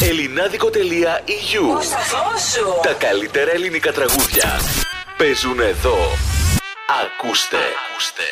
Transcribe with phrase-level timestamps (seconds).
[0.00, 1.78] Ελληνάδικο.eu
[2.82, 4.60] Τα καλύτερα ελληνικά τραγούδια
[5.16, 5.96] παίζουν εδώ.
[7.02, 7.56] Ακούστε.
[7.56, 8.22] Ακούστε.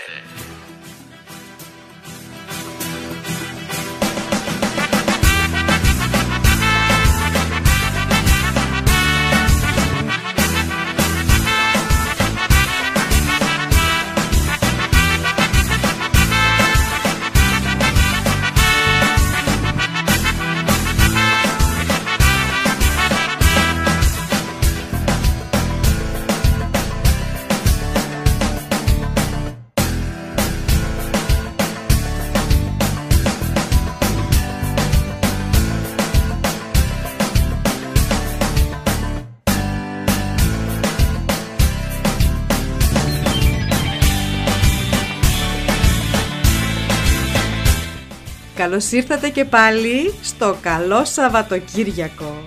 [48.77, 52.47] Καλώς ήρθατε και πάλι στο καλό Σαββατοκύριακο.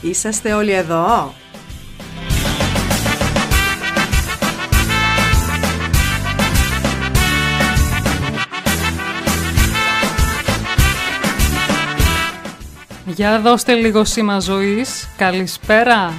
[0.00, 1.34] Είσαστε όλοι εδώ;
[13.04, 15.08] Για δώστε λίγο σήμα ζωής.
[15.16, 16.12] Καλησπέρα.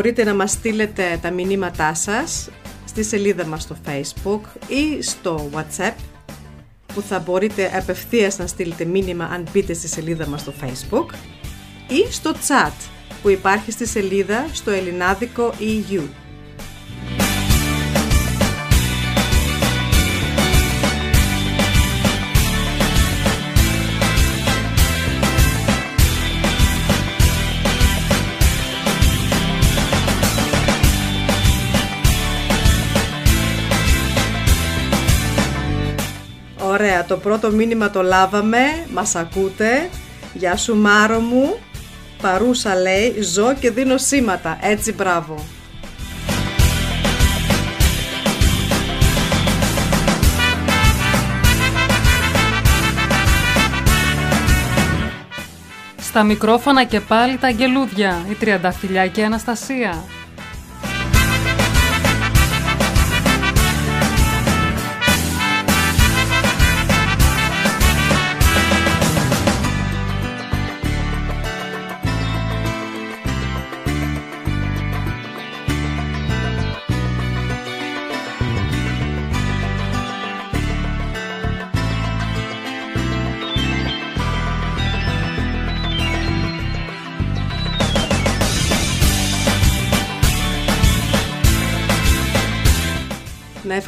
[0.00, 2.50] Μπορείτε να μας στείλετε τα μηνύματά σας
[2.84, 5.94] στη σελίδα μας στο Facebook ή στο WhatsApp
[6.94, 11.14] που θα μπορείτε απευθείας να στείλετε μήνυμα αν μπείτε στη σελίδα μας στο Facebook
[11.88, 12.72] ή στο chat
[13.22, 16.02] που υπάρχει στη σελίδα στο ελληνάδικο EU.
[36.80, 38.58] Ωραία, το πρώτο μήνυμα το λάβαμε,
[38.92, 39.88] μας ακούτε.
[40.32, 41.58] Γεια σου Μάρο μου,
[42.22, 45.44] παρούσα λέει, ζω και δίνω σήματα, έτσι μπράβο.
[56.00, 60.04] Στα μικρόφωνα και πάλι τα αγγελούδια, η Τριανταφυλιά και η Αναστασία.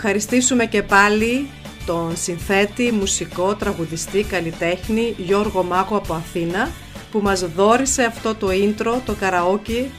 [0.05, 1.49] Ευχαριστήσουμε και πάλι
[1.87, 6.71] τον συνθέτη, μουσικό, τραγουδιστή, καλλιτέχνη Γιώργο Μάγο από Αθήνα
[7.11, 9.91] που μας δόρισε αυτό το intro, το καραόκι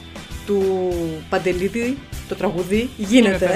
[0.46, 0.62] του
[1.28, 1.98] Παντελίδη,
[2.28, 3.52] το τραγουδί «Γίνεται».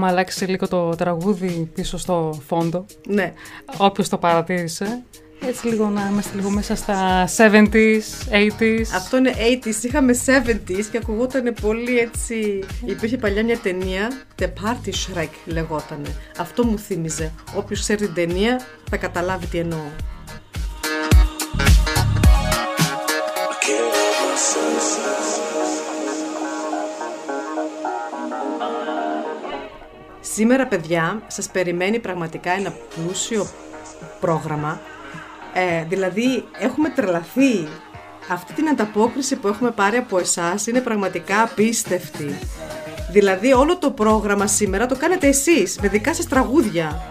[0.00, 2.86] Έχουμε αλλάξει λίγο το τραγούδι πίσω στο φόντο.
[3.06, 3.32] ναι,
[3.76, 5.02] Όποιος το παρατήρησε.
[5.46, 8.00] Έτσι λίγο να είμαστε λίγο μέσα στα 70s,
[8.30, 8.82] 80s.
[8.94, 9.32] αυτό είναι
[9.64, 12.64] 80s, είχαμε 70s και ακουγόταν πολύ έτσι...
[12.84, 16.08] Υπήρχε παλιά μια ταινία, The Party Shrek λεγότανε.
[16.38, 17.32] Αυτό μου θύμιζε.
[17.56, 18.60] Όποιος ξέρει την ταινία
[18.90, 19.84] θα καταλάβει τι εννοώ.
[30.40, 33.46] Σήμερα, παιδιά, σας περιμένει πραγματικά ένα πλούσιο
[34.20, 34.80] πρόγραμμα.
[35.52, 37.68] Ε, δηλαδή, έχουμε τρελαθεί.
[38.30, 42.38] Αυτή την ανταπόκριση που έχουμε πάρει από εσάς είναι πραγματικά απίστευτη.
[43.10, 47.02] Δηλαδή, όλο το πρόγραμμα σήμερα το κάνετε εσείς, με δικά σας τραγούδια.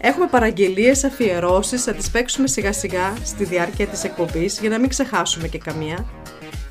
[0.00, 4.88] Έχουμε παραγγελίες, αφιερώσεις, θα τις παίξουμε σιγά σιγά στη διάρκεια της εκπομπής για να μην
[4.88, 6.06] ξεχάσουμε και καμία.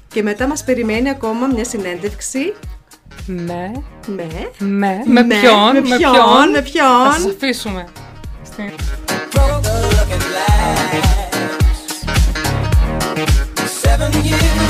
[0.07, 2.53] Και μετά μας περιμένει ακόμα μια συνέντευξη
[3.25, 3.71] Ναι,
[4.07, 4.27] με...
[4.59, 5.01] ναι.
[5.05, 7.11] Με Ναι, ποιον, με ποιον, με ποιον.
[7.11, 7.87] Θα σας αφήσουμε.
[8.43, 8.71] Στην-
[13.83, 14.62] Seven years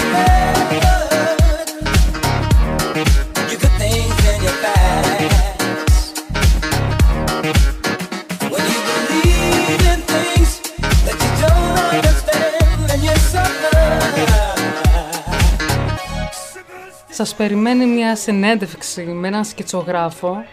[17.13, 20.45] σας περιμένει μια συνέντευξη με έναν σκητσογράφο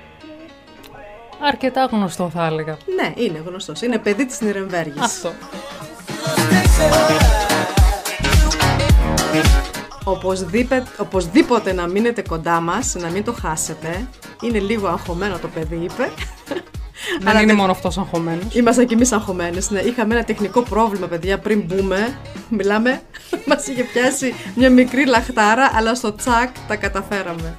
[1.42, 2.76] αρκετά γνωστό θα έλεγα.
[2.96, 3.82] Ναι, είναι γνωστός.
[3.82, 5.00] Είναι παιδί της Νιρεμβέργης.
[5.02, 5.32] Αυτό.
[10.04, 14.08] Οπωσδήποτε, οπωσδήποτε να μείνετε κοντά μας, να μην το χάσετε.
[14.42, 16.10] Είναι λίγο αγχωμένο το παιδί, είπε.
[17.18, 18.54] Δεν Αλλά είναι δεν- μόνο αυτός αγχωμένος.
[18.54, 19.70] Ήμασταν κι εμείς αγχωμένες.
[19.70, 19.80] Ναι.
[19.80, 22.18] Είχαμε ένα τεχνικό πρόβλημα, παιδιά, πριν μπούμε.
[22.48, 23.00] Μιλάμε,
[23.48, 27.58] μας είχε πιάσει μια μικρή λαχτάρα, αλλά στο τσακ τα καταφέραμε.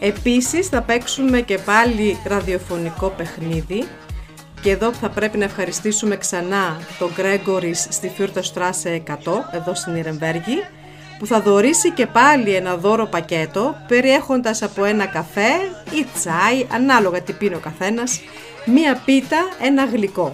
[0.00, 3.84] Επίσης θα παίξουμε και πάλι ραδιοφωνικό παιχνίδι
[4.60, 9.12] και εδώ θα πρέπει να ευχαριστήσουμε ξανά τον Γκρέγκορις στη Φιούρτα Στράσε 100
[9.52, 10.62] εδώ στην Ιρεμβέργη
[11.22, 15.50] που θα δωρήσει και πάλι ένα δώρο πακέτο περιέχοντας από ένα καφέ
[15.92, 18.20] ή τσάι, ανάλογα τι πίνει ο καθένας,
[18.64, 20.32] μία πίτα, ένα γλυκό.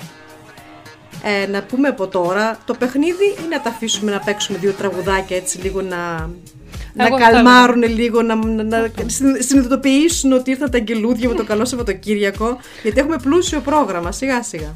[1.22, 5.36] Ε, να πούμε από τώρα, το παιχνίδι ή να τα αφήσουμε να παίξουμε δύο τραγουδάκια
[5.36, 6.30] έτσι λίγο να,
[6.94, 11.34] να Εγώ θα καλμάρουν λίγο, να, να, να συν- συνειδητοποιήσουν ότι ήρθαν τα αγγελούδια με
[11.34, 14.74] το καλό Σαββατοκύριακο, γιατί έχουμε πλούσιο πρόγραμμα, σιγά σιγά.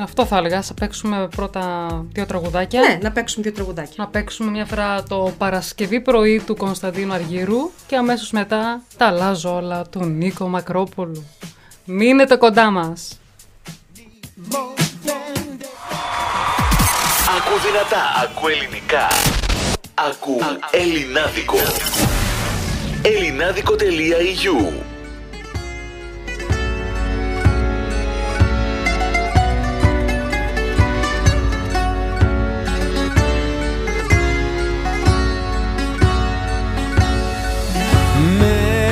[0.00, 0.62] Αυτό θα έλεγα.
[0.62, 2.80] Θα παίξουμε πρώτα δύο τραγουδάκια.
[2.80, 3.94] Ναι, να παίξουμε δύο τραγουδάκια.
[3.96, 9.54] Να παίξουμε μια φορά το Παρασκευή πρωί του Κωνσταντίνου Αργύρου και αμέσως μετά τα αλλάζω
[9.54, 11.24] όλα του Νίκο Μακρόπουλου.
[11.84, 13.18] Μείνετε κοντά μας.
[17.36, 19.06] Ακού δυνατά, ακού ελληνικά.
[19.94, 20.38] Ακού
[20.70, 21.56] ελληνάδικο.
[23.02, 24.97] ελληνάδικο.eu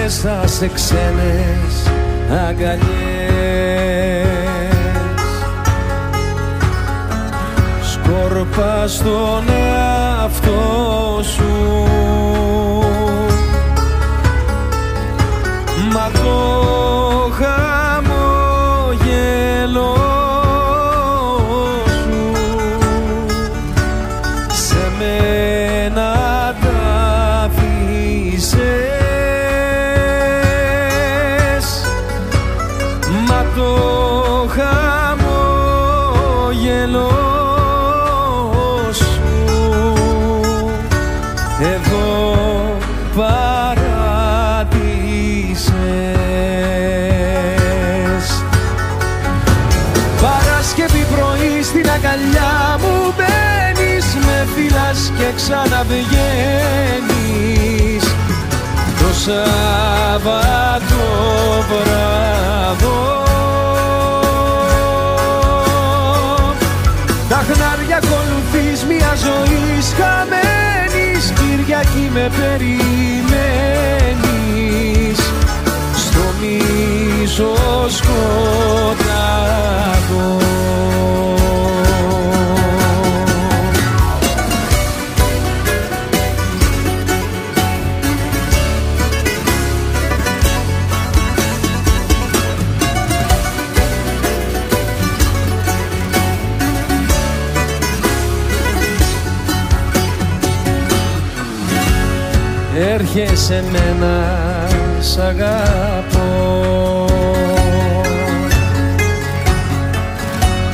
[0.07, 1.91] μέσα σε ξένες
[2.49, 2.87] αγκαλιές.
[7.83, 11.85] Σκόρπα στον εαυτό σου.
[15.93, 16.37] Μα το
[55.49, 58.05] ξαναβγαίνεις.
[58.99, 61.03] Το Σάββατο
[61.69, 62.99] βράδο.
[67.29, 69.65] Τα χνάρια ακολουθείς μια ζωή
[69.99, 72.79] χαμένης Κυριακή με περιμένεις.
[75.95, 77.55] Στο μίσο
[77.89, 79.27] σκοτάδο
[103.19, 104.39] Έρχεσαι μένα
[105.01, 107.07] σ' αγαπώ.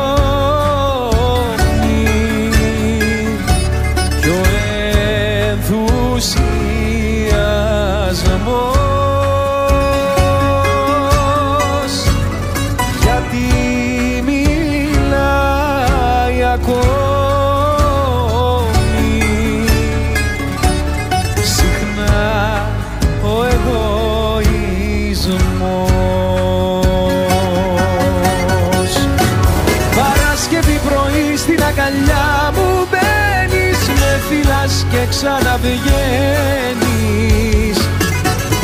[35.84, 37.78] ξαναβγαίνεις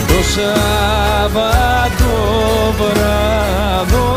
[0.07, 2.13] Το Σάββατο
[2.79, 4.09] βράδο.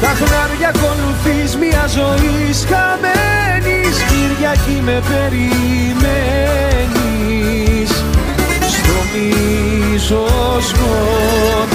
[0.00, 6.02] Τα χνάρια ακολουθείς μια ζωή χαμένης Κυριακή με περιμένεις.
[8.68, 10.24] Στο μίσο
[10.60, 11.71] σκοτάδο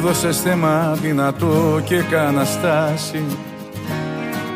[0.00, 3.24] Μου δώσες θέμα δυνατό και κάνα στάση.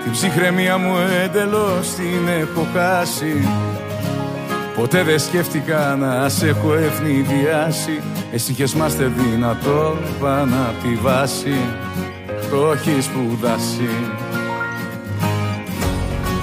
[0.02, 3.48] Την ψυχραιμία μου εντελώς την έχω χάσει.
[4.76, 8.02] Ποτέ δεν σκέφτηκα να σε έχω ευνηδιάσει.
[8.32, 11.56] Εσύ είχες μάστε δυνατό πάνω απ' τη βάση
[12.50, 13.88] Το έχει σπουδάσει.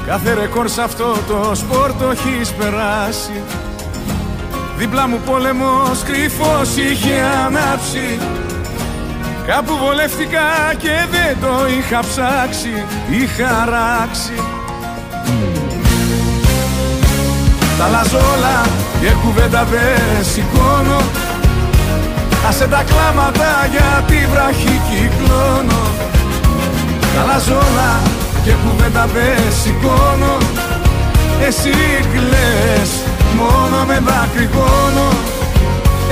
[0.05, 3.41] Κάθε ρεκόρ σε αυτό το σπορ το έχεις περάσει.
[4.77, 8.19] Δίπλα μου πόλεμος κρυφός είχε ανάψει
[9.51, 12.73] Κάπου βολεύτηκα και δεν το είχα ψάξει
[13.09, 14.37] Είχα ράξει
[17.77, 18.65] Τα αλλάζω όλα
[19.01, 21.01] και κουβέντα δεν σηκώνω.
[22.47, 25.81] Άσε τα κλάματα για τη βραχή κυκλώνω.
[27.15, 27.99] Τα αλλάζω όλα
[28.43, 30.37] και κουβέντα δεν σηκώνω.
[31.47, 31.73] Εσύ
[32.13, 32.91] κλαις
[33.37, 35.07] μόνο με δακρυγόνο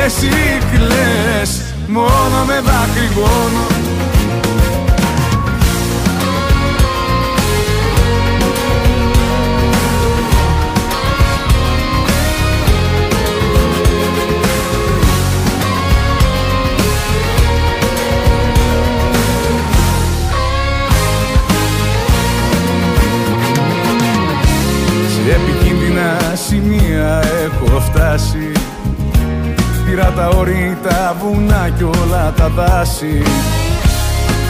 [0.06, 0.30] Εσύ
[0.72, 3.68] κλαις μόνο με δακρυγόνο
[25.10, 28.49] Σε επικίνδυνα σημεία έχω φτάσει
[29.90, 33.24] Πήρα τα όρη, τα βουνά κι όλα τα δάση.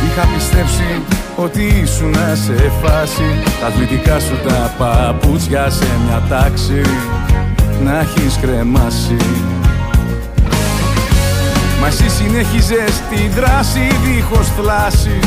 [0.06, 1.02] Είχα πιστέψει
[1.36, 3.24] ότι ήσουν σε φάση.
[3.60, 6.82] Τα αθλητικά σου τα παπούτσια σε μια τάξη.
[7.84, 9.18] Να έχεις κρεμάσει.
[11.82, 15.20] Μα εσύ συνέχιζες τη δράση δίχως θλάση.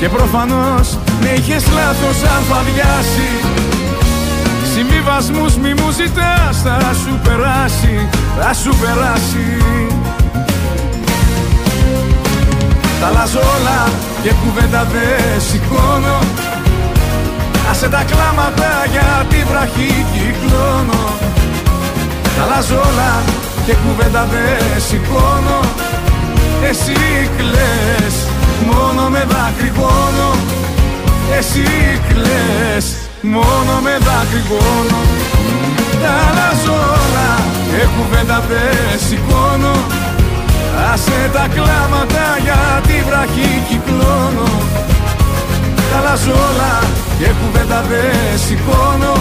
[0.00, 3.30] Και προφανώς με είχες λάθος αλφαδιάσει
[4.78, 8.08] Συμβιβασμούς μη μου ζητάς, θα σου περάσει,
[8.38, 9.46] θα σου περάσει.
[13.00, 13.80] Τα αλλάζω όλα
[14.22, 16.18] και κουβέντα δεν σηκώνω.
[17.70, 21.04] Άσε τα κλάματα για τη βραχή κυκλώνω.
[22.36, 23.12] Τα αλλάζω όλα
[23.66, 25.60] και κουβέντα δεν σηκώνω.
[26.68, 28.16] Εσύ κλαις,
[28.70, 30.30] μόνο με δακρυγόνο
[31.38, 31.66] Εσύ
[32.08, 35.00] κλαις, μόνο με δακρυγόνο
[36.02, 37.30] Τα αλλάζω όλα
[37.70, 39.74] και κουβέντα δεν σηκώνω.
[40.92, 44.48] Άσε τα κλάματα για τη βραχή κυκλώνω.
[45.90, 46.74] Τα αλλάζω όλα
[47.18, 49.14] και κουβέντα δεν σηκώνω.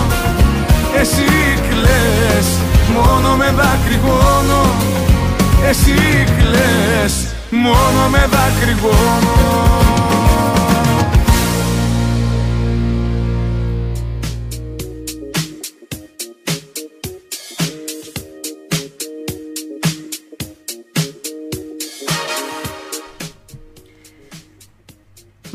[0.99, 1.29] Εσύ
[1.69, 2.47] κλαις,
[2.93, 4.61] μόνο με δακρυγόνο
[5.69, 7.13] Εσύ κλαις,
[7.49, 9.96] μόνο με δακρυγόνο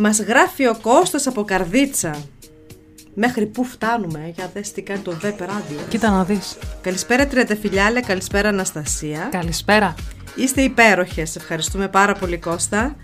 [0.05, 2.15] Μας γράφει ο Κώστας από Καρδίτσα.
[3.15, 5.79] Μέχρι πού φτάνουμε, ε; για δες τι κάνει το ΔΕΠ ράδιο.
[5.89, 6.59] Κοίτα να δεις.
[6.81, 9.29] Καλησπέρα Τριανταφυλιάλε, καλησπέρα Αναστασία.
[9.31, 9.95] Καλησπέρα.
[10.35, 12.97] Είστε υπέροχες, ευχαριστούμε πάρα πολύ Κώστα.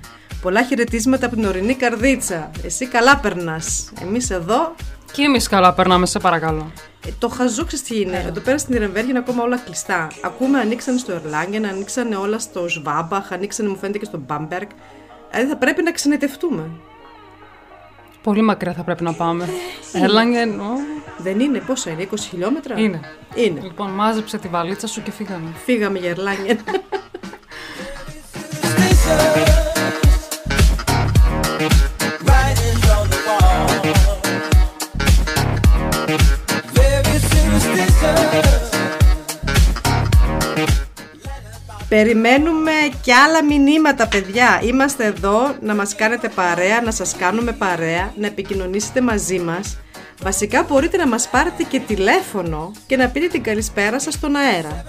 [0.42, 2.50] Πολλά χαιρετίσματα από την ορεινή Καρδίτσα.
[2.64, 3.92] Εσύ καλά περνάς.
[4.02, 4.74] Εμείς εδώ,
[5.12, 6.72] Και εμείς καλά περνάμε, σε παρακαλώ.
[7.06, 8.24] ε, το χαζό ξέρεις τι είναι.
[8.28, 10.06] Εδώ πέρα στην Ιρεμβέργη είναι ακόμα όλα κλειστά.
[10.22, 14.68] Ακούμε ανοίξανε στο Ερλάγγεν, ανοίξανε όλα στο Σβάμπαχ, ανοίξανε μου φαίνεται και στο Μπάμπεργκ.
[15.30, 16.70] Δηλαδή θα πρέπει να ξενιτευτούμε.
[18.22, 19.48] Πολύ μακριά θα πρέπει να πάμε.
[19.92, 20.64] Έρλαγγεν, ω,
[21.18, 23.00] Δεν είναι, πόσα είναι, 20 χιλιόμετρα; είναι.
[23.34, 23.60] Είναι.
[23.60, 25.52] Λοιπόν, μάζεψε τη βαλίτσα σου και φύγαμε.
[25.64, 26.58] Φύγαμε για Ερλάγγεν.
[41.88, 42.70] Περιμένουμε
[43.02, 44.60] και άλλα μηνύματα, παιδιά.
[44.64, 49.78] Είμαστε εδώ να μας κάνετε παρέα, να σας κάνουμε παρέα, να επικοινωνήσετε μαζί μας.
[50.22, 54.84] Βασικά μπορείτε να μας πάρετε και τηλέφωνο και να πείτε την καλησπέρα σας στον αέρα.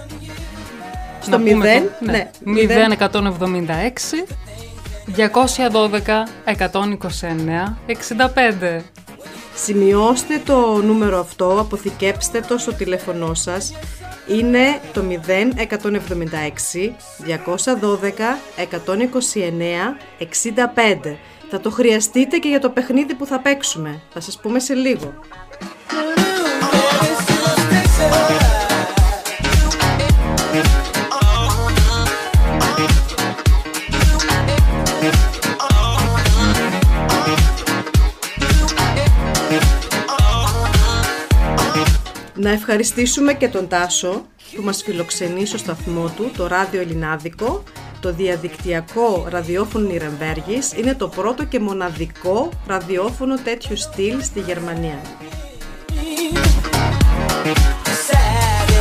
[1.22, 4.26] Στο Να πούμε 0, το- ναι, 0176
[5.16, 8.82] 212 129 65.
[9.56, 13.74] Σημειώστε το νούμερο αυτό, αποθηκέψτε το στο τηλέφωνό σας.
[14.30, 15.90] Είναι το 0176
[17.26, 18.66] 212 129
[20.20, 21.16] 65.
[21.50, 24.02] Θα το χρειαστείτε και για το παιχνίδι που θα παίξουμε.
[24.14, 25.14] Θα σας πούμε σε λίγο.
[42.42, 47.64] Να ευχαριστήσουμε και τον Τάσο που μας φιλοξενεί στο σταθμό του, το ράδιο Ελληνάδικο,
[48.00, 55.02] το διαδικτυακό ραδιόφωνο Νιρεμβέργης είναι το πρώτο και μοναδικό ραδιόφωνο τέτοιου στυλ στη Γερμανία.
[58.08, 58.80] Saddest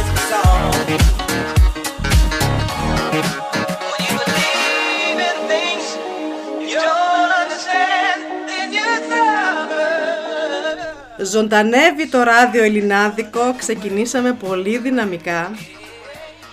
[11.23, 15.51] Ζωντανεύει το ράδιο Ελληνάδικο, ξεκινήσαμε πολύ δυναμικά.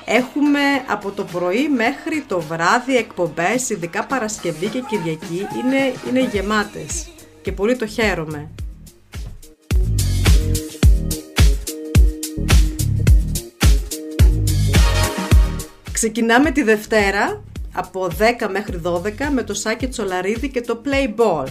[0.06, 7.08] Έχουμε από το πρωί μέχρι το βράδυ εκπομπές, ειδικά Παρασκευή και Κυριακή, είναι, είναι γεμάτες
[7.42, 8.50] και πολύ το χαίρομαι.
[15.92, 17.44] Ξεκινάμε τη Δευτέρα
[17.74, 18.08] από
[18.42, 19.00] 10 μέχρι 12
[19.32, 21.48] με το Σάκη Τσολαρίδη και το Play Ball.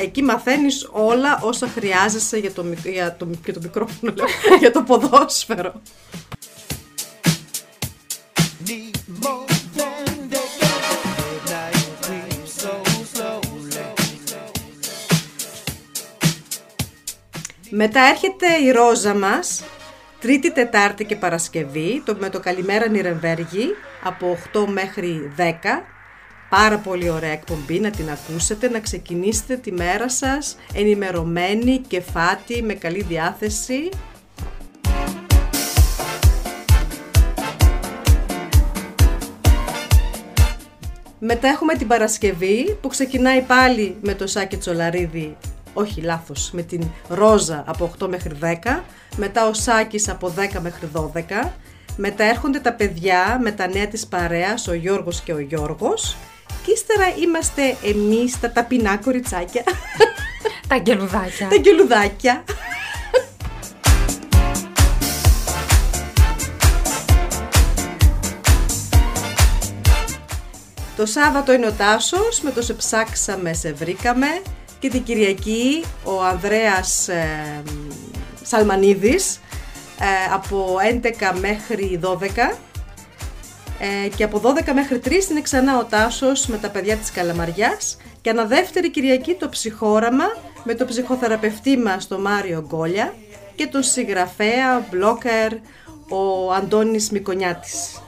[0.00, 4.26] Εκεί μαθαίνεις όλα όσα χρειάζεσαι για το, μικ- για το, για το μικρόφωνο, λέω,
[4.60, 5.80] για το ποδόσφαιρο.
[8.66, 10.82] Need more than they get.
[11.18, 12.72] Midnight creeps so
[13.12, 13.86] slowly.
[17.70, 19.62] Μετά έρχεται η ρόζα μας,
[20.20, 23.68] Τρίτη, Τετάρτη και Παρασκευή, το, με το Καλημέρα Νιρεμβέργη,
[24.04, 25.42] από 8 μέχρι 10.
[26.48, 32.74] Πάρα πολύ ωραία εκπομπή, να την ακούσετε, να ξεκινήσετε τη μέρα σας ενημερωμένοι, κεφάτη, με
[32.74, 33.88] καλή διάθεση.
[41.18, 45.36] Μετά έχουμε την Παρασκευή που ξεκινάει πάλι με το Σάκη Τσολαρίδη,
[45.72, 48.84] όχι λάθος, με την Ρόζα από 8 μέχρι 10,
[49.16, 51.52] μετά ο Σάκης από 10 μέχρι 12,
[51.96, 56.37] μετά έρχονται τα παιδιά με τα νέα της παρέας, ο Γιώργος και ο Γιώργος, και
[56.74, 59.62] ύστερα είμαστε εμείς τα ταπεινά κοριτσάκια,
[60.68, 61.48] Τα γκελουδάκια.
[61.48, 62.44] τα γκελουδάκια.
[70.96, 74.26] Το Σάββατο είναι ο Τάσος, με το σε ψάξαμε, σε βρήκαμε
[74.78, 77.62] και την Κυριακή ο Ανδρέας ε,
[78.42, 79.40] Σαλμανίδης
[80.00, 80.76] ε, από
[81.32, 82.18] 11 μέχρι 12
[83.78, 87.96] ε, και από 12 μέχρι 3 είναι ξανά ο Τάσος με τα παιδιά της Καλαμαριάς
[88.20, 90.24] και ανα δεύτερη Κυριακή το ψυχόραμα
[90.64, 93.14] με το ψυχοθεραπευτή μας το Μάριο Γκόλια
[93.54, 95.52] και τον συγγραφέα, μπλόκερ,
[96.08, 98.00] ο Αντώνης Μικονιάτης.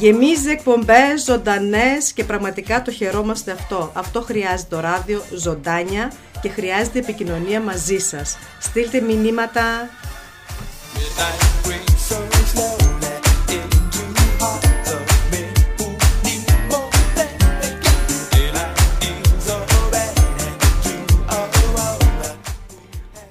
[0.00, 3.90] Γεμίζει εκπομπές, ζωντανές και πραγματικά το χαιρόμαστε αυτό.
[3.94, 8.36] Αυτό χρειάζεται το ράδιο, ζωντάνια και χρειάζεται επικοινωνία μαζί σας.
[8.60, 9.88] Στείλτε μηνύματα.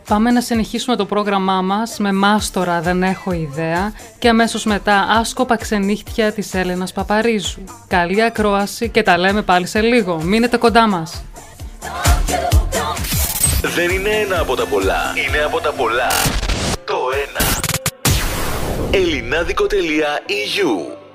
[0.09, 5.55] Πάμε να συνεχίσουμε το πρόγραμμά μας με μάστορα «Δεν έχω ιδέα» και αμέσως μετά άσκοπα
[5.55, 7.63] ξενύχτια της Έλενας Παπαρίζου.
[7.87, 10.21] Καλή ακρόαση και τα λέμε πάλι σε λίγο.
[10.21, 11.23] Μείνετε κοντά μας.
[13.61, 15.13] Δεν είναι ένα από τα πολλά.
[15.27, 16.07] Είναι από τα πολλά.
[16.85, 17.45] Το ένα.
[18.91, 21.08] Ελληνάδικο.eu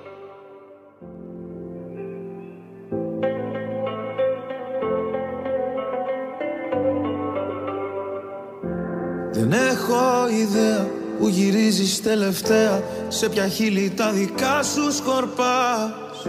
[9.46, 10.86] Δεν έχω ιδέα
[11.18, 12.82] που γυρίζεις τελευταία.
[13.08, 16.26] Σε ποια χείλη τα δικά σου σκορπάς.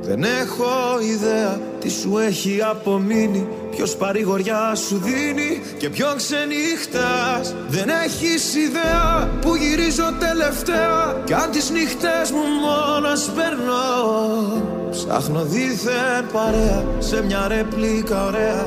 [0.00, 3.48] Δεν έχω ιδέα τι σου έχει απομείνει.
[3.70, 11.22] Ποιος παρηγοριά σου δίνει και ποιον ξενύχτας Δεν έχεις ιδέα που γυρίζω τελευταία.
[11.24, 18.66] Κι αν τις νύχτες μου μόνος περνώ Ψάχνω δίθεν παρέα σε μια ρεπλίκα ωραία.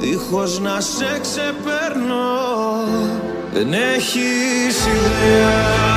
[0.00, 2.30] Δίχως να σε ξεπέρνω
[3.52, 5.88] Δεν έχεις ιδέα.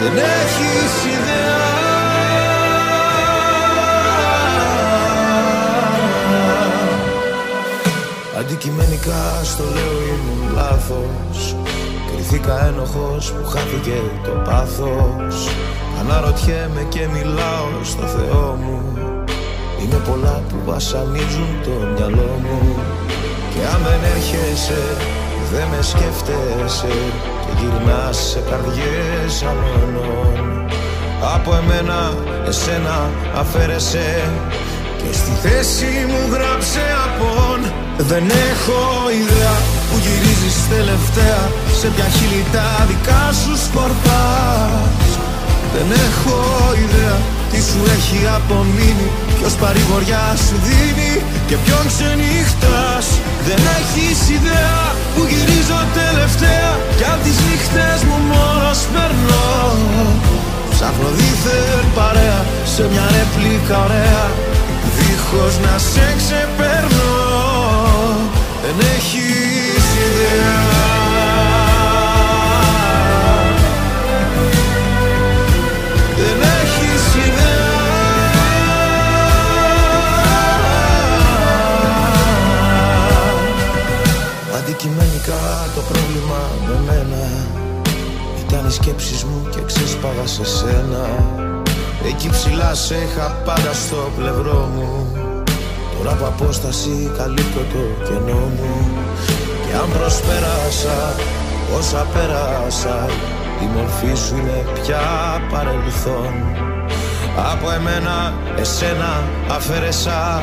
[0.00, 1.58] Δεν έχεις ιδέα.
[8.38, 11.56] Αντικειμενικά στο λέω ήμουν λάθος.
[12.12, 15.48] Κρυθήκα ένοχος που χάθηκε το πάθος.
[16.00, 18.99] Αναρωτιέμαι και μιλάω στο Θεό μου
[19.82, 22.60] Είναι πολλά που βασανίζουν το μυαλό μου.
[23.52, 24.82] Και αν δεν έρχεσαι
[25.52, 26.94] δεν με σκέφτεσαι.
[27.44, 30.66] Και γυρνάς σε καρδιές αλλωνών
[31.34, 32.12] Από εμένα
[32.48, 34.32] εσένα αφαίρεσαι.
[34.98, 37.60] Και στη θέση μου γράψε απόν.
[37.96, 38.80] Δεν έχω
[39.22, 39.54] ιδέα
[39.88, 41.40] που γυρίζεις τελευταία.
[41.80, 45.19] Σε ποια χείλη τα δικά σου σκορπάς
[45.74, 46.38] Δεν έχω
[46.84, 47.16] ιδέα
[47.50, 51.12] τι σου έχει απομείνει Ποιος παρηγοριά σου δίνει
[51.48, 53.06] και ποιον ξενύχτας.
[53.46, 54.80] Δεν έχεις ιδέα
[55.14, 59.48] που γυρίζω τελευταία Κι απ' τις νύχτες μου μόνος περνώ.
[60.72, 62.40] Ψάχνω δίθεν παρέα
[62.74, 64.24] σε μια ρεπλίκα ωραία
[64.96, 67.16] Δίχως να σε ξεπερνώ.
[68.62, 70.99] Δεν έχεις ιδέα
[84.82, 85.42] Αντικειμενικά
[85.74, 87.24] το πρόβλημα με μένα.
[88.42, 91.04] Ήταν οι σκέψεις μου και ξέσπαγα σε σένα.
[92.08, 95.12] Εκεί ψηλά σε είχα πάντα στο πλευρό μου.
[95.96, 98.74] Τώρα από απόσταση καλύπτω το κενό μου.
[99.66, 101.14] Και αν προσπέρασα
[101.78, 103.06] όσα πέρασα
[103.62, 105.02] Η μορφή σου είναι πια
[105.50, 106.34] παρελθόν.
[107.52, 110.42] Από εμένα εσένα αφαίρεσα.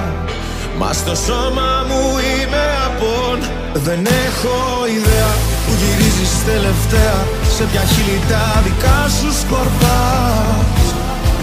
[0.78, 4.58] Μα στο σώμα μου είμαι απόν Δεν έχω
[4.98, 5.32] ιδέα
[5.64, 7.18] που γυρίζεις τελευταία.
[7.56, 10.86] Σε ποια χείλη τα δικά σου σκορπάς.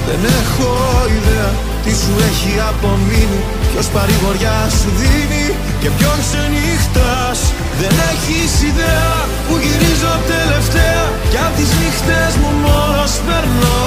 [0.06, 0.72] Δεν έχω
[1.18, 1.50] ιδέα
[1.84, 3.40] τι σου έχει απομείνει.
[3.70, 5.46] Ποιος παρηγοριά σου δίνει
[5.80, 7.38] και ποιον ξενύχτας
[7.80, 9.12] Δεν έχεις ιδέα
[9.46, 11.04] που γυρίζω τελευταία.
[11.30, 13.82] Κι απ' τις νύχτες μου μόνος περνώ.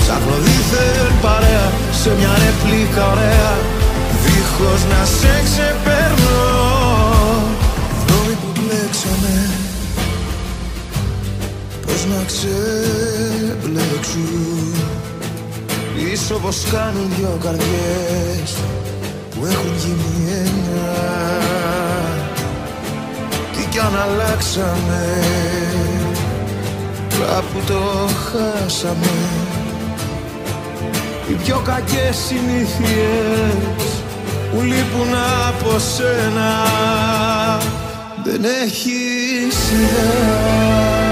[0.00, 1.66] Ψάχνω δίθεν παρέα
[2.00, 3.52] σε μια ρεπλίκα ωραία.
[4.22, 6.07] Δίχως να σε ξεπερνώ
[9.08, 9.50] μπλέξαμε
[11.86, 13.68] Πώς να ξεμπλέξουν
[15.96, 18.56] Είσαι όπως κάνουν δυο καρδιές
[19.30, 20.96] που έχουν γίνει ένα.
[23.52, 25.04] Τι κι αν αλλάξαμε
[27.18, 27.80] κάπου το
[28.24, 29.16] χάσαμε.
[31.30, 33.82] Οι πιο κακές συνήθειες
[34.52, 35.14] που λείπουν
[35.48, 36.50] από σένα
[38.30, 41.07] δεν έχεις ιδέα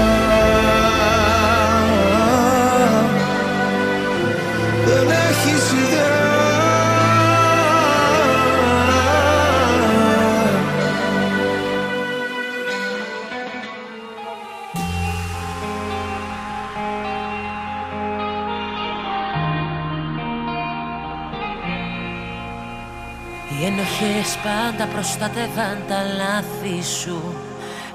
[23.99, 27.21] Οι ενοχές πάντα προστατεύαν τα λάθη σου.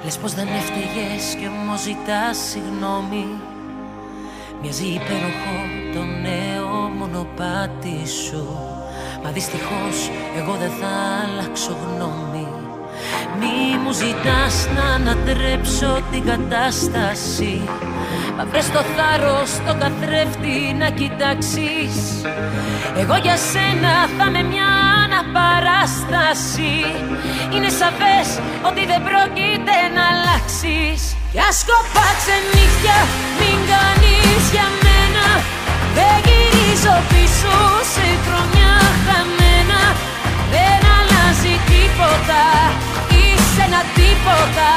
[0.04, 3.26] Λες πως δεν έφταιγες και μου ζητάς συγγνώμη.
[4.60, 5.56] Μοιάζει υπέροχο
[5.94, 8.42] το νέο μονοπάτι σου.
[9.22, 9.96] Μα δυστυχώς
[10.38, 12.48] εγώ δεν θα αλλάξω γνώμη.
[13.38, 17.62] Μη μου ζητάς να ανατρέψω την κατάσταση.
[18.36, 21.94] Μα βρες το θάρρος τον καθρέφτη να κοιτάξεις.
[22.96, 26.74] Εγώ για σένα θα με μια αναπαράσταση
[27.54, 28.28] Είναι σαφές
[28.68, 31.00] ότι δεν πρόκειται να αλλάξεις.
[31.34, 32.98] Για σκοπά ξενύχια
[33.38, 35.26] μην κάνεις για μένα.
[35.96, 37.56] Δεν γυρίζω πίσω
[37.94, 38.74] σε χρονιά
[39.06, 39.82] χαμένα.
[40.54, 42.44] Δεν αλλάζει τίποτα
[43.18, 44.70] Είσαι ένα τίποτα.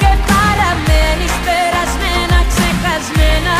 [0.00, 3.56] Και παραμένεις περασμένα ξεχασμένα.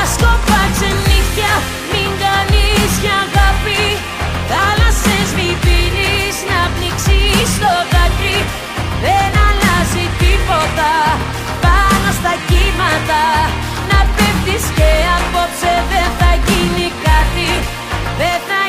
[0.00, 1.52] Άσκοπα ξενύχια
[1.92, 4.05] μην κάνεις για αγάπη
[4.50, 8.38] Θάλασσες μη πίνεις να πνίξεις το δάκρυ.
[9.04, 10.92] Δεν αλλάζει τίποτα
[11.64, 13.24] πάνω στα κύματα.
[13.90, 17.50] Να πέφτεις και απόψε δεν θα γίνει κάτι.
[18.20, 18.60] Δεν θα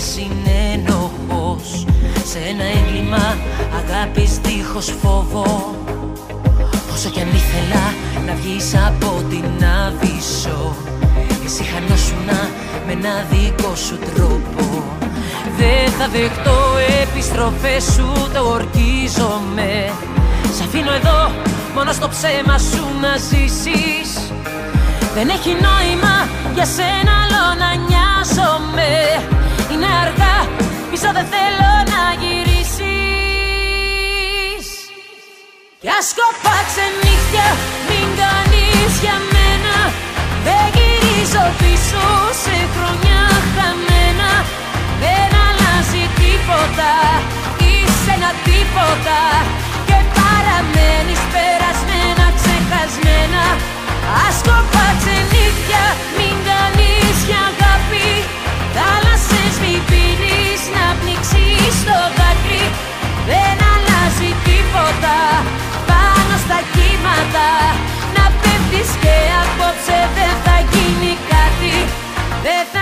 [0.00, 1.84] συνένοχος.
[2.30, 3.36] Σε ένα έγκλημα
[3.80, 5.74] αγάπης δίχως φόβο.
[6.92, 7.84] Όσο κι αν ήθελα
[8.26, 10.76] να βγεις από την άβυσσο
[11.44, 12.40] Εσύ χανόσουνα
[12.86, 14.84] με ένα δικό σου τρόπο.
[15.58, 16.58] Δεν θα δεχτώ
[17.02, 19.92] επιστροφές σου το ορκίζομαι.
[20.56, 21.30] Σ' αφήνω εδώ
[21.74, 24.10] μόνο στο ψέμα σου να ζήσεις.
[25.14, 28.90] Δεν έχει νόημα για σένα άλλο να νοιάζομαι
[29.72, 30.36] είναι αργά
[30.90, 32.86] Πίσω δεν θέλω να γυρίσεις.
[35.82, 36.86] Κι ας κοπάξε
[37.88, 39.76] Μην κάνεις για μένα.
[40.46, 42.04] Δεν γυρίζω πίσω
[42.42, 43.22] σε χρονιά
[43.54, 44.32] χαμένα.
[45.02, 46.92] Δεν αλλάζει τίποτα
[47.66, 49.20] Είσαι ένα τίποτα.
[49.88, 53.44] Και παραμένεις περασμένα ξεχασμένα.
[54.24, 55.16] Ας κοπάξε
[56.18, 58.08] Μην κάνεις για αγάπη
[59.60, 62.64] μη πίνεις να πνίξεις το δάκρυ.
[63.30, 65.16] Δεν αλλάζει τίποτα.
[65.88, 67.48] Πάνω στα κύματα.
[68.16, 71.74] Να πέφτεις και απόψε δεν θα γίνει κάτι.
[72.44, 72.79] Δεν θα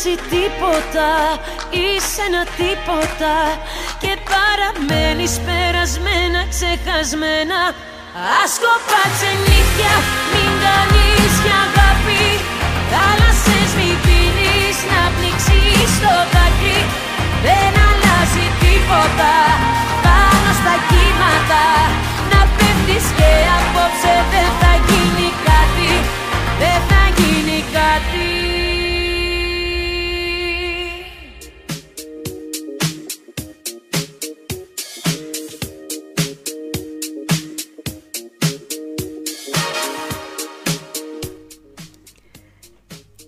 [0.00, 1.08] αλλάζει τίποτα
[1.80, 3.34] Είσαι ένα τίποτα
[4.02, 7.60] Και παραμένεις περασμένα ξεχασμένα.
[8.40, 9.94] Άσκοπα ξενύχια
[10.32, 12.24] Μην κάνεις για αγάπη.
[12.90, 16.80] Θάλασσες μη πίνεις Να πνίξεις το δάκρυ
[17.46, 19.34] Δεν αλλάζει τίποτα
[20.04, 21.64] Πάνω στα κύματα.
[22.30, 25.92] Να πέφτεις και απόψε Δεν θα γίνει κάτι.
[26.62, 26.99] Δεν θα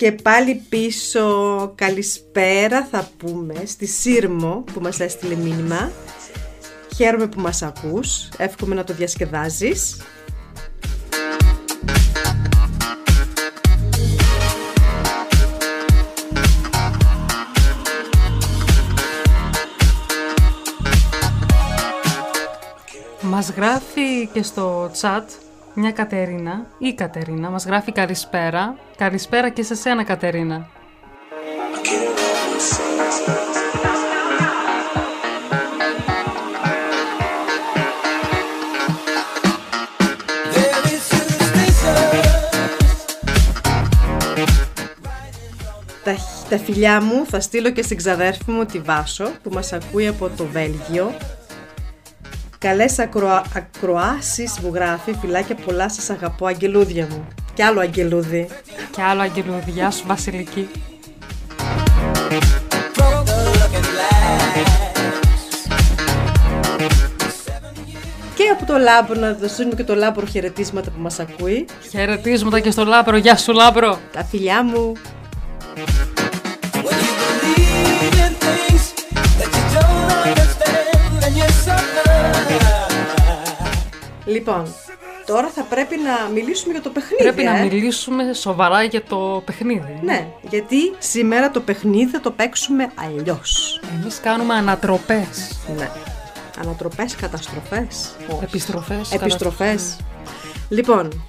[0.03, 5.93] Και πάλι πίσω καλησπέρα θα πούμε στη Σύρμο που μας έστειλε μήνυμα.
[6.97, 9.97] Χαίρομαι που μας ακούς, εύχομαι να το διασκεδάζεις.
[23.21, 25.25] Μας γράφει και στο chat
[25.75, 28.77] μια Κατερίνα ή η Κατερίνα, μας γράφει καλησπέρα.
[28.97, 30.69] Καλησπέρα και σε σένα Κατερίνα.
[46.05, 46.15] Τα,
[46.49, 50.31] τα φιλιά μου θα στείλω και στην ξαδέρφη μου τη Βάσο που μας ακούει από
[50.37, 51.13] το Βέλγιο.
[52.63, 53.45] Καλές ακροα...
[53.55, 57.29] ακροάσεις μου γράφει, φιλάκια πολλά σας αγαπώ αγγελούδια μου.
[57.55, 58.49] Κι άλλο αγγελούδι.
[58.91, 60.69] Και άλλο αγγελούδι, γεια σου Βασιλική.
[68.35, 71.67] Και από το Λάμπρο να δώσουμε και το Λάμπρο χαιρετίσματα που μας ακούει.
[71.91, 73.99] Χαιρετίσματα και στο Λάμπρο, γεια σου Λάμπρο.
[74.13, 74.93] Τα φιλιά μου.
[84.33, 84.75] Λοιπόν,
[85.27, 87.23] τώρα θα πρέπει να μιλήσουμε για το παιχνίδι.
[87.23, 87.45] Πρέπει ε.
[87.45, 89.99] να μιλήσουμε σοβαρά για το παιχνίδι.
[90.03, 93.81] Ναι, γιατί σήμερα το παιχνίδι θα το παίξουμε αλλιώς.
[94.01, 95.91] Εμείς κάνουμε ανατροπές, Ναι.
[96.63, 98.17] Ανατροπές, καταστροφές.
[98.43, 99.13] επιστροφές.
[99.13, 99.97] Επιστροφές.
[100.69, 101.25] Λοιπόν,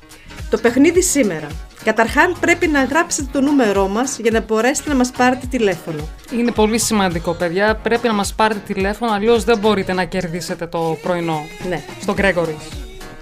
[0.49, 1.47] το παιχνίδι σήμερα.
[1.83, 6.07] Καταρχάν πρέπει να γράψετε το νούμερό μας για να μπορέσετε να μας πάρετε τηλέφωνο.
[6.33, 7.75] Είναι πολύ σημαντικό, παιδιά.
[7.75, 11.45] Πρέπει να μας πάρετε τηλέφωνο, αλλιώς δεν μπορείτε να κερδίσετε το πρωινό.
[11.69, 11.83] Ναι.
[12.01, 12.57] Στο Γκρέγορη.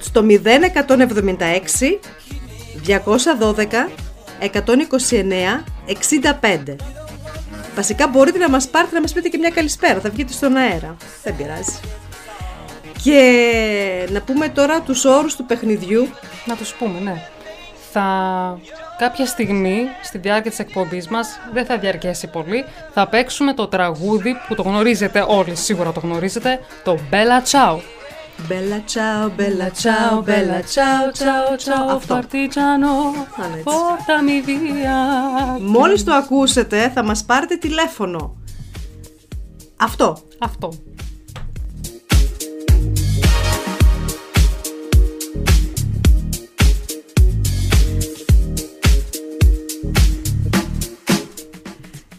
[0.02, 0.28] Στο 0176
[2.86, 3.90] 212
[4.40, 5.64] 129
[6.42, 6.76] 65.
[7.76, 10.96] Βασικά μπορείτε να μας πάρετε να μας πείτε και μια καλησπέρα, θα βγείτε στον αέρα.
[11.24, 11.80] Δεν πειράζει.
[13.04, 16.08] Και να πούμε τώρα τους όρους του παιχνιδιού.
[16.46, 17.24] Να τους πούμε, ναι.
[17.92, 18.60] Θα
[18.98, 24.36] κάποια στιγμή στη διάρκεια της εκπομπής μας, δεν θα διαρκέσει πολύ, θα παίξουμε το τραγούδι
[24.48, 27.80] που το γνωρίζετε όλοι, σίγουρα το γνωρίζετε, το Bella Ciao.
[28.48, 31.89] Μπέλα τσάου, μπέλα τσάου, μπέλα τσάου, τσάου, τσάου.
[31.89, 32.20] Αυτό.
[32.20, 33.63] Partigiano, Αν έτσι.
[33.65, 35.60] portami via.
[35.62, 38.36] Μόλις το ακούσετε θα μας πάρετε τηλέφωνο.
[39.78, 40.17] Αυτό.
[40.39, 40.72] Αυτό.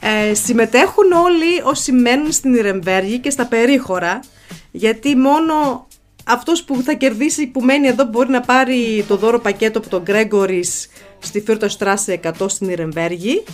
[0.00, 4.20] Ε, συμμετέχουν όλοι όσοι μένουν στην Ιρεμβέργη και στα περίχωρα
[4.70, 5.86] γιατί μόνο
[6.26, 10.02] αυτός που θα κερδίσει που μένει εδώ μπορεί να πάρει το δώρο πακέτο από τον
[10.02, 13.44] Γκρέγκορης στη Φύρτο Στράσε 100 στην Ιρεμβέργη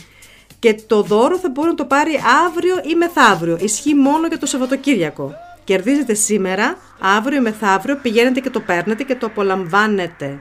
[0.58, 3.58] και το δώρο θα μπορεί να το πάρει αύριο ή μεθαύριο.
[3.60, 5.34] Ισχύει μόνο για το Σαββατοκύριακο.
[5.64, 10.38] Κερδίζετε σήμερα, αύριο ή μεθαύριο, πηγαίνετε και το παίρνετε και το απολαμβάνετε.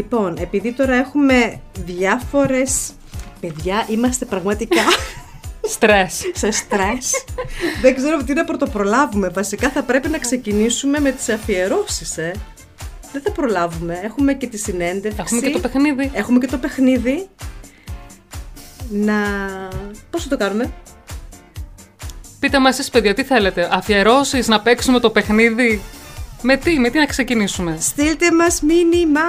[0.00, 2.90] Λοιπόν, επειδή τώρα έχουμε διάφορες...
[3.40, 4.82] Παιδιά, είμαστε πραγματικά
[5.74, 6.20] Στρες.
[6.34, 7.24] σε στρες.
[7.80, 9.28] Δεν ξέρω από τι να πρωτοπρολάβουμε.
[9.28, 12.32] Βασικά θα πρέπει να ξεκινήσουμε με τις αφιερώσεις, ε.
[13.12, 14.00] Δεν θα προλάβουμε.
[14.02, 15.20] Έχουμε και τη συνέντευξη.
[15.20, 16.10] Έχουμε και το παιχνίδι.
[16.14, 17.28] Έχουμε και το παιχνίδι.
[18.90, 19.14] Να...
[20.10, 20.72] Πώς θα το κάνουμε;
[22.38, 25.80] Πείτε μας εσείς παιδιά τι θέλετε, αφιερώσεις να παίξουμε το παιχνίδι;
[26.42, 29.20] Με τι, με τι να ξεκινήσουμε; Στείλτε μας μήνυμα.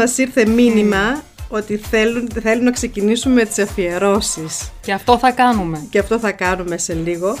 [0.00, 4.70] Μας ήρθε μήνυμα ότι θέλουν, θέλουν να ξεκινήσουμε με τις αφιερώσεις.
[4.80, 5.86] Και αυτό θα κάνουμε.
[5.90, 7.36] Και αυτό θα κάνουμε σε λίγο.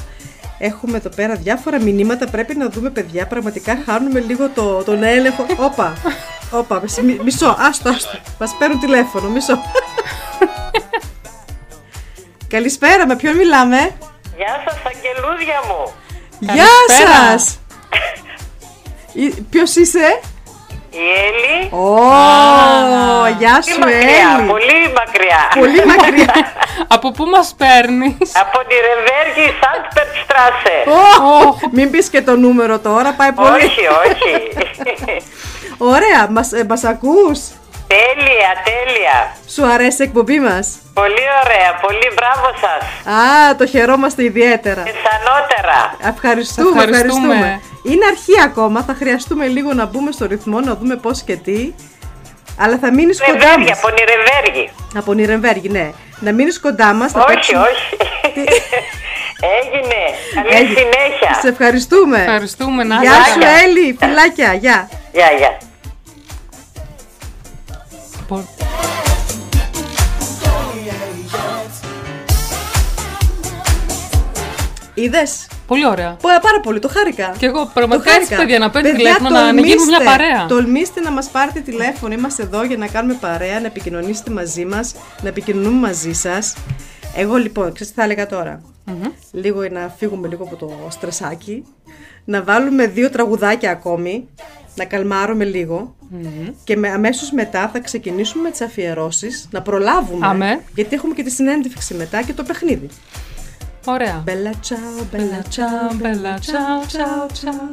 [0.58, 2.26] Έχουμε εδώ πέρα διάφορα μηνύματα.
[2.26, 3.26] Πρέπει να δούμε, παιδιά.
[3.26, 5.46] Πραγματικά χάνουμε λίγο το, τον έλεγχο.
[5.66, 5.92] Όπα.
[6.50, 6.82] Όπα.
[7.02, 7.56] μι- μισό.
[7.58, 8.18] Άστο, άστο.
[8.38, 9.28] Μας παίρνουν τηλέφωνο.
[9.28, 9.58] Μισό.
[12.48, 13.06] Καλησπέρα.
[13.06, 13.76] Με ποιον μιλάμε;
[14.36, 15.92] Γεια σας, αγγελούδια μου.
[16.38, 17.38] Γεια Καλησπέρα.
[17.38, 17.58] σας.
[19.50, 20.20] Ποιος είσαι;
[20.90, 21.68] Η Έλλη.
[21.72, 21.96] Ω,
[23.38, 24.46] γεια Πολύ σου, μακριά, Έλλη.
[24.48, 25.42] πολύ μακριά.
[25.58, 26.34] Πολύ μακριά.
[26.94, 30.76] Από πού μας παίρνεις; Από τη Ρεβέργη Σαντπερτστράσε.
[30.86, 33.48] Ω, Μην πεις και το νούμερο τώρα, πάει πολύ.
[33.50, 34.32] όχι, όχι.
[35.94, 37.40] Ωραία, μας, ε, μας ακούς;
[37.94, 39.16] Τέλεια, τέλεια.
[39.54, 42.80] Σου αρέσει η εκπομπή μας; Πολύ ωραία, πολύ μπράβο σας.
[43.14, 44.82] Α, το χαιρόμαστε ιδιαίτερα.
[44.82, 45.78] Πιθανότερα.
[46.12, 47.34] Ευχαριστούμε, Ευχαριστούμε.
[47.34, 47.60] ευχαριστούμε.
[47.82, 51.72] Είναι αρχή ακόμα, θα χρειαστούμε λίγο να μπούμε στο ρυθμό, να δούμε πώς και τι.
[52.62, 53.78] Αλλά θα μείνεις κοντά Ρεβέργη, μας.
[53.82, 54.70] από τη Ρεβέργη.
[54.96, 55.90] Από Νιρεμβέργη, ναι.
[56.20, 57.12] Να μείνεις κοντά μας.
[57.12, 57.96] θα Όχι, παίξουμε- όχι.
[59.60, 60.00] Έγινε.
[60.34, 60.78] Καλή Έγινε.
[60.80, 61.34] συνέχεια.
[61.40, 62.18] Σε ευχαριστούμε.
[62.18, 63.52] Ευχαριστούμε, να Γεια είστε σου, καλά.
[63.64, 63.96] Έλλη.
[64.00, 64.88] Φιλάκια, γεια.
[65.12, 65.56] Γεια, γεια.
[68.30, 68.44] Πο-
[74.94, 76.10] Είδες; Πολύ ωραία.
[76.22, 77.34] Πο- Πάρα πολύ, το χάρηκα.
[77.38, 78.34] Και εγώ Το πραγματικά χάρηκα.
[78.34, 80.04] έτσι, παιδιά, να παίρνει Παιδιά, τηλέφωνο, να, να γίνουμε μια τολμήστε.
[80.04, 80.46] παρέα.
[80.46, 82.14] Τολμήστε να μας πάρετε τηλέφωνο.
[82.14, 86.54] Είμαστε εδώ για να κάνουμε παρέα, να επικοινωνήσετε μαζί μας, να επικοινωνούμε μαζί σας.
[87.16, 88.60] Εγώ λοιπόν, ξέρεις τι θα έλεγα τώρα;
[89.32, 91.64] Λίγο να φύγουμε λίγο από το στρεσάκι.
[92.24, 94.28] Να βάλουμε δύο τραγουδάκια ακόμη.
[94.80, 95.94] Να καλμάρουμε λίγο.
[96.64, 99.48] Και με, αμέσως μετά θα ξεκινήσουμε με τις αφιερώσεις.
[99.50, 100.26] Να προλάβουμε.
[100.26, 100.60] Αμέ.
[100.74, 102.88] Γιατί έχουμε και τη συνέντευξη μετά και το παιχνίδι.
[103.84, 104.22] Ωραία.
[104.24, 107.70] Μπέλα τσάου, μπέλα τσάου, Μπέλα, τσάου, τσάου, τσάου.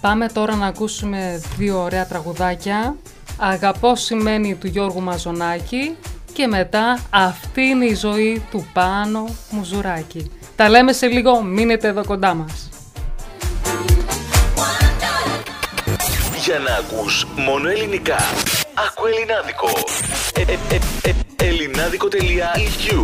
[0.00, 2.96] Πάμε τώρα να ακούσουμε δύο ωραία τραγουδάκια.
[3.38, 5.96] Αγαπώ σημαίνει του Γιώργου Μαζονάκη
[6.40, 10.30] και μετά αυτή είναι η ζωή του Πάνο Μουζουράκη.
[10.56, 12.68] Τα λέμε σε λίγο, μείνετε εδώ κοντά μας.
[16.44, 18.16] Για να ακούς μόνο ελληνικά.
[18.74, 19.68] Άκου ελληνάδικο.
[20.34, 23.02] Ε, ε, ε, ε, ελληνάδικο.eu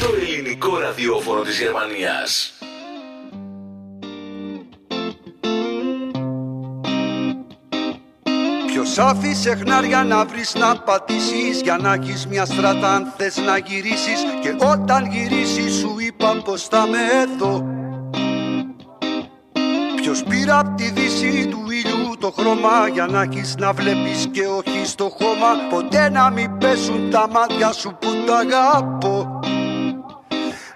[0.00, 2.53] Το ελληνικό ραδιόφωνο της Γερμανίας.
[8.84, 13.58] Ποιος άφησε χνάρια να βρεις να πατήσεις Για να έχεις μια στράτα αν θες να
[13.58, 14.24] γυρίσεις.
[14.42, 17.64] Και όταν γυρίσεις σου είπα πως θα με εδώ
[19.96, 24.46] Ποιος πήρε απ' τη δύση του ήλιου το χρώμα Για να έχεις να βλέπεις και
[24.46, 25.48] όχι στο χώμα.
[25.70, 29.40] Ποτέ να μην πέσουν τα μάτια σου που τα αγαπώ.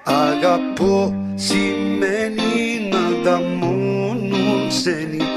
[0.05, 5.28] Αγαπώ σημαίνει να ανταμώνουν ξένοι Και οι δυο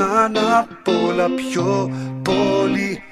[0.00, 1.90] τους να είναι απ' όλα πιο
[2.22, 3.02] πολύ.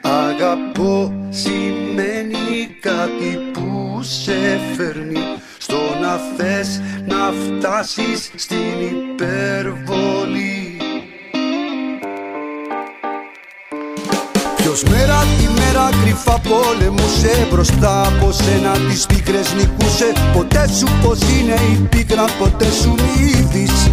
[0.00, 5.18] Αγαπώ σημαίνει κάτι που σε φέρνει
[5.58, 10.76] Στο να θες να φτάσεις στην υπερβολή.
[14.56, 20.12] Ποιος μέρα τη μέρα κρυφά πολεμούσε Μπροστά από σένα τις πίκρες νικούσε.
[20.32, 23.90] Ποτέ σου πως είναι η πίκρα, ποτέ σου μη είδεις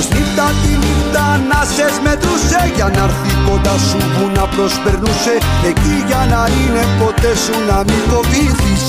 [0.00, 5.34] Ποιος νύχτα τη νύχτα να σες μετρούσε Για να έρθει κοντά σου που να προσπερνούσε.
[5.70, 8.84] Εκεί για να είναι ποτέ σου να μην φοβήθεις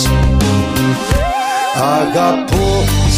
[1.99, 2.69] Αγαπώ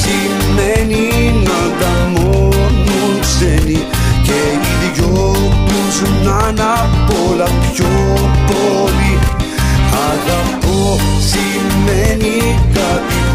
[0.01, 1.05] σημαίνει
[1.47, 3.79] να ανταμώνουν ξένοι
[4.27, 5.35] Και οι δυο
[5.67, 7.93] τους να είναι απ' όλα πιο
[8.49, 9.13] πολύ
[10.11, 10.99] Αγαπώ
[11.31, 12.35] σημαίνει
[12.77, 13.32] κάτι που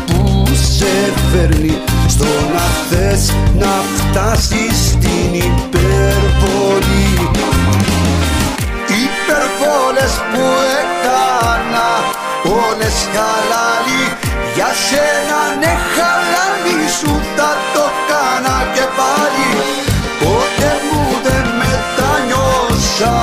[0.79, 2.25] σε φέρνει Στο
[2.55, 7.13] να θες να φτάσεις στην υπερβολή.
[9.07, 10.45] Υπερβόλες που
[10.83, 11.89] έκανα
[12.65, 14.05] όλες χαλάλι
[14.55, 19.51] Για σένα ναι χαλάλι σου θα το κάνα και πάλι.
[20.23, 23.15] Ποτέ μου δεν μετανιώσα,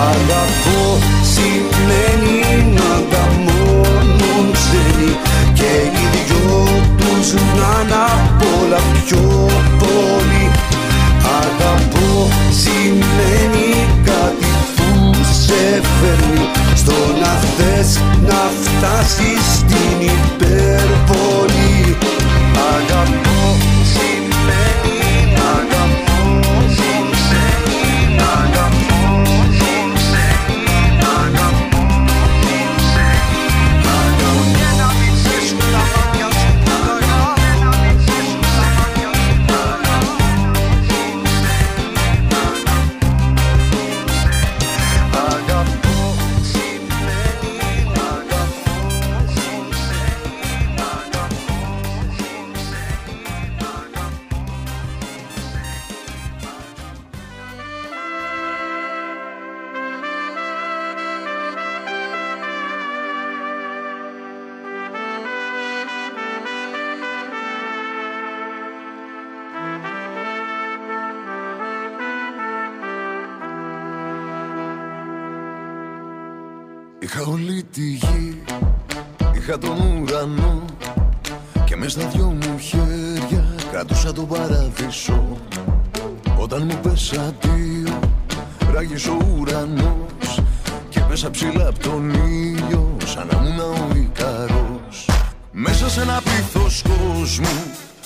[0.00, 5.12] Αγαπώ σημαίνει να ανταμώνουν ξένοι
[5.52, 10.50] Και οι δυο τους να είναι απ' όλα πιο πολύ.
[11.40, 21.96] Αγαπώ σημαίνει κάτι που σε φέρνει Στο να θες θες να φτάσεις στην υπερβολή.
[22.76, 23.37] Αγαπώ
[84.88, 85.36] παραδείσο
[86.38, 87.98] Όταν μου πες αντίο,
[88.72, 90.40] ράγισε ο ουρανός
[90.88, 95.08] Και μέσα ψηλά απ' τον ήλιο, σαν να ήμουν ο Ικαρός.
[95.50, 97.62] Μέσα σε ένα πλήθος κόσμου,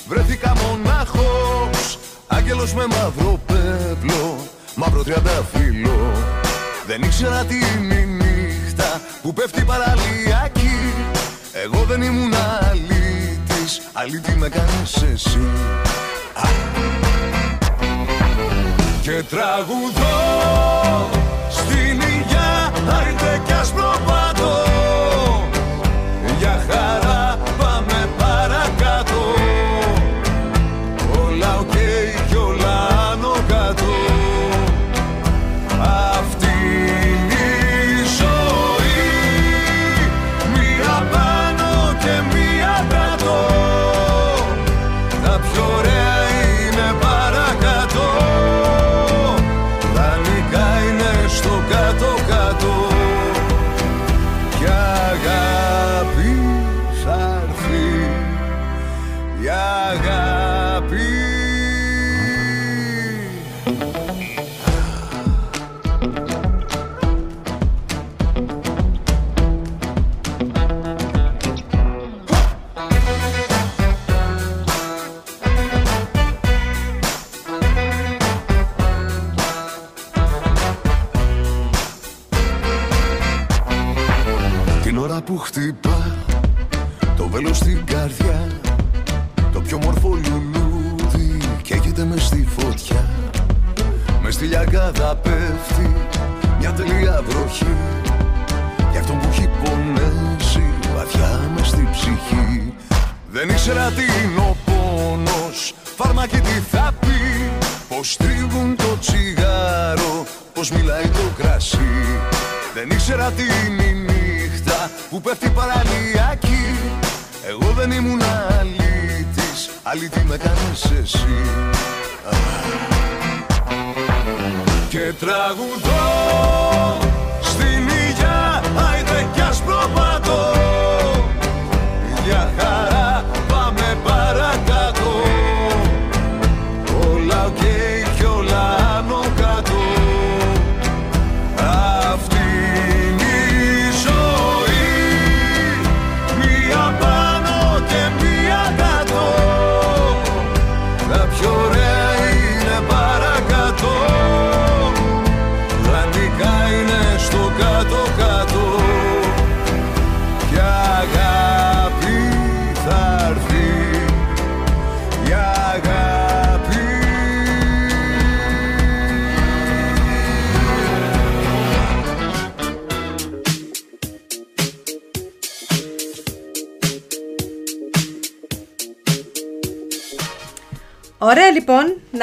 [0.09, 4.37] βρέθηκα μονάχος Άγγελος με μαύρο πέπλο,
[4.75, 6.13] μαύρο τριανταφύλλο
[6.87, 10.95] δεν ήξερα τι είναι η νύχτα που πέφτει παραλιακή.
[11.65, 15.39] Εγώ δεν ήμουν αλήτης, αλήτη με κάνεις εσύ.
[15.39, 16.12] Α.
[19.03, 20.19] Και τραγουδώ
[21.51, 24.65] στην υγειά, άιντε κι ας προπατώ
[26.39, 27.02] Για χαρά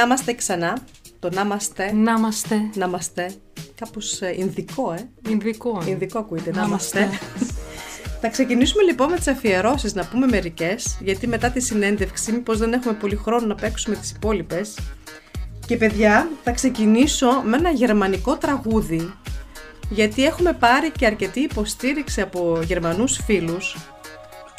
[0.10, 0.78] είμαστε ξανά.
[1.20, 1.91] Το να είμαστε.
[1.93, 2.70] Να είμαστε.
[2.74, 3.32] Να είμαστε.
[3.76, 5.10] Κάπως ε, Ινδικό, ε.
[5.30, 5.84] Ινδικό.
[5.86, 6.51] Ινδικό ακούγεται.
[6.51, 6.99] Να Να είμαστε.
[6.99, 7.55] είμαστε.
[8.22, 12.74] Θα ξεκινήσουμε λοιπόν με τις αφιερώσεις, να πούμε μερικές, γιατί μετά τη συνέντευξη, μήπως δεν
[12.74, 14.78] έχουμε πολύ χρόνο να παίξουμε τις υπόλοιπες.
[15.68, 19.14] Και παιδιά, θα ξεκινήσω με ένα γερμανικό τραγούδι,
[19.89, 23.78] γιατί έχουμε πάρει και αρκετή υποστήριξη από γερμανούς φίλους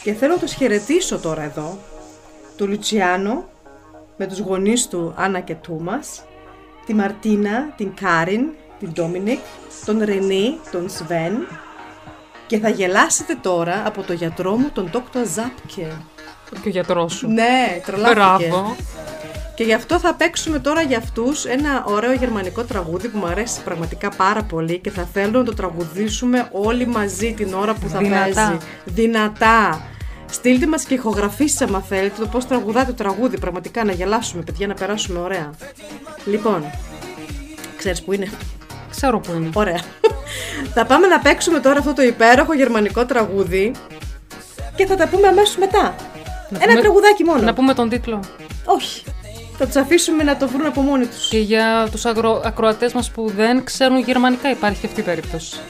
[0.03, 1.79] και θέλω να τους χαιρετήσω τώρα εδώ,
[2.57, 3.49] του Λουτσιάνο,
[4.23, 6.25] με τους γονείς του Άννα και Τούμας,
[6.87, 8.47] τη Μαρτίνα, την Κάριν,
[8.79, 9.39] την Ντόμινικ,
[9.85, 11.47] τον Ρενί, τον Σβέν,
[12.47, 15.17] Και θα γελάσετε τώρα από το γιατρό μου, τον Dr.
[15.17, 15.87] Zapke.
[16.63, 17.29] Και ο γιατρός σου.
[17.29, 18.15] Ναι, τρελάθηκε.
[18.49, 18.77] Μπράβο.
[19.55, 23.63] Και γι' αυτό θα παίξουμε τώρα για αυτούς ένα ωραίο γερμανικό τραγούδι που μου αρέσει
[23.63, 27.99] πραγματικά πάρα πολύ και θα θέλω να το τραγουδήσουμε όλοι μαζί την ώρα που θα
[27.99, 28.25] Δυνατά.
[28.25, 28.59] παίζει.
[28.85, 29.81] Δυνατά.
[30.31, 33.39] Στείλτε μας και ηχογραφήσεις άμα θέλετε το πώς τραγουδάτε το τραγούδι.
[33.39, 35.51] Πραγματικά να γελάσουμε παιδιά, να περάσουμε ωραία.
[36.25, 36.65] Λοιπόν,
[37.77, 38.31] ξέρεις που είναι;
[38.91, 39.51] Ξέρω που είναι.
[39.55, 39.81] Ωραία.
[40.75, 43.73] θα πάμε να παίξουμε τώρα αυτό το υπέροχο γερμανικό τραγούδι
[44.75, 45.95] και θα τα πούμε αμέσως μετά.
[46.53, 47.43] Ένα πούμε- τραγουδάκι μόνο.
[47.43, 48.21] Να πούμε τον τίτλο.
[48.65, 49.05] Όχι.
[49.59, 51.29] Θα τους αφήσουμε να το βρουν από μόνοι τους.
[51.29, 52.43] Και για τους αγρο...
[52.45, 55.61] ακροατές μας που δεν ξέρουν γερμανικά υπάρχει και αυτή η περίπτωση.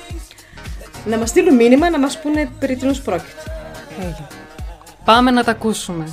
[1.05, 3.43] Να μας στείλουν μήνυμα να μας πούνε περί τίνος πρόκειται.
[3.99, 4.27] Έγινε.
[5.06, 6.06] Πάμε να τα ακούσουμε.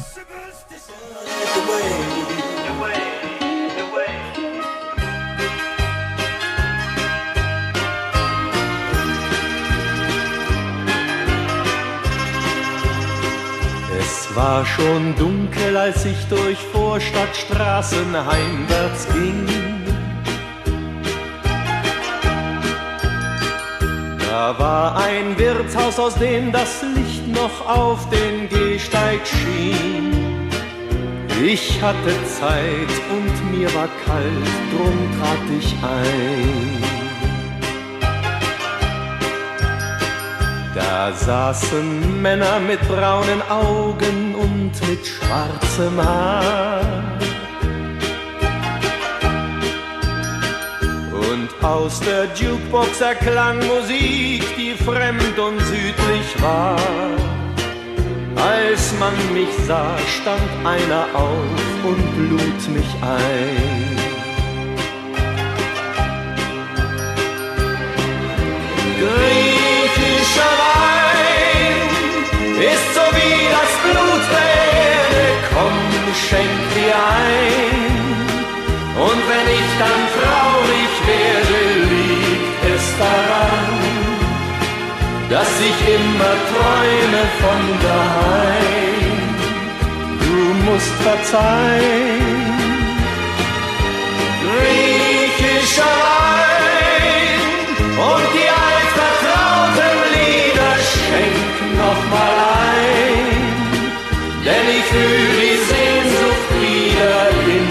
[14.32, 19.46] Es war schon dunkel, als ich durch Vorstadtstraßen heimwärts ging.
[24.30, 27.05] Da war ein Wirtshaus, aus dem das Licht
[27.37, 30.49] noch auf den Gehsteig schien.
[31.43, 36.83] Ich hatte Zeit und mir war kalt, drum trat ich ein.
[40.73, 46.81] Da saßen Männer mit braunen Augen und mit schwarzem Haar.
[51.67, 56.77] Aus der Jukebox erklang Musik, die fremd und südlich war.
[58.35, 63.97] Als man mich sah, stand einer auf und lud mich ein.
[69.01, 71.79] Griechischer Wein
[72.71, 74.51] ist so wie das Blut der
[74.87, 75.77] Erde, komm,
[76.27, 77.87] schenk dir ein.
[79.05, 81.46] Und wenn ich dann traurig werde,
[85.29, 89.17] dass ich immer träume von daheim.
[90.23, 92.47] Du musst verzeihen.
[94.43, 97.41] Griechischer Wein
[98.07, 102.35] und die altvertrauten Lieder schenk noch mal
[102.71, 103.39] ein,
[104.45, 107.19] denn ich fühl die Sehnsucht wieder
[107.55, 107.65] in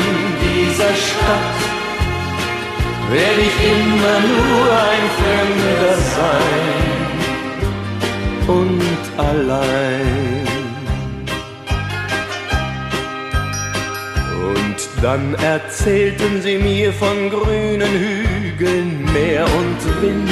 [0.45, 1.59] dieser Stadt.
[3.11, 6.86] Werd ich immer nur ein Fremder sein
[8.49, 8.83] und
[9.17, 10.47] allein.
[14.49, 20.31] Und dann erzählten sie mir von grünen Hügeln, Meer und Wind.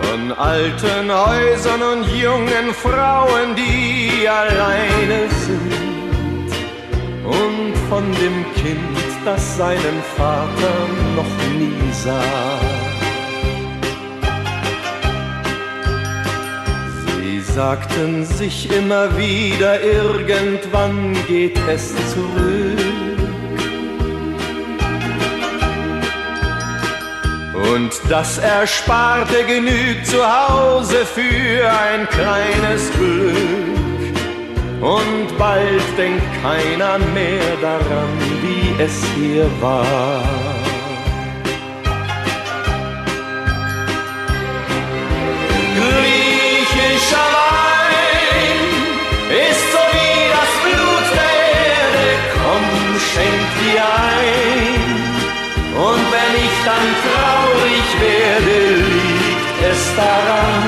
[0.00, 5.84] Von alten Häusern und jungen Frauen, die alleine sind.
[7.24, 10.74] Und von dem Kind, das seinen Vater
[11.16, 12.73] noch nie sah.
[17.54, 22.80] Sagten sich immer wieder, irgendwann geht es zurück.
[27.72, 33.84] Und das Ersparte genügt zu Hause für ein kleines Glück.
[34.80, 38.10] Und bald denkt keiner mehr daran,
[38.42, 40.53] wie es hier war.
[53.14, 54.82] Schenk dir ein.
[55.88, 58.58] Und wenn ich dann traurig werde,
[58.92, 60.64] liegt es daran,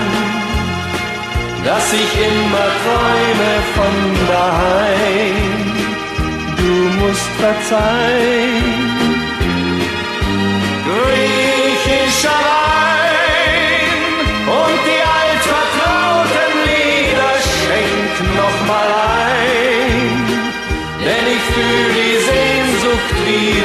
[1.65, 3.95] dass ich immer träume von
[4.33, 5.67] daheim.
[6.57, 8.86] Du musst verzeihen.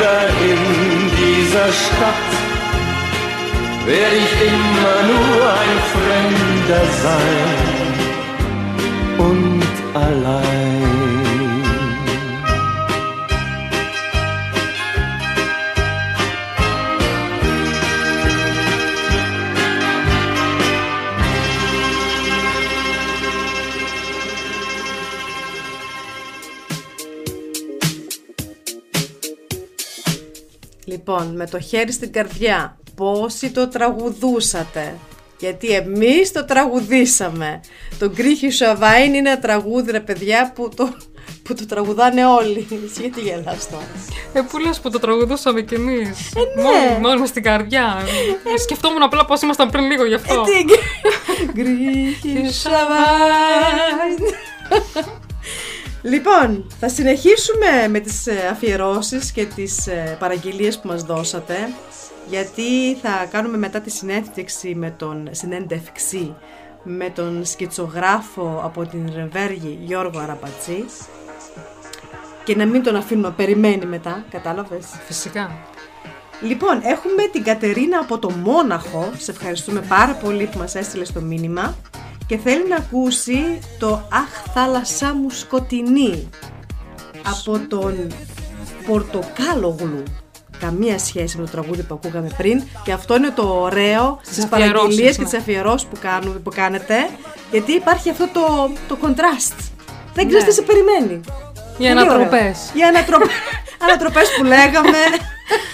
[0.02, 0.62] Wieder in
[1.22, 2.32] dieser Stadt.
[3.86, 7.60] Werd ich immer nur ein Fremder sein
[9.18, 10.31] und allein.
[31.04, 34.98] Λοιπόν, με το χέρι στην καρδιά, πόσοι το τραγουδούσατε;
[35.40, 37.60] Γιατί εμείς το τραγουδήσαμε.
[38.00, 40.98] Το Γκρίχι Σαβάιν είναι ένα τραγούδι, ρε παιδιά, που το,
[41.44, 42.68] που το τραγουδάνε όλοι.
[42.86, 43.84] Εσύ Γιατί γελάς τώρα;
[44.34, 46.64] Ε, που λες που το τραγουδούσαμε κι εμείς; ναι.
[46.64, 47.98] Μόνοι, μόνοι μας στην καρδιά.
[48.56, 50.44] Ε, σκεφτόμουν απλά πώς ήμασταν πριν λίγο γι' αυτό.
[51.54, 54.18] Γκρίχι Σαβάιν.
[56.02, 61.56] Λοιπόν, θα συνεχίσουμε με τις ε, αφιερώσεις και τις ε, παραγγελίες που μας δώσατε
[62.30, 66.36] γιατί θα κάνουμε μετά τη συνέντευξη με τον, συνέντευξη
[66.84, 70.86] με τον σκητσογράφο από την Ρεβέργη Γιώργο Αραπατσή
[72.44, 75.52] και να μην τον αφήνουμε να περιμένει μετά, κατάλαβες; Φυσικά.
[76.42, 79.12] Λοιπόν, έχουμε την Κατερίνα από το Μόναχο.
[79.18, 81.76] Σε ευχαριστούμε πάρα πολύ που μας έστειλες το μήνυμα.
[82.32, 86.30] Και θέλει να ακούσει το «Αχ θάλασσά μου σκοτεινή»
[87.26, 88.08] από τον
[88.88, 90.04] Πορτοκάλογλου.
[90.60, 92.64] Καμία σχέση με το τραγούδι που ακούγαμε πριν.
[92.84, 95.30] Και αυτό είναι το ωραίο στις αφιερώσεις, παραγγελίες και ναι.
[95.30, 97.10] τις αφιερώσεις που, κάνουν, που κάνετε.
[97.52, 99.58] Γιατί υπάρχει αυτό το, το contrast.
[100.14, 100.50] Δεν ξέρεις Ναι.
[100.50, 101.14] τι σε περιμένει.
[101.14, 101.24] Οι
[101.78, 102.02] Πολύ ωραίο.
[102.02, 102.72] ανατροπές.
[102.74, 103.30] Οι ανατροπές,
[103.84, 104.98] ανατροπές που λέγαμε.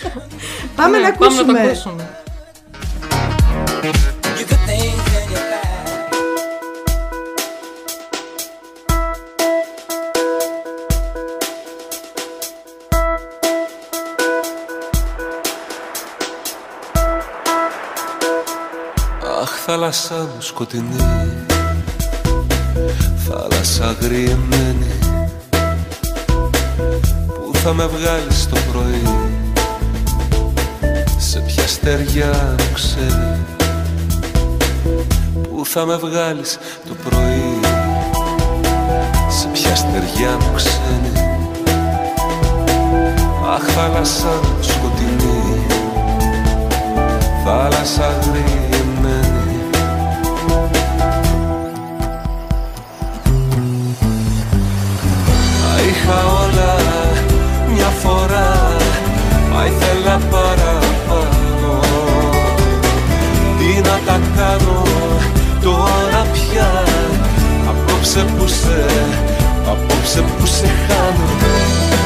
[0.75, 1.43] Πάμε Ναι, να ακούσουμε.
[1.43, 2.21] Πάμε να το ακούσουμε.
[19.79, 20.95] Θάλασσά μου σκοτεινή
[23.27, 24.91] Θάλασσα αγριεμένη
[27.27, 29.01] Πού θα με βγάλεις το πρωί.
[31.17, 33.37] Σε ποια στεριά μου ξέρει
[35.43, 36.57] Πού θα με βγάλεις
[36.87, 37.59] το πρωί.
[39.29, 41.25] Σε ποια στεριά μου ξένη
[43.53, 45.65] Αχ θάλασσά μου σκοτεινή
[47.45, 48.66] Θάλασσα αγριεμένη
[56.07, 56.75] είχα όλα
[57.73, 58.75] μια φορά.
[59.53, 61.79] Μα ήθελα παραπάνω.
[63.57, 64.83] Τι να τα κάνω
[65.61, 66.83] τώρα πια;
[67.69, 68.85] Απόψε που σε,
[69.67, 71.96] απόψε που σε χάνω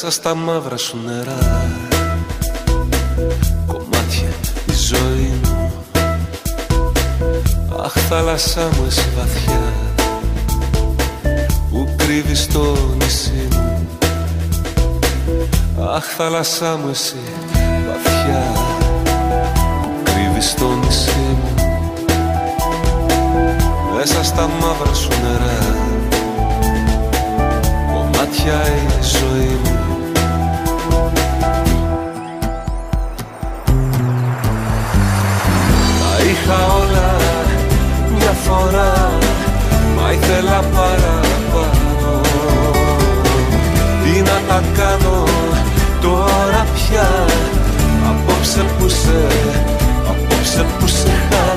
[0.00, 1.66] Μέσα στα μαύρα σου νερά.
[3.66, 4.28] Κομμάτια
[4.66, 5.72] η ζωή μου.
[7.84, 9.72] Αχ θάλασσά μου εσύ βαθιά.
[11.70, 13.88] Που κρύβεις το νησί μου.
[15.94, 17.16] Αχ θάλασσά μου εσύ
[17.88, 18.52] βαθιά.
[19.82, 21.54] Που κρύβεις το νησί μου.
[23.96, 25.76] Μέσα στα μαύρα σου νερά.
[27.92, 29.87] Κομμάτια η ζωή μου
[36.48, 37.16] είχα όλα
[38.16, 39.10] μια φορά
[39.96, 42.20] Μα ήθελα παραπάνω.
[44.02, 45.24] Τι να τα κάνω
[46.00, 47.08] τώρα πια
[48.08, 49.26] Απόψε που σε,
[50.08, 51.47] απόψε που σε χάνω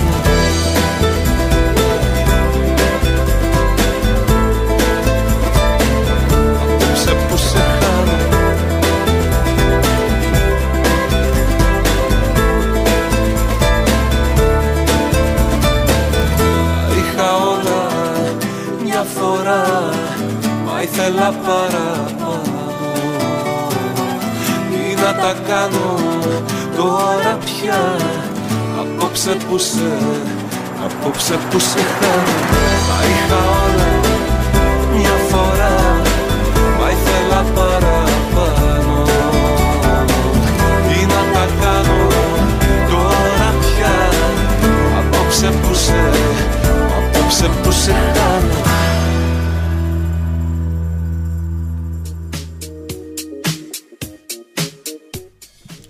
[29.52, 32.38] Απόψε που σε, απόψε που σε χάνω
[32.88, 33.90] Τα είχα όλα
[34.96, 36.02] μια φορά
[36.80, 39.04] Μα ήθελα παραπάνω
[40.88, 42.08] Τι να τα κάνω
[42.90, 43.96] τώρα πια
[44.98, 46.00] Απόψε που σε,
[46.98, 48.70] απόψε που σε χάνω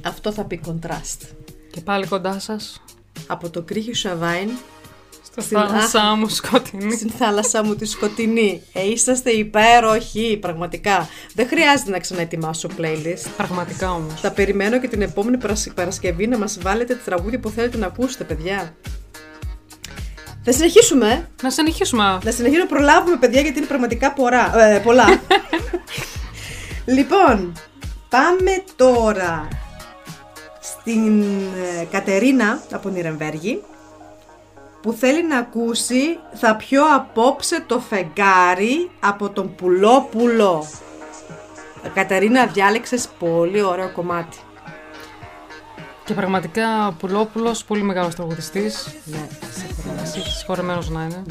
[0.04, 1.28] Αυτό θα πει contrast.
[1.72, 2.82] Και πάλι κοντά σας.
[3.32, 4.50] Από το κρύχι Σαβάιν
[5.32, 6.18] Στο Στην- θάλασσά Αχ.
[6.18, 6.92] μου σκοτεινή.
[6.96, 8.62] στην θάλασσά μου τη σκοτεινή.
[8.74, 11.10] Ε, είσαστε υπέροχοι, πραγματικά.
[11.36, 13.28] Δεν χρειάζεται να ξαναετοιμάσω playlist.
[13.38, 14.22] Πραγματικά όμως.
[14.22, 17.86] Θα περιμένω και την επόμενη Παρασ- Παρασκευή να μας βάλετε τη τραγούδια που θέλετε να
[17.86, 18.76] ακούσετε, παιδιά.
[20.44, 21.08] Θα συνεχίσουμε.
[21.12, 21.44] ε.
[21.44, 22.04] Να συνεχίσουμε.
[22.24, 25.06] Να συνεχίσουμε να προλάβουμε, παιδιά, γιατί είναι πραγματικά πορά, ε, πολλά.
[26.86, 27.54] Λοιπόν,
[28.10, 29.48] πάμε τώρα
[30.82, 33.64] στην ε, Κατερίνα από Νιρεμβέργη
[34.82, 40.68] που θέλει να ακούσει «Θα πιω απόψε το φεγγάρι από τον Πουλόπουλο».
[41.84, 44.38] Ε, Κατερίνα, διάλεξες πολύ ωραίο κομμάτι.
[46.06, 48.88] Και πραγματικά Πουλόπουλος, πολύ μεγάλος τραγουδιστής.
[49.06, 49.28] Ναι,
[50.38, 51.24] Συγχωρεμένος να είναι.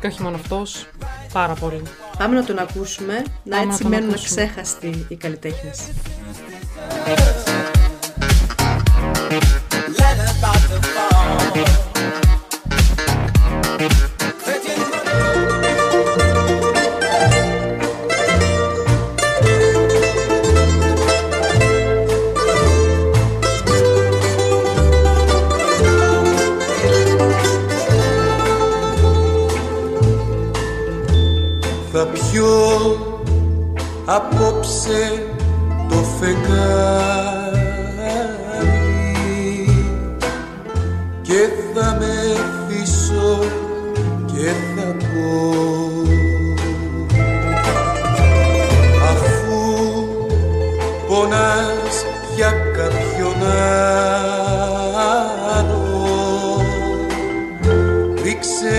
[0.00, 0.86] Και όχι μόνο αυτός,
[1.32, 1.82] πάρα πολύ.
[2.18, 4.42] Πάμε να τον ακούσουμε, να Πάμε έτσι να τον μένουν ακούσουμε.
[4.42, 5.90] αξέχαστοι οι καλλιτέχνες.
[32.36, 32.96] Θα πιω
[34.04, 35.26] απόψε
[35.88, 37.56] το φεγγάρι.
[41.22, 42.14] Και θα με
[42.68, 43.38] θύσω
[44.26, 45.30] και θα πω
[49.10, 49.60] αφού
[51.08, 53.42] πονάς για κάποιον
[55.58, 55.84] άλλο
[58.22, 58.78] ρίξε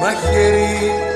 [0.00, 1.13] μαχαίρι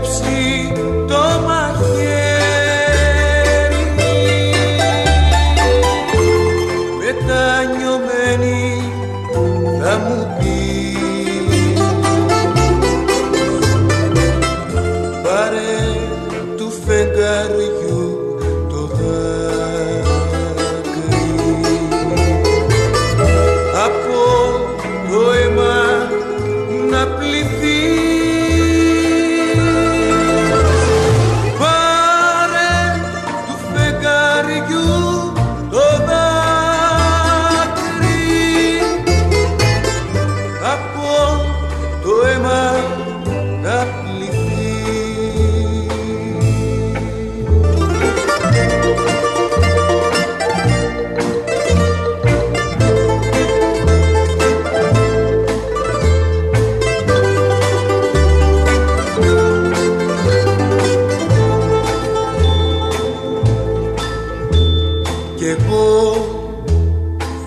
[0.00, 0.93] με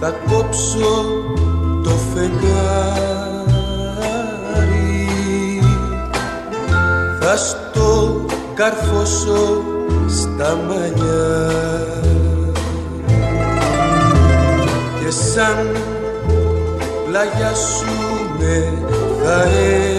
[0.08, 1.06] θα κόψω
[1.84, 2.70] το φεγγάρι.
[7.20, 9.64] Θα στο καρφώσω
[10.08, 11.92] στα μαλλιά.
[15.00, 15.76] Και σαν
[17.06, 17.86] πλάγια σου
[18.40, 18.74] με
[19.24, 19.97] θα έχω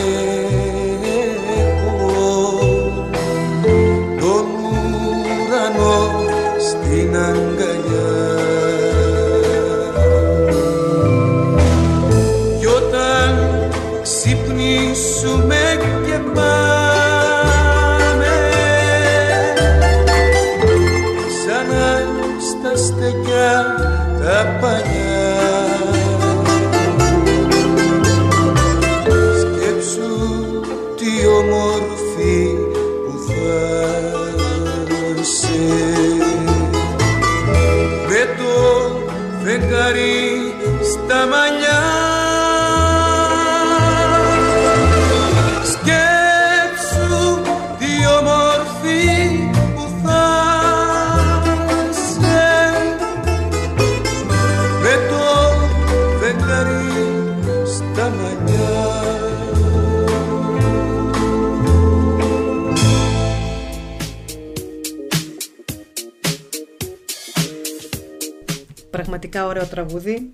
[69.84, 70.32] τραγούδι.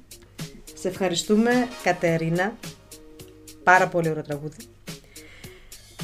[0.81, 1.51] Σε ευχαριστούμε
[1.83, 2.53] Κατερίνα.
[3.65, 4.57] Πάρα πολύ ωραίο τραγούδι.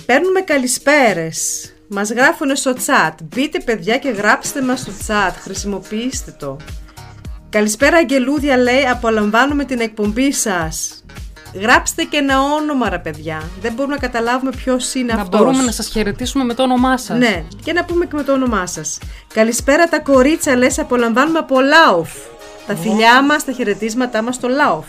[0.06, 1.72] Παίρνουμε καλησπέρες.
[1.88, 3.14] Μας γράφουν στο chat.
[3.22, 5.32] Μπείτε παιδιά και γράψτε μας στο chat.
[5.40, 6.56] Χρησιμοποιήστε το.
[7.50, 8.86] Καλησπέρα Αγγελούδια λέει.
[8.86, 11.04] Απολαμβάνουμε την εκπομπή σας.
[11.54, 13.42] Γράψτε και ένα όνομα ρε παιδιά.
[13.60, 15.40] Δεν μπορούμε να καταλάβουμε ποιος είναι Να αυτός.
[15.40, 17.18] μπορούμε να σας χαιρετήσουμε με το όνομά σας.
[17.18, 18.98] Ναι, και να πούμε και με το όνομά σας.
[19.34, 22.10] Καλησπέρα τα κορίτσα, λες, απολαμβάνουμε από Λάοφ.
[22.70, 24.86] Τα φιλιά μας, τα χαιρετίσματά μας στο Λάοφ.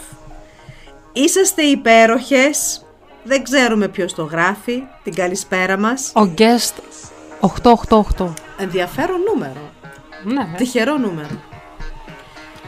[1.11, 2.86] Είσαστε υπέροχες.
[3.23, 4.84] Δεν ξέρουμε ποιος το γράφει.
[5.03, 6.11] Την καλησπέρα μας.
[6.15, 6.73] Ο guest
[7.39, 8.34] 888.
[8.57, 9.71] Ενδιαφέρον νούμερο.
[10.23, 10.57] Ναι.
[10.57, 11.41] Τυχερό νούμερο.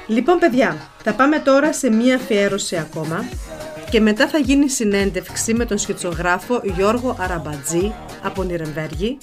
[0.07, 3.25] Λοιπόν, παιδιά, θα πάμε τώρα σε μία αφιέρωση ακόμα.
[3.89, 7.93] και μετά θα γίνει συνέντευξη με τον σκητσογράφο Γιώργο Αραμπατζή
[8.23, 9.17] από Νιρεμβέργη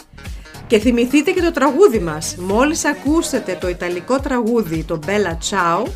[0.70, 2.36] και θυμηθείτε και το τραγούδι μας.
[2.38, 5.86] Μόλις ακούσετε το ιταλικό τραγούδι, το Bella Ciao,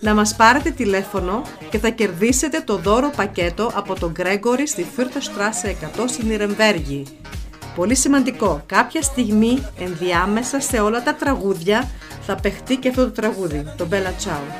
[0.00, 5.20] να μας πάρετε τηλέφωνο και θα κερδίσετε το δώρο πακέτο από τον Γκρέγκορη στη Φύρτα
[5.20, 7.02] Στράσε 100 στη Νιρεμβέργη.
[7.74, 13.64] Πολύ σημαντικό, κάποια στιγμή ενδιάμεσα σε όλα τα τραγούδια θα παιχτεί και αυτό το τραγούδι,
[13.76, 14.52] το Bella Ciao.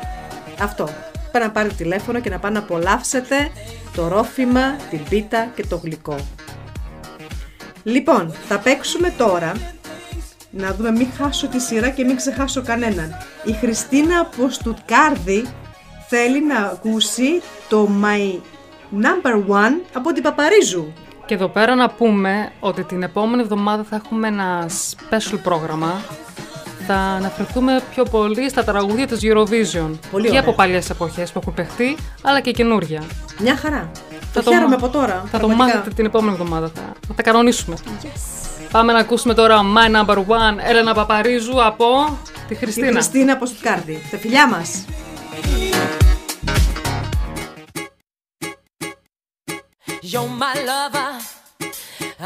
[0.60, 0.88] Αυτό.
[1.32, 3.50] Πάνε να πάρετε τηλέφωνο και να πάνε να απολαύσετε
[3.94, 6.16] το ρόφημα, την πίτα και το γλυκό.
[7.82, 9.52] Λοιπόν, θα παίξουμε τώρα
[10.50, 13.16] να δούμε μην χάσω τη σειρά και μην ξεχάσω κανέναν.
[13.44, 15.46] Η Χριστίνα από Στουτκάρδη
[16.08, 18.38] θέλει να ακούσει το My
[19.02, 20.92] Number One από την Παπαρίζου.
[21.26, 26.00] Και εδώ πέρα να πούμε ότι την επόμενη εβδομάδα θα έχουμε ένα special πρόγραμμα.
[26.86, 29.90] Θα αναφερθούμε πιο πολύ στα τραγούδια της Eurovision.
[30.10, 30.40] Πολύ και ωραία.
[30.40, 33.02] από παλιές εποχές που έχουν παιχτεί, αλλά και καινούρια.
[33.38, 33.90] Μια χαρά.
[34.32, 35.22] Θα το χαίρομαι μά- από τώρα.
[35.30, 35.76] Θα το πραγματικά.
[35.78, 36.70] μάθετε την επόμενη εβδομάδα.
[36.74, 37.76] Θα, θα τα κανονίσουμε.
[38.70, 42.90] Πάμε να ακούσουμε τώρα My Number One, Έλενα Παπαρίζου από τη Τη Χριστίνα.
[42.92, 44.02] Χριστίνα από Στουτκάρδη.
[44.10, 44.84] Τα φιλιά μας.
[50.02, 51.12] You're my lover,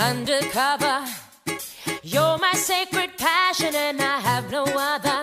[0.09, 0.99] undercover.
[2.03, 5.21] You're my sacred passion, and I have no other.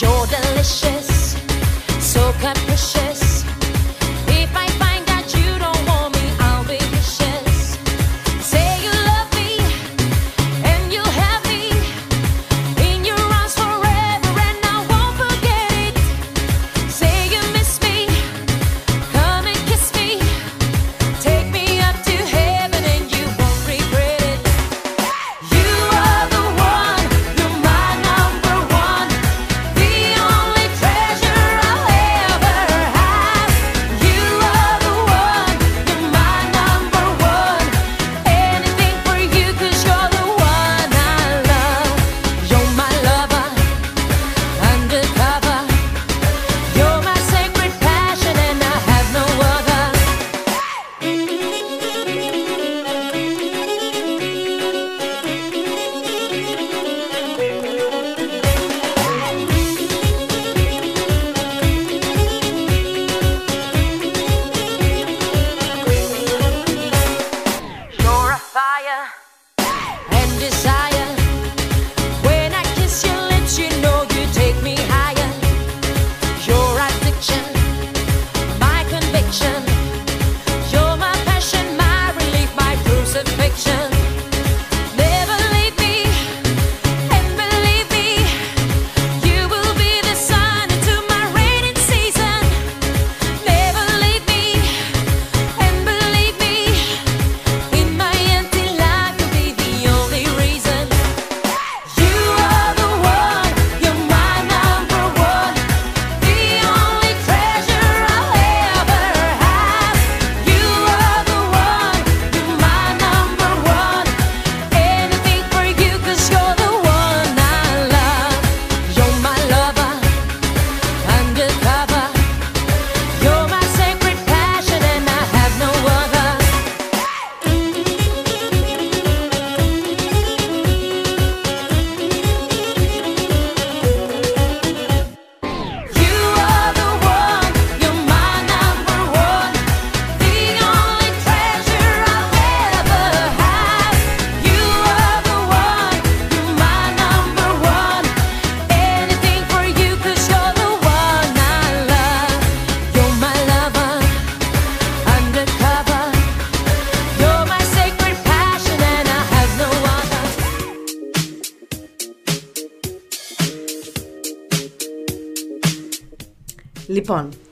[0.00, 1.08] You're delicious,
[2.12, 3.21] so capricious.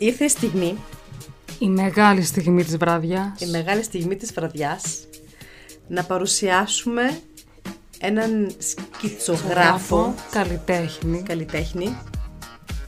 [0.01, 0.77] Ήρθε η στιγμή,
[1.59, 3.41] Η μεγάλη στιγμή της βραδιάς.
[3.41, 4.83] η μεγάλη στιγμή της βραδιάς,
[5.89, 7.21] να παρουσιάσουμε
[8.01, 11.23] έναν σκητσογράφο, καλλιτέχνη.
[11.23, 11.97] καλλιτέχνη.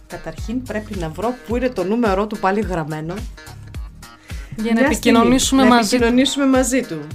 [0.06, 3.14] Καταρχήν πρέπει να βρω πού είναι το νούμερό του πάλι γραμμένο.
[4.56, 7.06] Για να Μια επικοινωνήσουμε στιγμή, μαζί Να επικοινωνήσουμε μαζί του.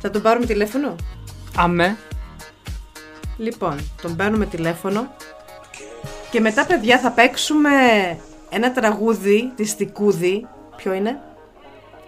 [0.00, 0.96] Θα τον πάρουμε τηλέφωνο;
[1.56, 1.96] Αμέ.
[3.36, 5.14] Λοιπόν, τον παίρνουμε τηλέφωνο
[6.30, 7.70] και μετά παιδιά θα παίξουμε
[8.56, 10.46] ένα τραγούδι της Τικούδη.
[10.76, 11.18] Ποιο είναι;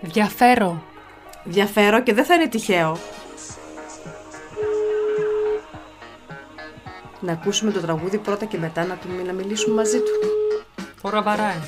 [0.00, 0.82] Διαφέρω.
[1.44, 2.98] Διαφέρω και δεν θα είναι τυχαίο.
[7.20, 10.12] Να ακούσουμε το τραγούδι πρώτα και μετά να, του, να μιλήσουμε μαζί του.
[11.02, 11.60] Τώρα βαράει.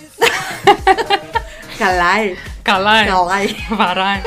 [1.78, 2.34] Καλάει.
[2.62, 3.06] Καλάει.
[3.06, 3.48] Καλάει.
[3.70, 4.20] Βαράει.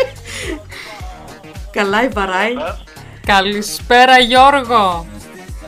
[1.71, 2.53] Καλάει, βαράει.
[3.25, 5.05] Καλησπέρα Γιώργο.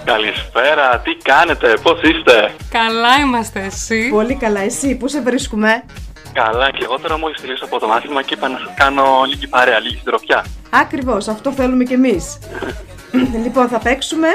[0.06, 4.60] Καλησπέρα, τι κάνετε, πώς είστε; Καλά είμαστε εσύ; Πολύ καλά.
[4.60, 5.84] Εσύ, πού σε βρίσκουμε;
[6.34, 9.48] Καλά, και εγώ τώρα μόλις τελείωσα από το μάθημα και είπα να σας κάνω λίγη
[9.48, 10.46] παρέα, λίγη συντροφιά.
[10.70, 12.40] Ακριβώς, αυτό θέλουμε κι εμείς.
[13.44, 14.28] λοιπόν, θα παίξουμε.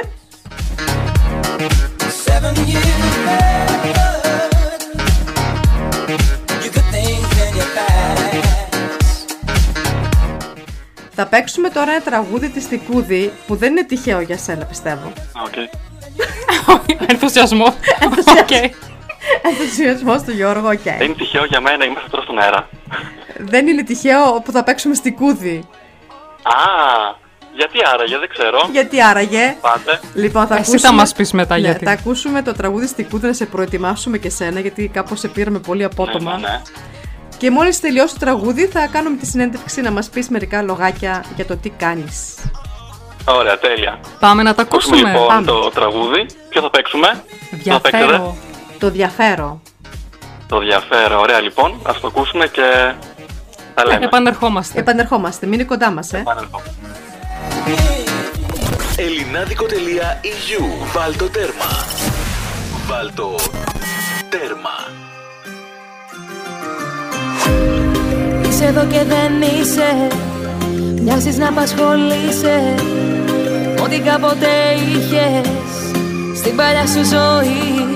[2.26, 4.09] Seven years
[11.20, 15.12] Θα παίξουμε τώρα ένα τραγούδι της Στικούδη που δεν είναι τυχαίο για σένα, πιστεύω.
[15.44, 15.54] Οκ.
[17.06, 17.64] Ενθουσιασμό.
[18.40, 18.50] Οκ.
[19.42, 20.82] Ενθουσιασμός του Γιώργου, οκ.
[20.82, 22.68] Δεν είναι τυχαίο για μένα, είμαστε τώρα στον αέρα.
[23.38, 25.68] Δεν είναι τυχαίο που θα παίξουμε Στικούδη.
[26.42, 26.54] Α,
[27.54, 28.68] γιατί άραγε, δεν ξέρω.
[28.72, 29.56] Γιατί άραγε.
[29.60, 30.00] Πάτε.
[30.14, 30.90] Λοιπόν, θα Εσύ ακούσουμε...
[30.90, 31.84] θα μας πεις μετά ναι, γιατί.
[31.84, 35.84] Θα ακούσουμε το τραγούδι Στικούδη να σε προετοιμάσουμε και σένα, γιατί κάπως σε πήραμε πολύ
[35.84, 36.36] απότομα.
[36.36, 36.62] Ναι, ναι, ναι.
[37.40, 41.46] Και μόλις τελειώσει το τραγούδι θα κάνουμε τη συνέντευξη να μας πεις μερικά λογάκια για
[41.46, 42.34] το τι κάνεις.
[43.24, 44.00] Ωραία, τέλεια.
[44.20, 45.12] Πάμε να τα Ακούσουμε ακούσουμε.
[45.20, 45.46] λοιπόν Πάμε.
[45.46, 46.26] το τραγούδι.
[46.48, 48.36] Ποιο θα παίξουμε; Θα παίξετε; Διαφέρω.
[48.78, 49.60] Το διαφέρω.
[50.48, 51.20] Το διαφέρω.
[51.20, 52.92] Ωραία λοιπόν, ας το ακούσουμε και
[53.74, 54.04] θα λέμε.
[54.04, 54.78] Επανερχόμαστε.
[54.80, 56.18] Επανερχόμαστε, μείνει κοντά μας, ε.
[56.18, 56.74] Επανερχόμαστε.
[58.96, 60.62] Ελληνάδικο.eu
[60.92, 61.84] Βάλ το τέρμα.
[62.86, 63.34] Βάλ το
[64.28, 64.99] τέρμα.
[68.60, 70.08] Είσαι εδώ και δεν είσαι.
[71.02, 72.74] Μοιάζεις να απασχολείσαι.
[73.84, 74.48] Ό,τι κάποτε
[74.88, 75.48] είχες
[76.36, 77.86] Στην παλιά σου ζωή.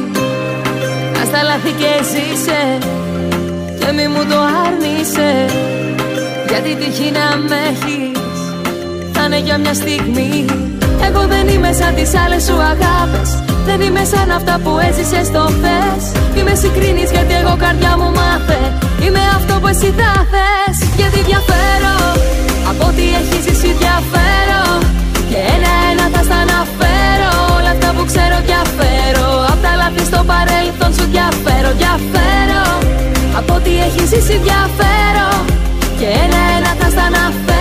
[1.14, 2.78] Να στα λάθη και ζήσε
[3.78, 5.30] Και μη μου το άρνησε.
[6.48, 8.18] Γιατί τύχει να με έχεις
[9.12, 10.44] Θα είναι για μια στιγμή
[11.07, 13.28] Εγώ δεν είμαι σαν τις άλλες σου αγάπες.
[13.68, 16.03] Δεν είμαι σαν αυτά που έζησες στο χθες.
[16.36, 18.61] Είμαι συγκρίνης γιατί εγώ καρδιά μου μάθε.
[19.05, 20.76] Είμαι αυτό που εσύ θα θες.
[20.99, 21.97] Γιατί διαφέρω
[22.70, 24.62] Από ό,τι έχεις ζήσει διαφέρω.
[25.30, 27.32] Και ένα-ένα θα στα αναφέρω.
[27.57, 29.26] Όλα αυτά που ξέρω διαφέρω.
[29.53, 32.64] Απ' τα λάθη στο παρέλθον σου διαφέρω Διαφέρω.
[33.38, 35.28] Από ό,τι έχεις ζήσει διαφέρω.
[35.99, 37.22] Και ένα-ένα θα στα αναφέρω.
[37.34, 37.53] Όλα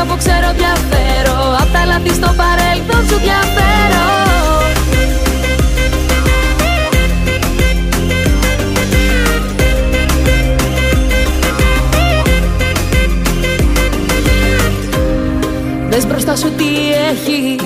[0.00, 1.36] αυτά που ξέρω διαφέρω.
[1.60, 4.06] Απ' τα λάθη στο παρέλθον σου διαφέρω.
[15.90, 16.64] Δες μπροστά σου τι
[17.10, 17.62] έχεις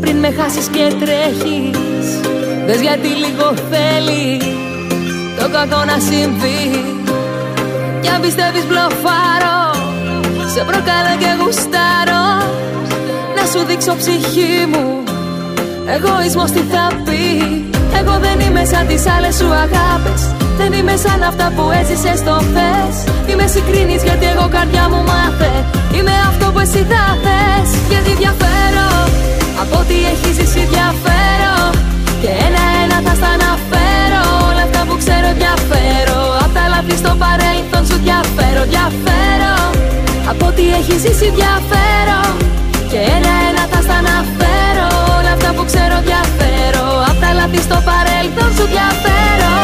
[0.00, 2.20] Πριν με χάσεις και τρέχεις.
[2.66, 4.38] Δες γιατί λίγο θέλει
[5.38, 6.84] Το κακό να συμβεί.
[8.00, 9.75] Κι αν πιστεύεις μπλοφάρω
[10.56, 12.24] Σε προκαλώ και γουστάρω.
[13.36, 14.86] Να σου δείξω ψυχή μου.
[15.94, 17.24] Εγωισμός τι θα πει.
[17.98, 20.20] Εγώ δεν είμαι σαν τις άλλες σου αγάπες.
[20.60, 22.94] Δεν είμαι σαν αυτά που έζησες στο χθες
[23.28, 25.52] Είμαι συγκρίνης γιατί εγώ καρδιά μου μάθε.
[25.96, 27.68] Είμαι αυτό που εσύ θα θες.
[27.90, 28.88] Γιατί διαφέρω.
[29.62, 31.56] Από ό,τι έχεις ζήσει διαφέρω.
[32.22, 34.22] Και ένα-ένα θα στα αναφέρω.
[34.48, 36.18] Όλα αυτά που ξέρω διαφέρω.
[36.44, 38.62] Απ' τα λάθη στο παρέλθον σου διαφέρω.
[38.74, 39.16] Διαφέρω.
[39.48, 39.55] Από
[40.48, 42.20] ό,τι έχεις ζήσει διαφέρω.
[42.90, 44.88] Και ένα-ένα θα στα αναφέρω.
[45.18, 46.86] Όλα αυτά που ξέρω διαφέρω.
[47.10, 49.54] Απ' τα λάθη στο παρέλθον σου διαφέρω.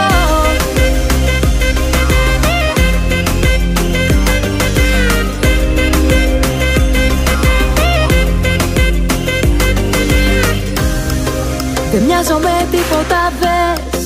[11.92, 14.02] Δεν μοιάζω με τίποτα δες.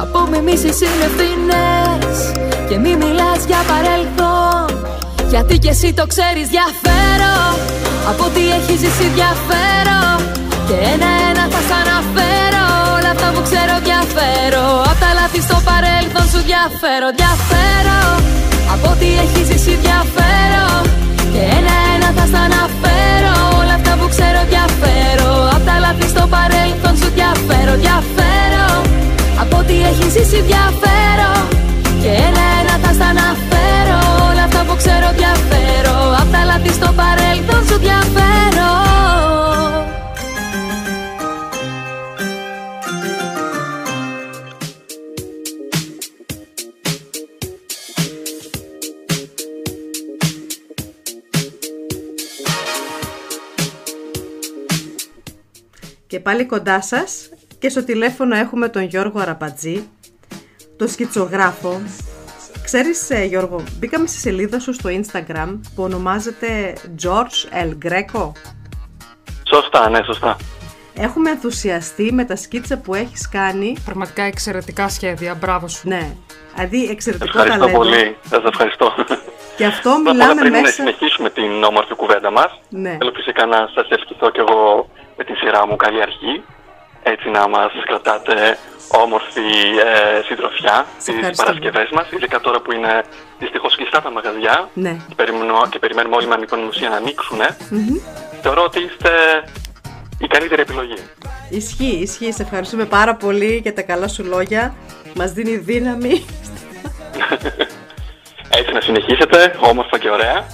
[0.00, 2.32] Από μιμήσεις είναι ευθύνες
[2.68, 4.23] Και μη μιλάς για παρελθόν
[5.34, 7.36] Γιατί κι εσύ το ξέρεις διαφέρω.
[8.10, 10.00] Από τι έχεις ζήσει διαφέρω.
[10.68, 12.64] Και ένα-ένα θα σ' αναφέρω.
[12.96, 14.64] Όλα αυτά που ξέρω διαφέρω.
[14.90, 18.00] Απ' τα λάθη στο παρέλθον σου διαφέρω Διαφέρω.
[18.74, 20.66] Από τι έχεις ζήσει διαφέρω.
[21.32, 23.34] Και ένα-ένα θα σ' αναφέρω.
[23.60, 25.30] Όλα αυτά που ξέρω διαφέρω.
[25.56, 28.66] Απ' τα λάθη στο παρέλθον σου διαφέρω Διαφέρω.
[29.42, 31.32] Από τι έχεις ζήσει διαφέρω.
[32.02, 33.43] Και ένα-ένα θα σ' αναφέρω
[56.24, 59.88] πάλι κοντά σας και στο τηλέφωνο έχουμε τον Γιώργο Αραπατζή,
[60.76, 61.80] τον σκητσογράφο.
[62.64, 66.72] Ξέρεις ε, Γιώργο, μπήκαμε στη σελίδα σου στο Instagram που ονομάζεται
[67.02, 68.30] George El Greco.
[69.48, 70.36] Σωστά, ναι, σωστά.
[70.96, 73.76] Έχουμε ενθουσιαστεί με τα σκίτσα που έχεις κάνει.
[73.84, 75.34] Πραγματικά εξαιρετικά σχέδια.
[75.34, 75.88] Μπράβο σου.
[75.88, 76.14] Ναι.
[76.54, 77.78] Δηλαδή εξαιρετικό Ευχαριστώ ταλέντο.
[77.78, 78.16] πολύ.
[78.30, 78.94] Σας ευχαριστώ.
[79.56, 80.72] Και αυτό Πρώτα απ' όλα, μιλάμε πριν να μέσα.
[80.74, 82.96] συνεχίσουμε την όμορφη κουβέντα μας, Ναι.
[82.98, 86.42] θέλω φυσικά να σας ευχηθώ κι εγώ με τη σειρά μου καλή αρχή.
[87.02, 88.58] Έτσι να μας κρατάτε
[88.88, 89.40] όμορφη
[89.84, 91.48] ε, συντροφιά Σε στις ευχαριστούμε.
[91.48, 93.02] Παρασκευές μας, ειδικά τώρα που είναι
[93.38, 94.96] δυστυχώς κλειστά τα μαγαζιά Ναι.
[95.08, 97.38] και, περιμένω, και περιμένουμε όλοι με ανυπομονησία να ανοίξουν.
[97.70, 97.96] Μμμ.
[98.42, 99.10] Θεωρώ ότι είστε
[100.18, 100.96] η καλύτερη επιλογή.
[101.50, 102.32] Ισχύει, ισχύει.
[102.32, 104.74] Σε ευχαριστούμε πάρα πολύ για τα καλά σου λόγια.
[105.14, 106.24] Μας δίνει δύναμη.
[108.58, 110.46] Έτσι να συνεχίσετε, όμορφα και ωραία.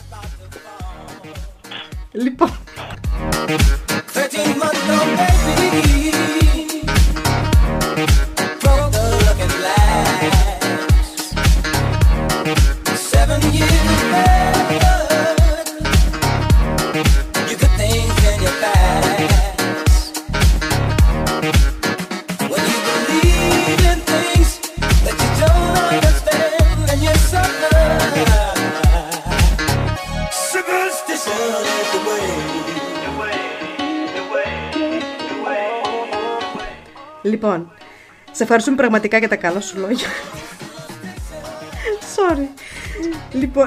[2.13, 2.51] Λοιπόν,
[3.21, 6.40] 13 months old baby
[37.31, 37.73] λοιπόν,
[38.33, 40.07] σε ευχαριστούμε πραγματικά για τα καλά σου λόγια.
[42.17, 42.49] Sorry.
[43.33, 43.67] Λοιπόν,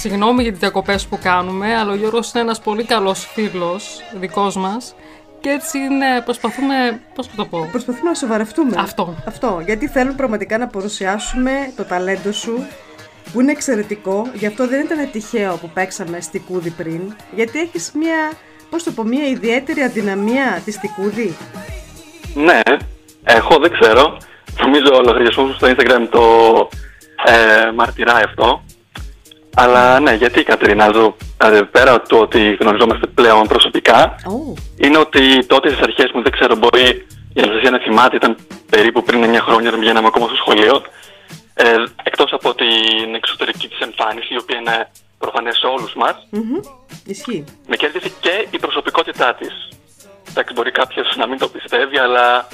[0.00, 4.56] Συγγνώμη για τις διακοπές που κάνουμε, αλλά ο Γιώργος είναι ένας πολύ καλός φίλος δικός
[4.56, 4.94] μας
[5.40, 8.76] και έτσι είναι, προσπαθούμε, πώς θα το πω, προσπαθούμε να σοβαρευτούμε.
[8.78, 9.14] Αυτό.
[9.26, 9.62] Αυτό.
[9.64, 12.66] Γιατί θέλουμε πραγματικά να παρουσιάσουμε το ταλέντο σου
[13.32, 14.26] που είναι εξαιρετικό.
[14.34, 17.14] Γι' αυτό δεν ήταν τυχαίο που παίξαμε στη Κούδη πριν.
[17.34, 18.32] Γιατί έχεις μια,
[18.70, 21.36] πώς το πω, μια ιδιαίτερη αδυναμία της Στικούδη.
[22.34, 22.60] Ναι,
[23.24, 24.16] έχω, δεν ξέρω.
[24.60, 26.22] Νομίζω ο λογαριασμός μου στο Instagram το
[27.26, 28.62] ε, μαρτυράει αυτό.
[29.60, 34.14] Αλλά ναι, γιατί Κατερινάζω, ε, πέρα του ότι γνωριζόμαστε πλέον προσωπικά,
[34.76, 38.36] είναι ότι τότε στις αρχές μου, δεν ξέρω, μπορεί η Αναστασία να θυμάται, ήταν
[38.70, 40.82] περίπου πριν 9 χρόνια, όταν πηγαίναμε ακόμα στο σχολείο.
[41.54, 46.60] Ε, εκτός από την εξωτερική της εμφάνιση, η οποία είναι προφανές σε όλους μας, Μμμ.
[47.04, 47.44] Ισχύει.
[47.66, 49.68] με κέρδισε και η προσωπικότητά της.
[50.30, 52.48] Εντάξει, μπορεί κάποιος να μην το πιστεύει, αλλά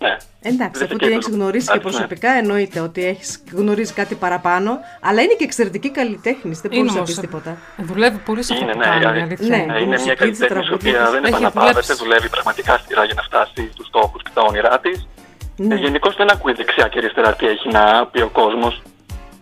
[0.00, 0.16] ναι.
[0.42, 3.42] Εντάξει, Δεν αφού και την η έχεις γνωρίσει και προσωπικότητά της, προσωπικά, εννοείται ότι έχεις
[3.52, 4.78] γνωρίζεις κάτι παραπάνω.
[5.00, 6.52] Αλλά είναι και εξαιρετική καλλιτέχνη.
[6.62, 7.56] Δεν Είναι μπορεί να όμως, πει τίποτα.
[7.76, 9.56] Δουλεύει πολύ σε αυτό Είναι, που ναι, κάνει, η ναι, αλήθεια.
[9.56, 11.94] ναι, ναι, είναι μια καλλιτέχνη η οποία δεν Έχει επαναπαύεται, δουλέψει.
[12.04, 15.08] δουλεύει πραγματικά σκληρά για να φτάσει στους στόχους και τα όνειρά της.
[15.56, 15.74] Ναι.
[15.74, 18.82] Ε, Γενικώ δεν ακούει δεξιά και αριστερά τι έχει να πει ο κόσμος.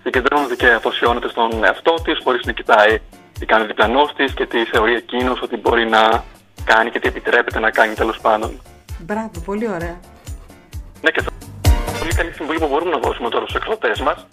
[0.02, 2.98] Συγκεντρώνεται και αφοσιώνεται στον εαυτό της, χωρίς να κοιτάει
[3.39, 6.24] τι κάνει ο διπλανός της και τι θεωρεί εκείνος ότι μπορεί να
[6.64, 8.60] κάνει και τι επιτρέπεται να κάνει τέλος πάντων.
[8.98, 10.01] Μπράβο, πολύ ωραία.
[11.02, 11.31] Ναι, και το
[11.98, 14.27] πολύ καλή συμβουλή που μπορούμε να δώσουμε τώρα στους εκδοτές μας.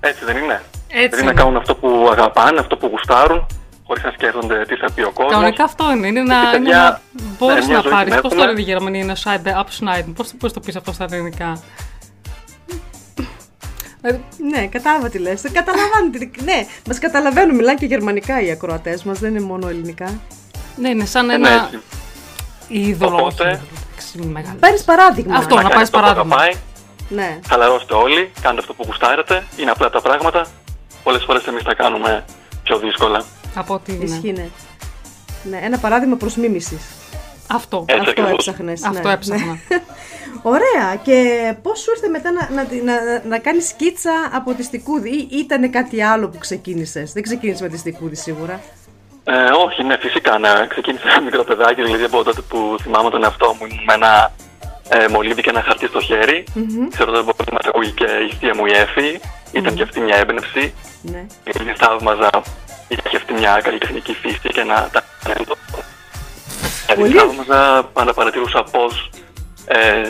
[0.00, 1.40] Έτσι δεν είναι; Έτσι δηλαδή να είναι.
[1.40, 3.46] κάνουν αυτό που αγαπάνε, αυτό που γουστάρουν,
[3.86, 5.32] χωρίς να σκέφτονται τι θα πει ο κόσμος.
[5.32, 6.06] Κανονικά αυτό είναι.
[6.06, 8.12] Είναι να, Και είναι παιδιά, να μπορείς ναι, μια να ζωή πάρεις.
[8.12, 8.46] την Πώς το έχουμε.
[8.46, 10.12] λένε η Γερμανία, είναι Scheibe abschneiden.
[10.16, 11.60] Πώ πώς το πεις αυτό στα ελληνικά;
[14.06, 14.16] Ε,
[14.50, 15.42] Ναι, κατάλαβα τι λες.
[15.52, 16.42] Καταλαβαίνετε.
[16.44, 17.54] Ναι, μας καταλαβαίνουν.
[17.54, 20.20] Μιλάνε και γερμανικά οι ακροατές μας, δεν είναι μόνο ελληνικά.
[20.76, 21.78] Ναι, είναι σαν Ε, ναι, ένα έτσι.
[22.68, 23.16] είδωλο.
[23.16, 23.60] Οπότε-
[23.98, 24.56] όχι, εντάξει, μεγάλο.
[24.60, 25.36] Παίρνει παράδειγμα.
[25.36, 26.36] Αυτό, Να να κάνει πάρεις αυτό που παράδειγμα.
[26.36, 26.60] αγαπάει,
[27.08, 27.38] Ναι.
[27.48, 30.46] χαλαρώστε όλοι, κάντε αυτό που γουστάρετε, είναι απλά τα πράγματα.
[31.02, 32.24] Πολλές φορές εμείς τα κάνουμε
[32.62, 33.24] πιο δύσκολα.
[33.54, 34.04] Από ότι είναι.
[34.04, 34.48] Ισχύει, ναι.
[35.50, 35.58] ναι.
[35.62, 36.82] Ένα παράδειγμα προς μίμησης.
[37.50, 37.84] Αυτό.
[37.88, 38.46] Έτσι Αυτό ακριβώς.
[38.46, 38.84] έψαχνες.
[38.84, 39.58] Αυτό έψαχνα.
[40.42, 40.96] Ωραία.
[41.02, 41.18] Και
[41.62, 45.70] πώς σου ήρθε μετά να, να, να, να κάνεις σκίτσα από τη Στικούδη, ή ήταν
[45.70, 48.60] κάτι άλλο που ξεκίνησες; Δεν ξεκίνησες με τη Στικούδη σίγουρα.
[49.24, 50.66] Ε, όχι, ναι, φυσικά ναι.
[50.68, 54.32] Ξεκίνησα ένα μικρό παιδάκι, δηλαδή από τότε που θυμάμαι τον εαυτό μου ήμουν με ένα
[54.88, 56.44] ε, μολύβι και ένα χαρτί στο χέρι.
[56.54, 56.88] Μμμ.
[56.88, 59.20] Ξέρω ότι μπορεί να ακούγει και η θεία μου η Εφη.
[59.52, 60.74] Ήταν και αυτή μια έμπνευση.
[61.02, 61.26] Ναι.
[61.44, 62.30] Γιατί θαύμαζα,
[62.88, 64.90] είχε και αυτή μια καλλιτεχνική φύση και ένα
[65.22, 65.54] ταλέντο.
[66.86, 67.08] Πολύ.
[67.08, 69.10] Δηλαδή θαύμαζα, πάντα παρατηρούσα πώς
[69.66, 70.00] ε,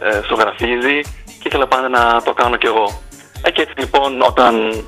[0.00, 3.00] ε, ζωγραφίζει και ήθελα πάντα να το κάνω κι εγώ.
[3.42, 4.84] Ε, και έτσι λοιπόν όταν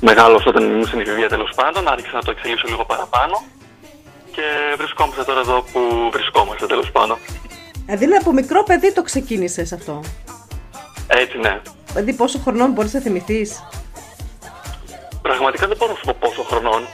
[0.00, 3.42] μεγάλωσα, όταν ήμουν στην εφηβεία τέλος πάντων, άρχισα να το εξελίξω λίγο παραπάνω
[4.32, 4.42] και
[4.76, 5.80] βρισκόμαστε τώρα εδώ που
[6.12, 7.18] βρισκόμαστε τέλος πάντων.
[7.86, 10.00] Δηλαδή είναι από μικρό παιδί το ξεκίνησες αυτό;
[11.06, 11.60] Έτσι ναι.
[11.92, 13.64] Δηλαδή πόσο χρονών μπορείς να θυμηθείς;
[15.22, 16.86] Πραγματικά δεν μπορώ να σου πω πόσο χρονών.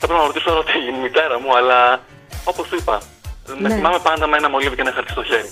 [0.00, 2.00] Θα πρέπει να ρωτήσω τώρα τη μητέρα μου, αλλά
[2.44, 3.00] όπως σου είπα,
[3.60, 3.74] Με Ναι.
[3.74, 5.50] θυμάμαι πάντα με ένα μολύβι και ένα χαρτί στο χέρι.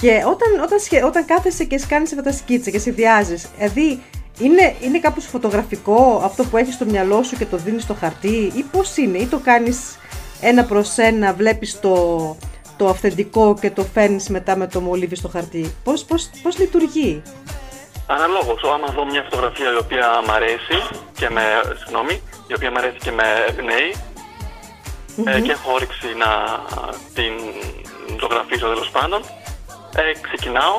[0.00, 4.02] Και όταν, όταν, σχε- όταν κάθεσαι και κάνεις αυτά τα σκίτσα και συνδυάζεις, δηλαδή
[4.42, 8.52] είναι, είναι κάπως φωτογραφικό αυτό που έχεις στο μυαλό σου και το δίνεις στο χαρτί
[8.54, 9.98] ή πώς είναι ή το κάνεις
[10.40, 12.36] ένα προς ένα, βλέπεις το,
[12.76, 15.74] το αυθεντικό και το φέρνεις μετά με το μολύβι στο χαρτί.
[15.84, 17.22] Πώς, πώς, πώς λειτουργεί;
[18.06, 20.76] Αναλόγως, άμα δω μια φωτογραφία η οποία μ' αρέσει
[21.14, 21.42] και με,
[21.78, 23.90] συγγνώμη, η οποία μ' αρέσει και με εμπνέει
[25.24, 26.30] ε, και έχω όρεξη να
[27.14, 27.32] την
[28.20, 29.20] ζωγραφίσω τέλος πάντων,
[29.96, 30.74] ε, ξεκινάω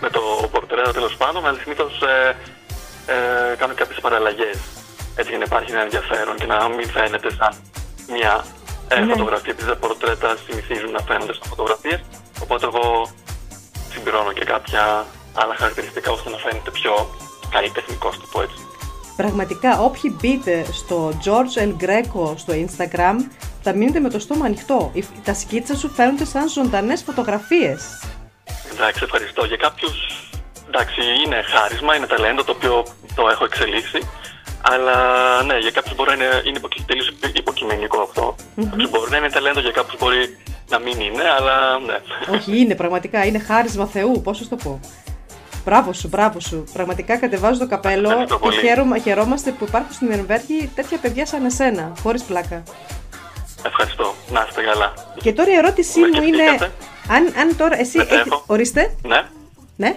[0.00, 0.20] με το
[0.52, 2.36] πορτρέτο τέλος πάντων, αλλά συνήθως ε,
[3.12, 4.58] ε, κάνω κάποιες παραλλαγές
[5.16, 7.52] έτσι για να υπάρχει ένα ενδιαφέρον και να μην φαίνεται σαν
[8.08, 8.44] μια
[8.88, 9.12] ε, Ναι.
[9.12, 12.00] φωτογραφία, επειδή τα πορτρέτα συνηθίζουν να φαίνονται σαν φωτογραφίες.
[12.42, 13.10] Οπότε εγώ
[13.92, 16.92] συμπληρώνω και κάποια άλλα χαρακτηριστικά ώστε να φαίνεται πιο
[17.50, 18.56] καλλιτεχνικός, το πω έτσι.
[19.16, 23.14] Πραγματικά, όποιοι μπείτε στο George El Greco στο Instagram,
[23.62, 24.90] θα μείνετε με το στόμα ανοιχτό.
[24.94, 27.82] Οι- Τα σκίτσα σου φαίνονται σαν ζωντανές φωτογραφίες.
[28.72, 29.44] Εντάξει, ευχαριστώ.
[29.44, 29.94] Για κάποιους,
[30.68, 32.84] εντάξει, είναι χάρισμα, είναι ταλέντο το οποίο
[33.14, 33.98] το έχω εξελίξει.
[34.62, 34.96] Αλλά
[35.42, 38.34] ναι, για κάποιους μπορεί να είναι, είναι τελείως υποκειμενικό αυτό.
[38.70, 40.36] Κάποιους μπορεί να είναι ταλέντο, για κάποιους μπορεί
[40.68, 41.96] να μην είναι, αλλά ναι.
[42.34, 44.80] Όχι, είναι πραγματικά, είναι χάρισμα Θεού, πώς να το πω.
[45.64, 46.64] Μπράβο σου, μπράβο σου.
[46.72, 48.56] Πραγματικά κατεβάζω το καπέλο Ευχαριστώ και πολύ.
[48.56, 52.62] χαίρομαι, χαιρόμαστε που υπάρχουν στην Νιρνβέργη τέτοια παιδιά σαν εσένα, χωρίς πλάκα.
[53.66, 54.14] Ευχαριστώ.
[54.32, 54.92] Να είστε καλά.
[55.22, 56.72] Και τώρα η ερώτησή Με μου είναι, σκεφτήκατε;
[57.08, 57.98] αν, αν τώρα εσύ...
[57.98, 58.42] Δεν έχεις- έχω.
[58.46, 59.22] Ορίστε, Ναι.
[59.76, 59.96] ναι.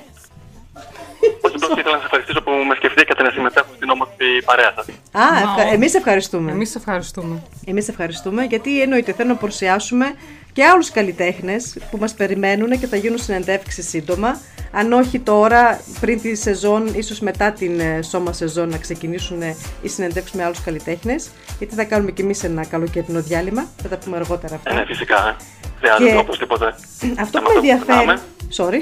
[1.41, 4.86] Όχι, απλώ ήθελα να σας ευχαριστήσω που με σκεφτήκατε να συμμετέχω στην όμορφη παρέα σας.
[5.12, 5.74] Α, ευχα...
[5.74, 6.52] εμείς ευχαριστούμε.
[6.52, 7.41] Εμείς ευχαριστούμε.
[7.66, 10.14] Εμείς ευχαριστούμε γιατί εννοείται θέλω να παρουσιάσουμε
[10.54, 14.40] και άλλους καλλιτέχνες που μας περιμένουν και θα γίνουν συνεντεύξεις σύντομα.
[14.72, 19.56] Αν όχι τώρα, πριν τη σεζόν, ίσως μετά την ε, σώμα σεζόν να ξεκινήσουν ε,
[19.82, 23.98] οι συνεντεύξεις με άλλους καλλιτέχνες γιατί θα κάνουμε κι εμείς ένα καλοκαιρινό διάλειμμα, θα τα
[23.98, 24.72] πούμε αργότερα αυτά.
[24.72, 25.28] Ε, ναι, φυσικά.
[25.28, 25.36] ε.
[25.80, 26.66] Χρειάζεται Και- οπωσδήποτε.
[27.24, 27.86] Αυτό να που με το ενδιαφέρει...
[27.86, 28.20] περνάμε.
[28.58, 28.82] Sorry.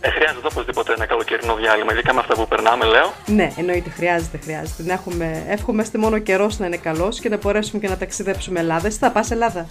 [0.00, 3.12] Ε, χρειάζεται οπωσδήποτε ένα καλοκαιρινό διάλειμμα, ειδικά με αυτά που περνάμε, λέω.
[3.26, 4.82] Ναι, εννοείται, χρειάζεται, χρειάζεται.
[4.82, 8.86] Να έχουμε, εύχομαστε μόνο καιρός να είναι καλός και να μπορέσουμε και να ταξιδέψουμε Ελλάδα.
[8.86, 9.66] Εσύ θα πας Ελλάδα;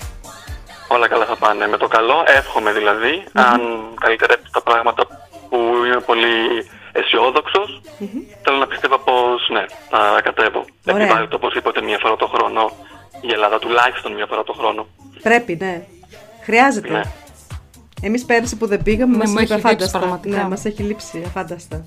[0.88, 1.68] Όλα καλά θα πάνε.
[1.68, 3.62] Με το καλό, εύχομαι δηλαδή, αν
[4.00, 5.08] καλυτερέψει τα πράγματα
[5.50, 6.36] που είμαι πολύ
[6.92, 7.82] αισιόδοξος,
[8.44, 10.66] θέλω να πιστεύω πως ναι, θα κατέβω.
[10.92, 11.04] Ωραία.
[11.04, 12.72] Επιβάλλεται οπωσδήποτε μία φορά το χρόνο
[13.22, 14.88] η Ελλάδα, τουλάχιστον μία φορά το χρόνο.
[15.24, 15.84] Πρέπει, ναι.
[16.44, 16.92] Χρειάζεται.
[16.92, 17.02] Ναι.
[18.02, 20.00] Εμείς πέρυσι που δεν πήγαμε, Ναι, μας μου λείπει έχει λείψει αφάνταστα.
[20.00, 20.38] πραγματικά.
[20.38, 21.86] Ναι, μας έχει λείψει αφάνταστα.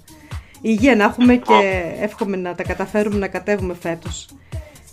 [0.61, 4.29] Υγεία να έχουμε και εύχομαι να τα καταφέρουμε να κατέβουμε φέτος.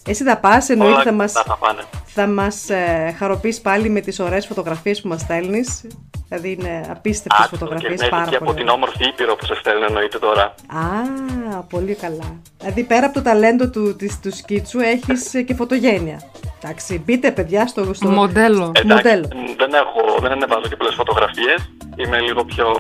[0.10, 1.82] Εσύ θα πας, εννοείται Όλα θα μας, καλά θα πάνε.
[2.06, 5.88] θα μας ε, χαροποιείς πάλι με τις ωραίες φωτογραφίες που μας στέλνεις.
[6.28, 8.58] Δηλαδή είναι απίστευτες Άτομο και φωτογραφίες, ναι, πάρα και από πολύ.
[8.58, 10.44] την όμορφη Ήπειρο που σε στέλνω εννοείται τώρα.
[10.68, 12.42] Α, πολύ καλά.
[12.58, 16.22] Δηλαδή πέρα από το ταλέντο του, της, του σκίτσου έχεις ε, και φωτογένεια.
[16.62, 18.72] Εντάξει, μπείτε παιδιά στο, στο Μοντέλο.
[18.76, 19.28] Εντάξει, μοντέλο.
[19.36, 21.72] μ, δεν, έχω, δεν ανεβάζω και πολλές φωτογραφίες.
[21.96, 22.76] Είμαι λίγο πιο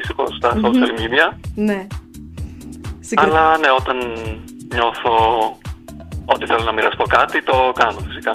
[0.00, 1.36] ήσυχο στα social media.
[1.54, 1.86] Ναι.
[3.00, 3.24] Συγκρα...
[3.26, 3.96] Αλλά ναι, όταν
[4.74, 5.12] νιώθω
[6.32, 8.32] ότι θέλω να μοιραστώ κάτι, το κάνω φυσικά.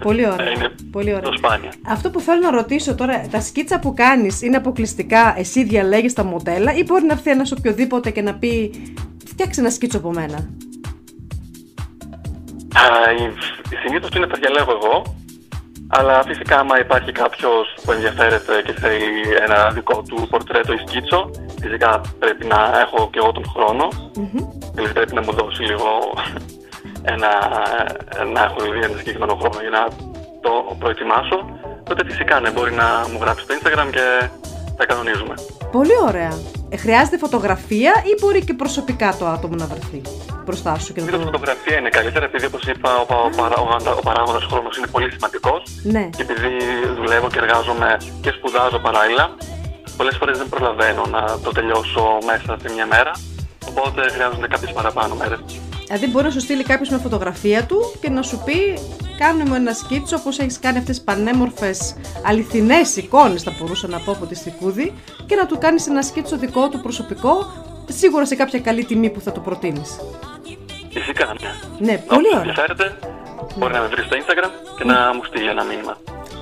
[0.00, 0.46] Πολύ ωραία.
[0.46, 1.22] Ε, Είναι Πολύ ωραία.
[1.30, 1.72] το σπάνια.
[1.86, 6.24] Αυτό που θέλω να ρωτήσω τώρα, τα σκίτσα που κάνεις είναι αποκλειστικά εσύ διαλέγεις τα
[6.24, 8.70] μοντέλα ή μπορεί να έρθει ένας οποιοδήποτε και να πει
[9.26, 10.48] φτιάξε ένα σκίτσο από μένα.
[13.84, 15.16] Συνήθως είναι τα διαλέγω εγώ.
[15.88, 19.04] Αλλά φυσικά, άμα υπάρχει κάποιος που ενδιαφέρεται και θέλει
[19.46, 21.30] ένα δικό του πορτρέτο ή σκίτσο,
[21.60, 23.88] φυσικά πρέπει να έχω και εγώ τον χρόνο.
[24.74, 25.86] Δηλαδή πρέπει να μου δώσει λίγο
[27.12, 27.30] ένα,
[28.34, 29.82] να έχω δηλαδή ένα συγκεκριμένο χρόνο για να
[30.44, 31.38] το προετοιμάσω.
[31.88, 34.28] Τότε φυσικά ναι, μπορεί να μου γράψει στο Instagram και
[34.76, 35.34] τα κανονίζουμε.
[35.72, 36.32] Πολύ ωραία.
[36.68, 40.00] Ε, χρειάζεται φωτογραφία ή μπορεί και προσωπικά το άτομο να βρεθεί
[40.44, 41.18] μπροστά σου και να Η το...
[41.18, 44.76] φωτογραφία είναι καλύτερα επειδή όπως είπα ο, πα- ο, παρα- ο, αντα- ο παράγοντας χρόνος
[44.76, 46.04] είναι πολύ σημαντικός Ναι.
[46.16, 46.50] και επειδή
[46.96, 49.34] δουλεύω και εργάζομαι και σπουδάζω παράλληλα
[49.96, 53.10] πολλές φορές δεν προλαβαίνω να το τελειώσω μέσα σε μια μέρα
[53.68, 55.38] οπότε χρειάζονται κάποιες παραπάνω μέρες.
[55.86, 58.78] Δηλαδή μπορεί να σου στείλει κάποιος με φωτογραφία του και να σου πει
[59.18, 61.96] κάνε μου ένα σκίτσο όπως έχεις κάνει αυτές τις πανέμορφες
[62.26, 64.92] αληθινές εικόνες θα μπορούσα να πω από τη Στικούδη
[65.26, 67.46] και να του κάνεις ένα σκίτσο δικό του προσωπικό
[67.88, 69.98] σίγουρα σε κάποια καλή τιμή που θα το προτείνεις.
[70.90, 71.48] Φυσικά, ναι.
[71.78, 72.38] Ναι, πολύ Όποιος ωραία.
[72.38, 72.98] ενδιαφέρεται
[73.56, 75.96] μπορεί να με βρεις στο Instagram και να μου στείλει ένα μήνυμα.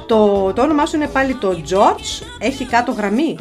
[0.06, 3.38] Το, το όνομά σου είναι πάλι το George, έχει κάτω γραμμή;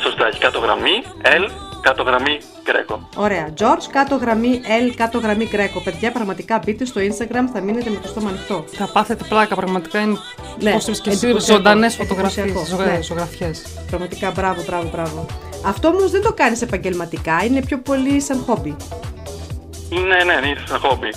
[0.00, 1.50] Σωστά, έχει κάτω γραμμή L,
[1.80, 2.38] κάτω γραμμή
[2.70, 2.98] Greco.
[3.16, 3.48] Ωραία.
[3.58, 5.80] George, κάτω γραμμή L, κάτω γραμμή Greco.
[5.84, 8.64] Παιδιά, πραγματικά μπείτε στο Instagram, θα μείνετε με το στόμα ανοιχτό.
[8.72, 10.16] Θα πάθετε πλάκα, πραγματικά είναι.
[10.60, 13.02] Ναι, Πώς είπες και εσύ, εντυπωσιακό, ζωντανές φωτογραφίες, εντυπωσιακό, ζωγα- ναι.
[13.02, 13.62] ζωγραφιές.
[13.86, 15.26] Πραγματικά, μπράβο, μπράβο, μπράβο.
[15.66, 18.76] Αυτό όμως δεν το κάνεις επαγγελματικά, είναι πιο πολύ σαν χόμπι.
[19.90, 21.10] Ναι, ναι, είναι σαν χόμπι.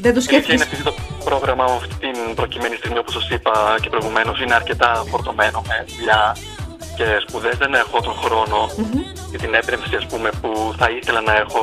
[0.00, 0.64] Δεν το Η αλήθεια είναι σκέφτεσαι.
[0.64, 0.94] επειδή το,
[1.24, 3.52] πρόγραμμα με αυτή την προκειμένη στιγμή, όπως σας είπα
[3.82, 6.36] και προηγουμένως, είναι αρκετά φορτωμένο με δουλειά
[6.98, 7.56] και σπουδές.
[7.62, 8.58] Δεν έχω τον χρόνο
[9.30, 11.62] και την έπρεμψη, ας πούμε, που θα ήθελα να έχω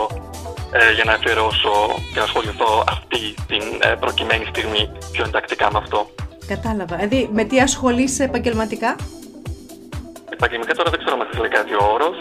[0.71, 1.73] ε, για να αφιερώσω
[2.13, 5.99] και να ασχοληθώ αυτή την ε, προκειμένη στιγμή πιο εντακτικά με αυτό.
[6.47, 6.95] Κατάλαβα.
[6.95, 8.95] Δηλαδή, με τι ασχολείσαι επαγγελματικά;
[10.29, 12.17] Επαγγελματικά τώρα δεν ξέρω αν σας λέει κάτι ο όρος.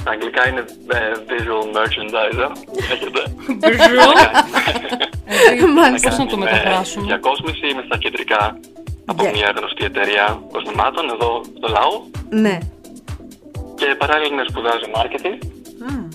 [0.00, 0.64] Στα αγγλικά είναι
[0.98, 0.98] ε,
[1.30, 2.50] visual merchandiser.
[2.90, 3.22] Λέγεται.
[5.80, 6.08] Μάλιστα.
[6.08, 7.06] Πώς να το Ε, μεταφράσουμε.
[7.06, 8.58] Για κόσμηση είμαι στα κεντρικά
[9.06, 11.94] από Για- μια γνωστή εταιρεία κοσμημάτων εδώ στο λαό
[12.44, 12.58] Ναι.
[13.78, 15.36] και παράλληλα να σπουδάζω marketing.
[15.78, 16.08] Ναι,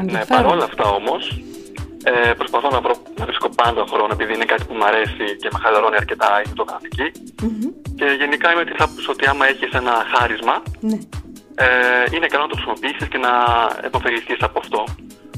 [0.00, 0.42] Ενδιαφέρον.
[0.42, 1.22] παρόλα αυτά όμως
[2.04, 5.48] ε, προσπαθώ να, βρω, να βρίσκω πάντα χρόνο επειδή είναι κάτι που μου αρέσει και
[5.52, 7.06] με χαλαρώνει αρκετά η φωτογραφική.
[7.98, 10.98] Και γενικά είμαι της άποψης ότι άμα έχεις ένα χάρισμα Ναι.
[11.54, 11.66] ε,
[12.14, 13.32] είναι καλό να το χρησιμοποιήσεις και να
[13.82, 14.84] επωφεληθείς από αυτό.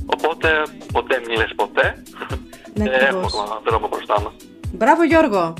[0.06, 0.48] Οπότε
[0.92, 2.02] ποτέ μην λες ποτέ.
[2.74, 3.32] Ναι, και έχουμε ακριβώς.
[3.34, 4.32] ακόμα δρόμο μπροστά μας.
[4.72, 5.54] Μπράβο Γιώργο.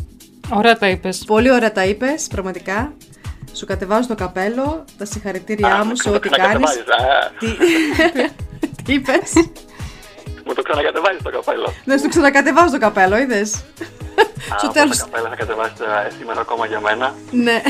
[0.52, 1.24] Ωραία τα είπες.
[1.27, 2.93] Πολύ ωραία τα είπες, πραγματικά.
[3.55, 6.68] Σου κατεβάζω το καπέλο, τα συγχαρητήριά μου σε μου το ό,τι κάνεις.
[6.70, 7.31] ξανακατεβάζεις, α.
[7.39, 7.47] Τι,
[8.85, 9.32] Τι είπες;
[10.47, 11.72] Μου το ξανακατεβάζεις το καπέλο.
[11.85, 13.55] Ναι, σου ξανακατεβάζω το καπέλο, είδες.
[13.55, 14.97] Α, Στο από τέλος.
[14.97, 17.14] τα καπέλα θα κατεβάσετε ε, σήμερα ακόμα για μένα.
[17.31, 17.62] Ναι.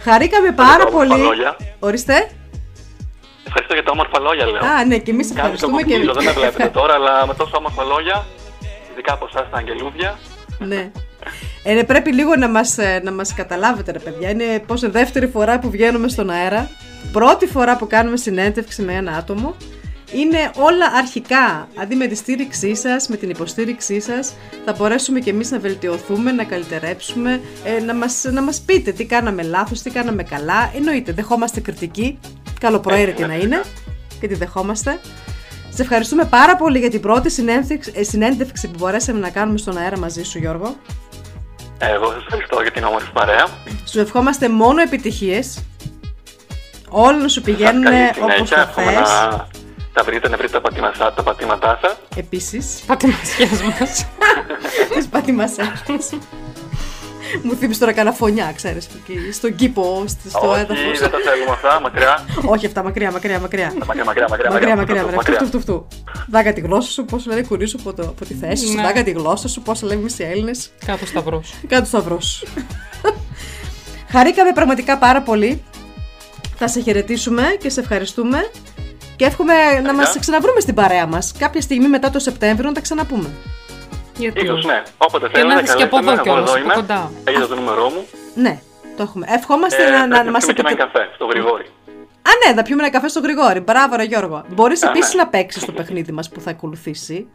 [0.00, 1.22] Χαρήκαμε πάρα τα όμορφα πολύ.
[1.22, 1.56] λόγια.
[1.78, 2.30] Ορίστε.
[3.46, 4.62] Ευχαριστώ για τα όμορφα λόγια, λέω.
[4.64, 7.34] Α, ναι, και εμείς Κάτι το ευχαριστούμε και κοκκινίζω, δεν με βλέπετε τώρα, αλλά με
[7.34, 8.26] τόσο όμορφα λόγια,
[8.92, 10.18] ειδικά από εσάς τα αγγελούδια,
[10.58, 10.90] Ναι.
[11.62, 14.30] Ε, ναι, πρέπει λίγο να μας, ε, να μας καταλάβετε ρε παιδιά.
[14.30, 16.70] Είναι πόσο δεύτερη φορά που βγαίνουμε στον αέρα.
[17.12, 19.56] Πρώτη φορά που κάνουμε συνέντευξη με ένα άτομο.
[20.12, 21.68] Είναι όλα αρχικά.
[21.74, 24.32] Αντί με τη στήριξή σας, με την υποστήριξή σας,
[24.64, 29.04] θα μπορέσουμε και εμείς να βελτιωθούμε, να καλυτερέψουμε, ε, να, μας, να μας πείτε τι
[29.04, 30.72] κάναμε λάθος, τι κάναμε καλά.
[30.76, 32.18] Εννοείται, δεχόμαστε κριτική,
[32.60, 33.60] καλοπροαίρετη να είναι
[34.20, 34.98] και τη δεχόμαστε.
[35.74, 39.76] Σε ευχαριστούμε πάρα πολύ για την πρώτη συνέντευξη, ε, συνέντευξη που μπορέσαμε να κάνουμε στον
[39.78, 40.76] αέρα μαζί σου Γιώργο.
[41.78, 43.46] εγώ σας ευχαριστώ για την όμορφη παρέα.
[43.84, 45.62] Σου ευχόμαστε μόνο επιτυχίες.
[46.88, 49.00] Όλα να σου πηγαίνουν Καλή όπως συνέχεια, το εύχομαι θες.
[49.10, 49.46] να
[49.92, 51.96] τα βρείτε, να βρείτε τα πατήματά, τα πατήματά σας.
[52.16, 52.82] Επίσης.
[52.86, 54.06] Πατημασιές μας.
[54.94, 56.10] Τις πατημασές μας.
[57.44, 60.98] Μου θύμισε τώρα κανένα φωνιά, ξέρεις, εκεί, στον κήπο, στη- στο Όχι, έδαφος.
[60.98, 62.24] δεν τα θέλουμε αυτά, μακριά.
[62.54, 63.72] Όχι αυτά, μακριά, μακριά, μακριά.
[63.86, 64.50] Μακριά, μακριά, μακριά.
[64.50, 65.34] Μακριά, μακριά, Φτου, μακριά.
[65.36, 65.86] Φτου, φτου, φτου.
[66.30, 68.74] Δάγκα τη γλώσσα σου, πώς λένε κουρί σου από, το, από τη θέση σου.
[68.74, 68.82] Ναι.
[68.82, 70.70] Δάγκα τη γλώσσα σου, πώς λέμε εμείς οι Έλληνες.
[70.86, 71.54] Κάτω σταυρός.
[71.68, 72.46] Κάτω σταυρός σου.
[74.12, 75.62] Χαρήκαμε πραγματικά πάρα πολύ.
[76.56, 78.50] Θα σε χαιρετήσουμε και σε ευχαριστούμε.
[79.16, 81.32] Και εύχομαι να μας ξαναβρούμε στην παρέα μας.
[81.38, 83.28] Κάποια στιγμή μετά το Σεπτέμβριο να τα ξαναπούμε.
[84.18, 84.82] Γιατί Ίσως, ναι.
[84.98, 86.74] Όποτε Και θέλετε, να έρθεις και από καλέστε εδώ με, εγώ κιόλας, εδώ από είμαι.
[86.74, 87.10] κοντά.
[87.24, 88.02] Έχετε το νούμερό μου.
[88.34, 88.58] Ναι,
[88.96, 89.26] το έχουμε.
[89.28, 90.98] Ευχόμαστε Ε, να, πρέπει να, να μας πιούμε και ένα επιτρέψετε.
[90.98, 91.66] καφέ, στο Γρηγόρι.
[92.28, 93.60] Α, ναι, να πιούμε ένα καφέ στο Γρηγόρι.
[93.60, 94.44] Μπράβο, ρε Γιώργο.
[94.48, 95.22] Μπορείς Α, επίσης ναι.
[95.22, 97.26] να παίξεις το παιχνίδι μας που θα ακολουθήσει.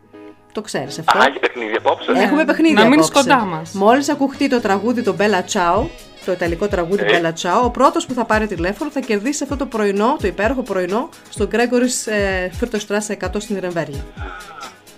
[0.52, 1.20] Το ξέρεις αυτό.
[1.20, 2.12] Α, έχει παιχνίδι απόψε.
[2.16, 3.30] Έχουμε παιχνίδι Να μείνεις απόψε.
[3.30, 3.72] κοντά μας.
[3.72, 5.86] Μόλις ακουχτεί το τραγούδι το Bella Ciao,
[6.26, 7.20] το ιταλικό τραγούδι Ε.
[7.22, 10.62] Bella Ciao, ο πρώτος που θα πάρει τηλέφωνο θα κερδίσει αυτό το πρωινό, το υπέροχο
[10.62, 14.04] πρωινό, στο Gregory's ε, Fürtherstrasse 100 στην Ιρεμβέργη.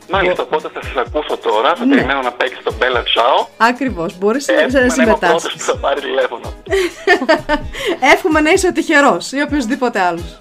[0.10, 1.96] Μάλιστα, οπότε θα σας ακούσω τώρα, θα Ναι.
[1.96, 3.48] περιμένω να παίξεις το Bella Ciao.
[3.58, 5.66] Ακριβώς, μπορείς να- Εύχομαι να να είμαι ο πρώτος συμμετάσχεις.
[5.66, 6.54] που θα πάρει τηλέφωνο.
[8.14, 10.38] Εύχομαι να είσαι ο τυχερός ή οποιοδήποτε άλλος.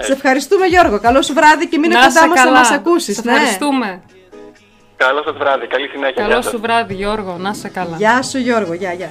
[0.00, 2.58] Σε ευχαριστούμε Γιώργο, καλό σου βράδυ και μείνε Να κοντά σε μας να καλά.
[2.58, 3.14] μας ακούσεις.
[3.16, 3.32] Σε ναι.
[3.32, 4.02] ευχαριστούμε.
[4.96, 6.14] Καλό σας βράδυ, καλή συνέχεια.
[6.22, 6.50] Καλό γεια σας.
[6.52, 7.96] σου βράδυ Γιώργο, να σε καλά.
[7.96, 9.10] Γεια σου Γιώργο, γεια, γεια.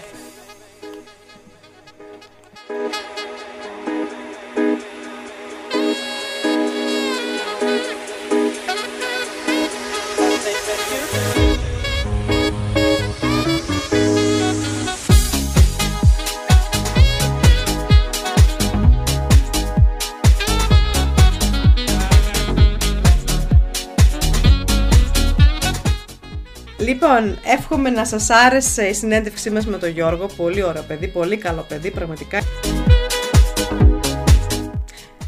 [26.87, 30.25] Λοιπόν, εύχομαι να σας άρεσε η συνέντευξή μας με τον Γιώργο.
[30.37, 32.39] Πολύ ωραίο παιδί, πολύ καλό παιδί, πραγματικά.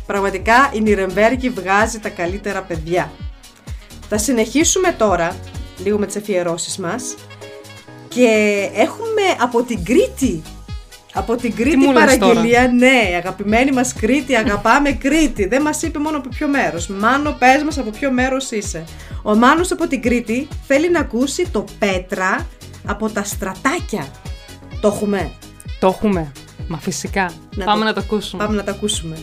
[0.06, 3.12] Πραγματικά η Νιρεμβέργη βγάζει τα καλύτερα παιδιά.
[4.10, 5.36] Θα συνεχίσουμε τώρα,
[5.84, 7.16] λίγο με τις αφιερώσεις μας.
[8.08, 8.30] Και
[8.76, 10.42] έχουμε από την Κρήτη.
[11.14, 15.48] Από την Κρήτη μου λες παραγγελία, ναι, αγαπημένη μας Κρήτη, αγαπάμε Κρήτη.
[15.48, 16.88] Δεν μας είπε μόνο από ποιο μέρος.
[16.88, 18.84] Μάνο, πες μας από ποιο μέρος είσαι.
[19.24, 22.48] Ο Μάνος από την Κρήτη θέλει να ακούσει το Πέτρα
[22.86, 24.08] από τα στρατάκια.
[24.82, 25.32] Το έχουμε;
[25.80, 26.32] Το έχουμε.
[26.68, 27.32] Μα φυσικά.
[27.56, 28.44] Να Πάμε το- να το ακούσουμε.
[28.44, 29.18] Πάμε να τα ακούσουμε.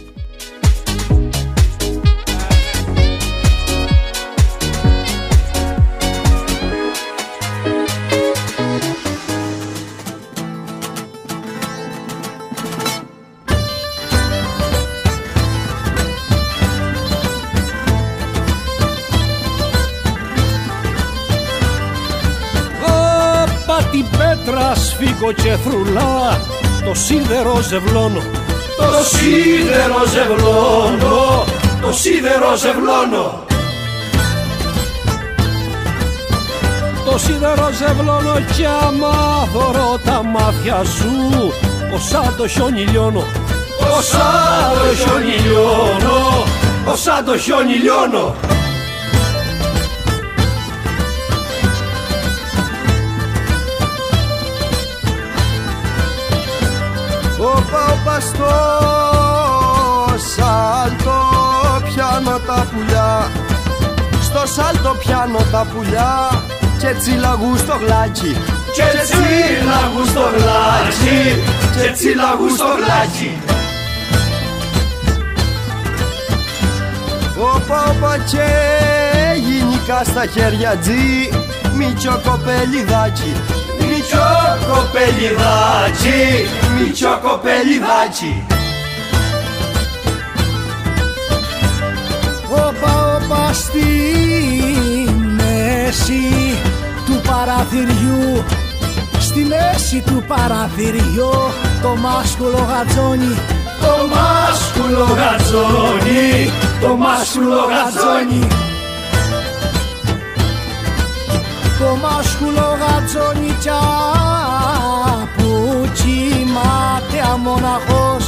[24.45, 26.41] Τα σφίγγω και θρουλά.
[26.87, 28.21] Το σίδερο ζευλώνω
[28.77, 31.45] Το σίδερο ζευλώνω,
[31.83, 33.45] το σίδερο ζευλώνω
[37.05, 41.53] Το σίδερο ζευλώνω κι άμα δωρώ τα μάτια σου.
[41.95, 43.25] Όσα το χιόνι λιώνω
[43.99, 44.29] Όσα
[44.83, 46.45] το χιόνι λιώνω,
[46.93, 48.35] όσα το χιόνι λιώνω
[60.35, 61.19] σάλτο
[61.85, 63.31] πιάνω τα πουλιά.
[64.23, 66.43] Στο σάλτο πιάνω τα πουλιά
[66.79, 68.37] και τσιλαγού στο γλάκι.
[68.77, 71.43] Και τσίλαγου στο γλάκι,
[71.75, 73.41] και τσίλαγου στο γλάκι.
[77.39, 78.49] Όπα όπα και
[79.49, 81.29] γενικά στα χέρια τζι.
[81.77, 83.33] Μίτσο κοπελιδάκι
[83.89, 84.29] Μητσό
[84.69, 86.49] κοπελιδάκι,
[86.79, 88.47] μητσό κοπελιδάκι
[92.51, 93.89] Όπα όπα στη
[95.37, 96.25] μέση
[97.07, 98.45] του παραθυριού
[99.21, 101.31] Στη μέση του παραθυριού
[101.83, 103.35] το μάσκουλο γατζόνι.
[103.81, 106.51] Το μάσκουλο γατζόνι,
[106.81, 108.49] το μάσκουλο γατζόνι.
[111.79, 115.37] Το μάσκουλο γατζόνι τσαπούτσι
[116.65, 118.25] μάταια μοναχός.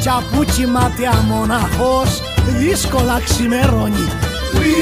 [0.00, 2.20] Τσαπούτσι μάταια μοναχός.
[2.58, 4.08] Δύσκολα ξημερώνει.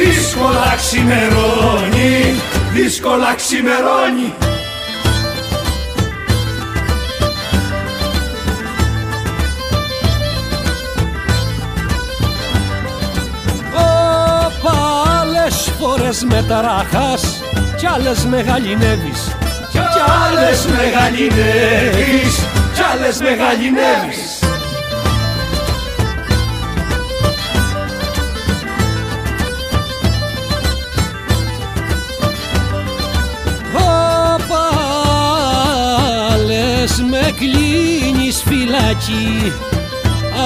[0.05, 2.35] Δύσκολα ξημερώνει,
[2.73, 4.35] δύσκολα ξημερώνει.
[13.75, 14.77] Όπα
[15.21, 17.43] άλλες φορές με ταραχάς
[17.77, 19.38] κι άλλες με γαλινεύεις Κι
[20.09, 22.37] άλλες μεγαλυνεύεις,
[22.75, 24.39] κι άλλες μεγαλυνεύεις.
[33.75, 34.67] Όπα
[36.31, 39.53] άλλες με κλείνεις φυλάκι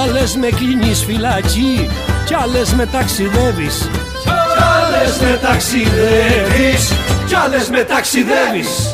[0.03, 1.89] Άλλες με κλείνεις φυλάκι
[2.25, 3.89] κι άλλες με ταξιδεύεις.
[4.23, 4.29] Κι
[4.77, 6.93] άλλες με ταξιδεύεις,
[7.27, 8.92] κι άλλες με ταξιδεύεις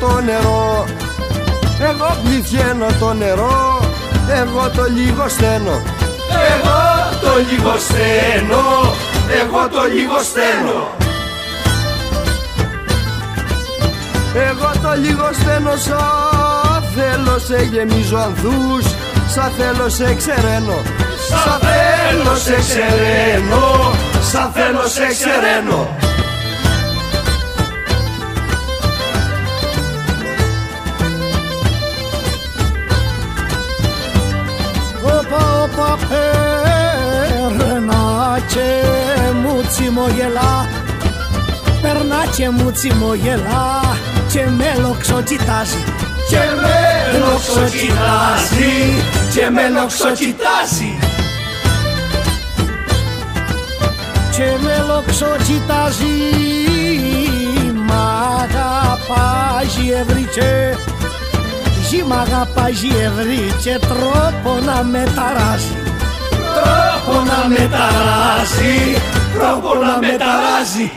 [0.00, 0.84] το νερό.
[1.80, 3.80] Εγώ πληθαίνω το νερό.
[4.40, 5.82] Εγώ το λίγο στένω.
[6.50, 6.80] Εγώ
[7.22, 8.94] το λίγο στένω,
[9.40, 10.78] εγώ το λίγο στένω.
[14.48, 18.84] Εγώ το λίγο στένω Σα θέλω σε γεμίζω ανθούς.
[19.34, 20.78] Σα θέλω σε ξεραίνω.
[21.28, 23.92] Σαν θέλω σε ξεραίνω,
[24.30, 26.07] σαν θέλω σε ξεραίνω
[38.58, 40.68] και μου τσιμογελά
[41.82, 43.80] Περνά και μου τσιμογελά
[44.32, 45.84] και με λοξοκοιτάζει
[46.28, 48.74] Και με λοξοκοιτάζει,
[49.34, 50.98] και με λοξοκοιτάζει
[54.38, 56.16] και με λοξοκοιτάζει
[57.86, 57.92] Μ'
[58.42, 60.76] αγαπάζει ευρύτσε
[61.88, 65.76] Ζη μ' αγαπάζει ευρύτσε τρόπο να με ταράζει
[66.54, 68.27] Τρόπο να με ταράζει,
[69.38, 70.90] τρόπο να με ταράζει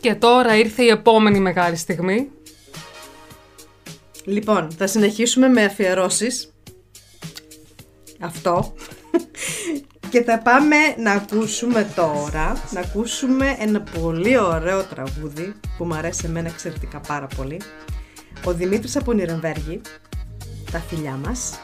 [0.00, 2.30] Και τώρα ήρθε η επόμενη μεγάλη στιγμή.
[4.24, 6.52] Λοιπόν, θα συνεχίσουμε με αφιερώσεις.
[8.20, 8.74] Αυτό.
[10.10, 16.22] Και θα πάμε να ακούσουμε τώρα, να ακούσουμε ένα πολύ ωραίο τραγούδι που μου αρέσει
[16.26, 17.60] εμένα εξαιρετικά πάρα πολύ.
[18.44, 19.80] Ο Δημήτρης από Νιρεμβέργη,
[20.72, 21.60] τα φιλιά μας,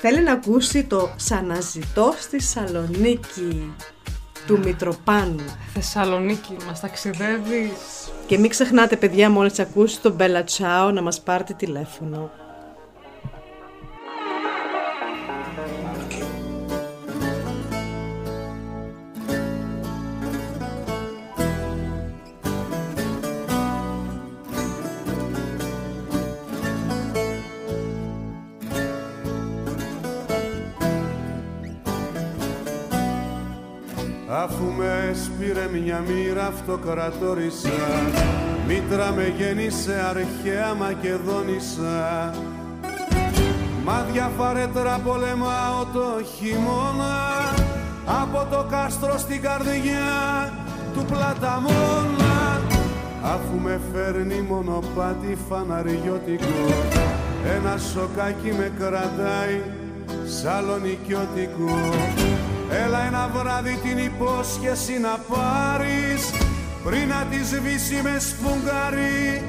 [0.00, 3.74] θέλει να ακούσει το «Σαναζητώ στη Σαλονίκη»
[4.46, 5.44] του Μητροπάνου.
[5.74, 8.10] Θεσσαλονίκη, μας ταξιδεύεις.
[8.26, 12.30] Και μην ξεχνάτε παιδιά μόλις ακούσει το Bella Ciao να μας πάρετε τηλέφωνο.
[35.80, 37.68] Μια μοίρα αυτοκρατόρισα.
[38.68, 42.34] Μήτρα με γέννησε αρχαία Μακεδόνισσα.
[43.84, 47.14] Μάδια φαρέτρα πολεμάω το χειμώνα.
[48.06, 50.52] Από το κάστρο στην καρδιά
[50.94, 52.60] του πλαταμόνα
[53.22, 56.66] Αφού με φέρνει μονοπάτι φαναριώτικο
[57.56, 59.60] Ένα σοκάκι με κρατάει
[60.26, 61.78] σαλονικιώτικο
[62.70, 66.30] Έλα ένα βράδυ την υπόσχεση να πάρεις.
[66.84, 69.42] Πριν να τη σβήσει με σφουγγάρι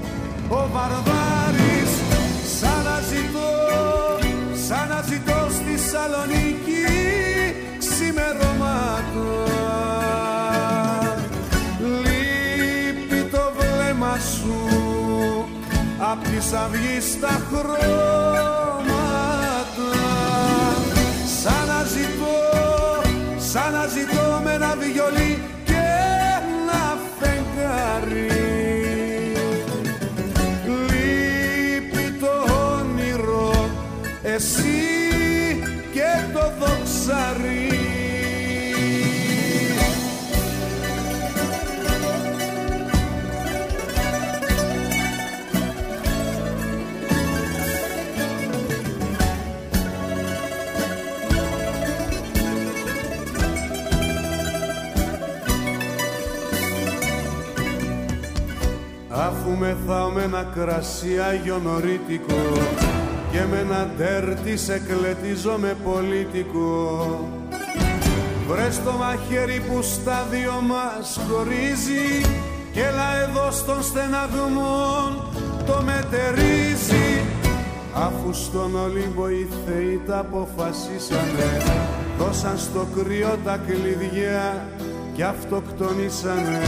[0.49, 1.91] ο Βαρδάρης
[2.59, 3.49] Σαν να ζητώ,
[4.67, 6.85] σαν να ζητώ στη Σαλονίκη
[7.77, 9.07] ξημερώματα.
[11.79, 14.55] Λείπει το βλέμμα σου
[16.11, 18.86] απ' της αυγής τα χρώματα
[23.51, 25.83] σαν να ζητώ με ένα βιολί και
[26.37, 28.27] ένα φεγγάρι.
[30.65, 32.33] Λείπει το
[32.75, 33.69] όνειρο,
[34.21, 34.79] εσύ
[35.93, 37.56] και το δοξαρί
[59.47, 62.51] Αφού μεθάω με ένα κρασί αγιονορίτικο
[63.31, 67.29] και με ένα τέρτι σε κλετίζω με πολίτικο
[68.47, 72.29] Βρες το μαχαίρι που στα δυο μας χωρίζει
[72.71, 74.85] και έλα εδώ στον στεναγμό
[75.65, 77.25] το μετερίζει.
[77.93, 81.63] Αφού στον Ολύμπο οι θεοί τα αποφασίσανε
[82.17, 84.67] δώσαν στο κρύο τα κλειδιά
[85.13, 86.61] και αυτοκτονήσανε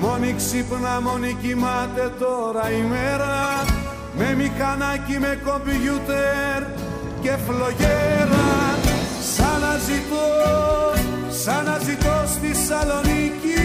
[0.00, 3.64] Μόνη ξύπνα, μόνη κοιμάται τώρα η μέρα.
[4.18, 6.62] Με μηχανάκι, με κομπιούτερ
[7.22, 8.46] και φλογέρα.
[9.34, 10.26] Σαν να ζητώ,
[11.42, 13.58] σαν να ζητώ στη Σαλονίκη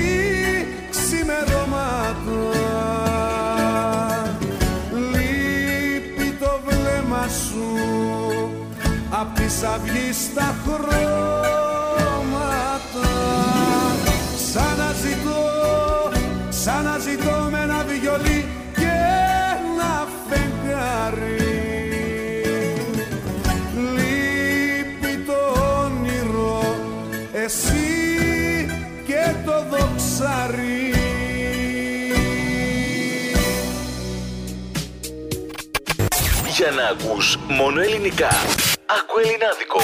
[0.89, 2.03] ξημερώματα.
[5.11, 7.68] Λείπει το βλέμμα σου.
[9.10, 11.72] Απ' της αυγής τα χρώματα
[36.94, 38.30] ακούς μόνο ελληνικά.
[38.98, 39.82] Άκου ελληνάδικο.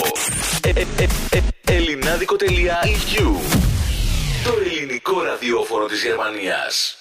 [0.64, 3.30] Ε, ε, ε, ε, ελληνάδικο.eu
[4.44, 6.98] Το ελληνικό ραδιόφωνο της Γερμανίας.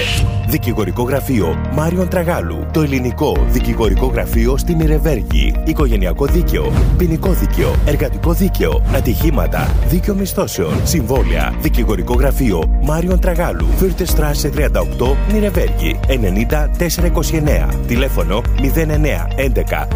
[0.49, 2.66] Δικηγορικό γραφείο Μάριον Τραγάλου.
[2.73, 5.55] Το ελληνικό δικηγορικό γραφείο στην Ιρεβέργη.
[5.65, 6.73] Οικογενειακό δίκαιο.
[6.97, 7.74] Ποινικό δίκαιο.
[7.86, 8.82] Εργατικό δίκαιο.
[8.95, 9.74] Ατυχήματα.
[9.89, 10.86] Δίκαιο μισθώσεων.
[10.86, 11.55] Συμβόλαια.
[11.61, 13.66] Δικηγορικό γραφείο Μάριον Τραγάλου.
[13.77, 16.01] Φύρτε Στράσε 38 Νιρεβέργη.
[16.07, 17.69] 90 429.
[17.86, 19.89] Τηλέφωνο 09 11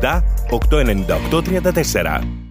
[0.00, 0.20] 277
[1.30, 2.41] 898 34.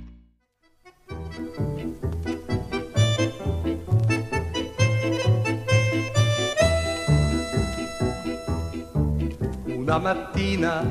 [9.92, 10.86] Una mattina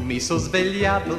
[0.00, 1.16] mi sono svegliato.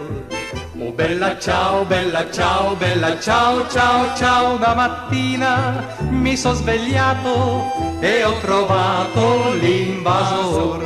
[0.77, 4.53] Oh bella ciao, bella ciao, bella ciao, ciao, ciao.
[4.53, 10.83] Una mattina mi sono svegliato e ho trovato l'invasor.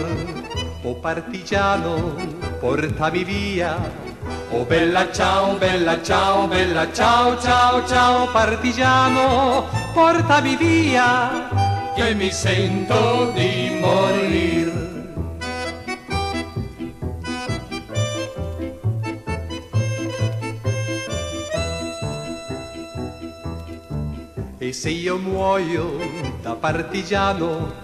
[0.84, 2.16] Oh partigiano,
[2.62, 3.76] portami via.
[4.52, 8.32] Oh bella ciao, bella ciao, bella ciao, ciao, ciao.
[8.32, 11.50] Partigiano, portami via,
[11.94, 14.67] che mi sento di morir.
[24.68, 25.98] E se io muoio
[26.42, 27.76] da partigiano,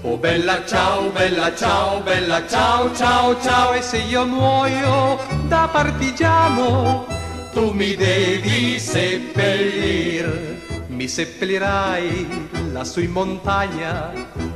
[0.00, 3.74] oh bella ciao, bella ciao, bella ciao, ciao, ciao.
[3.74, 7.06] E se io muoio da partigiano,
[7.52, 10.58] tu mi devi seppellir,
[10.88, 14.10] mi seppellirai lassù in montagna.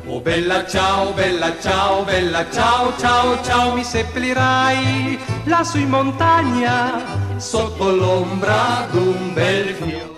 [0.07, 7.95] Oh bella ciao, bella ciao, bella ciao, ciao, ciao, mi seppellirai lassù in montagna, sotto
[7.95, 10.16] l'ombra d'un bel fiore.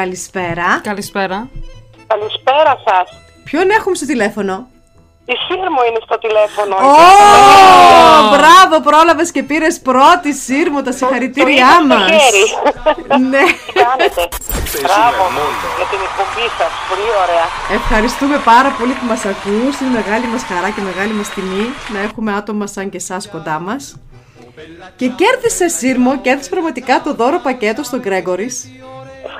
[0.00, 0.68] Καλησπέρα.
[0.82, 1.48] Καλησπέρα.
[2.06, 3.06] Καλησπέρα σας.
[3.44, 4.54] Ποιον έχουμε στο τηλέφωνο;
[5.32, 6.74] Η Σύρμο είναι στο τηλέφωνο.
[6.76, 6.96] Ω,
[8.34, 12.10] μπράβο, πρόλαβες και πήρες πρώτη Σύρμο, τα συγχαρητήριά Το μας.
[12.10, 12.44] χέρι.
[13.32, 13.44] ναι.
[13.66, 14.22] Τι κάνετε.
[14.86, 15.22] Μπράβο
[15.78, 16.72] για την εκπομπή σας.
[16.90, 17.46] Πολύ ωραία.
[17.80, 19.72] Ευχαριστούμε πάρα πολύ που μας ακούς.
[19.80, 23.56] Είναι μεγάλη μας χαρά και μεγάλη μας τιμή να έχουμε άτομα σαν και εσάς κοντά
[23.66, 23.82] μας.
[24.96, 28.56] Και κέρδισε Σύρμο, κέρδισε πραγματικά το δώρο πακέτο στον Γκρέγκορης.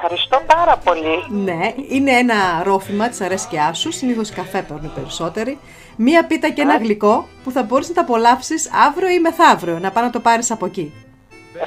[0.06, 1.42] Ευχαριστώ πάρα πολύ.
[1.44, 5.58] Ναι, είναι ένα ρόφημα της αρέσκειάς σου, συνήθως καφέ παίρνουν οι περισσότεροι.
[5.96, 9.90] Μία πίτα και ένα γλυκό που θα μπορείς να τα απολαύσεις αύριο ή μεθαύριο, να
[9.90, 10.92] πάει να το πάρεις από εκεί.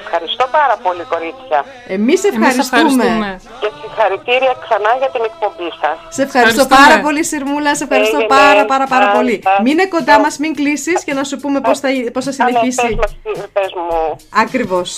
[0.01, 1.59] Ευχαριστώ πάρα πολύ κορίτσια.
[1.87, 2.63] Εμείς ευχαριστούμε.
[2.63, 3.39] ευχαριστούμε.
[3.61, 5.95] Και συγχαρητήρια ξανά για την εκπομπή σας.
[6.15, 6.81] Σε ευχαριστώ Ευχαριστούμε.
[6.87, 8.35] πάρα πολύ Συρμούλα, σε ευχαριστώ Έγινε.
[8.37, 9.35] πάρα πάρα πάρα Α, πολύ.
[9.45, 12.33] α, Μείνε κοντά μας, μην κλείσεις και να σου πούμε πώς θα, πώς θα Α,
[12.35, 12.87] ναι, συνεχίσει.
[12.87, 14.15] πες μας, τι- πες μου.
[14.43, 14.89] Ακριβώς.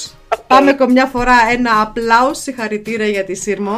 [0.47, 3.77] Πάμε καμιά φορά ένα απλάους συγχαρητήρια για τη Σύρμο.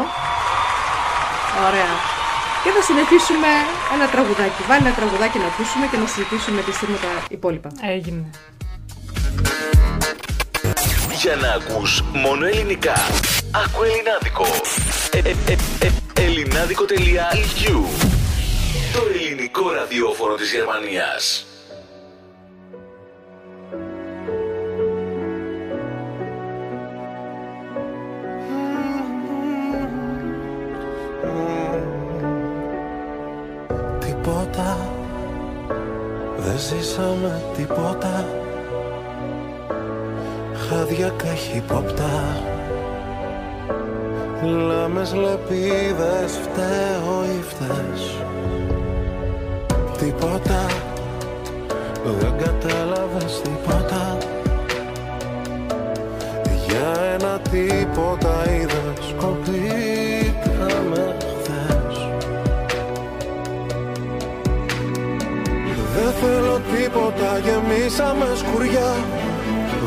[1.68, 1.92] Ωραία.
[2.64, 3.48] Και θα συνεχίσουμε
[3.96, 4.62] ένα τραγουδάκι.
[4.68, 7.70] Βάλει ένα τραγουδάκι να ακούσουμε και να συζητήσουμε με τη Σύρμο τα υπόλοιπα.
[7.96, 8.22] Έγινε.
[11.22, 12.94] Για να ακούς μόνο ελληνικά.
[13.52, 14.46] Άκου ελληνάδικο.
[15.12, 17.86] Ε, ε, ε, ε, ελληνάδικο.eu
[18.94, 21.46] Το ελληνικό ραδιόφωνο της Γερμανίας.
[41.52, 42.42] Χάδια καχυπόπτα
[44.44, 48.18] Λάμες λεπίδες φταίω ή φταίς.
[49.98, 50.66] Τίποτα.
[52.20, 54.18] Δεν κατάλαβες τίποτα.
[56.68, 62.08] Για ένα τίποτα είδες Κοπήκαμε χθες.
[65.96, 69.21] Δεν θέλω τίποτα, γεμίσαμε σκουριά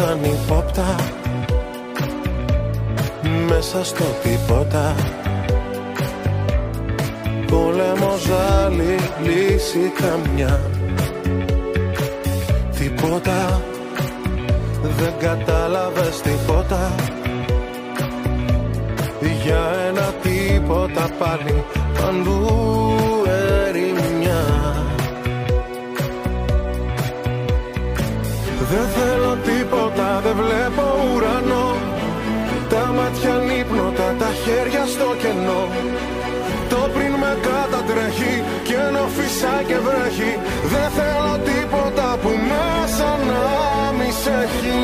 [0.00, 0.94] σαν υπόπτα
[3.48, 4.94] Μέσα στο τίποτα
[7.46, 8.28] Πόλεμος
[8.62, 10.60] άλλη λύση καμιά.
[12.78, 13.60] Τίποτα.
[14.82, 16.94] Δεν κατάλαβες τίποτα.
[19.42, 21.64] Για ένα τίποτα πάλι.
[22.00, 22.48] Παντού
[23.68, 24.19] ερημιά
[28.72, 30.84] Δεν θέλω τίποτα, δεν βλέπω
[31.14, 31.68] ουρανό.
[32.68, 35.62] Τα μάτια νύπνοτα, τα χέρια στο κενό.
[36.68, 38.34] Το πριν με κατατρέχει
[38.66, 40.32] και ενώ φυσά και βρέχει.
[40.72, 43.42] Δεν θέλω τίποτα που μέσα να
[43.96, 44.80] μη σε έχει.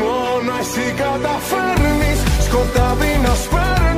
[0.00, 3.97] Μόνο εσύ καταφέρνεις σκοτάδι να σπέρνεις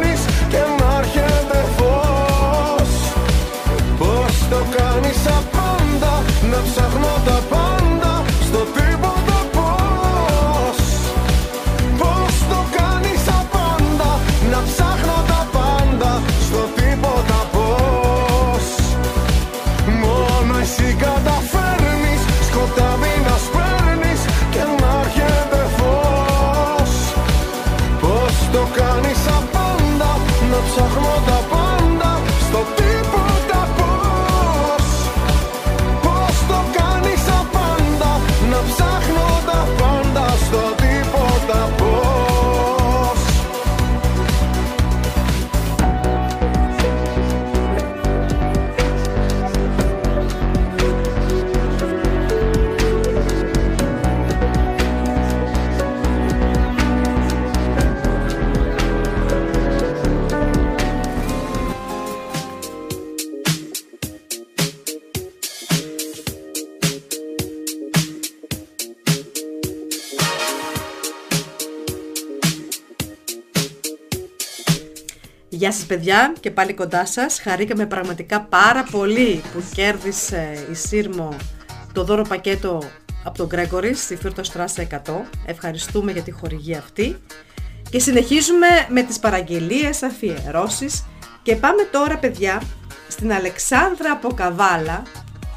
[75.71, 77.41] Γεια σας παιδιά και πάλι κοντά σας.
[77.41, 81.37] Χαρήκαμε πραγματικά πάρα πολύ που κέρδισε η Σύρμο
[81.93, 82.83] το δώρο πακέτο
[83.25, 84.97] από τον Γκρέγκορη στη Φύρτο Στράσα 100.
[85.47, 87.17] Ευχαριστούμε για τη χορηγία αυτή.
[87.91, 91.05] Και συνεχίζουμε με τις παραγγελίες, αφιερώσεις
[91.43, 92.63] και πάμε τώρα παιδιά
[93.09, 95.03] στην Αλεξάνδρα από Καβάλα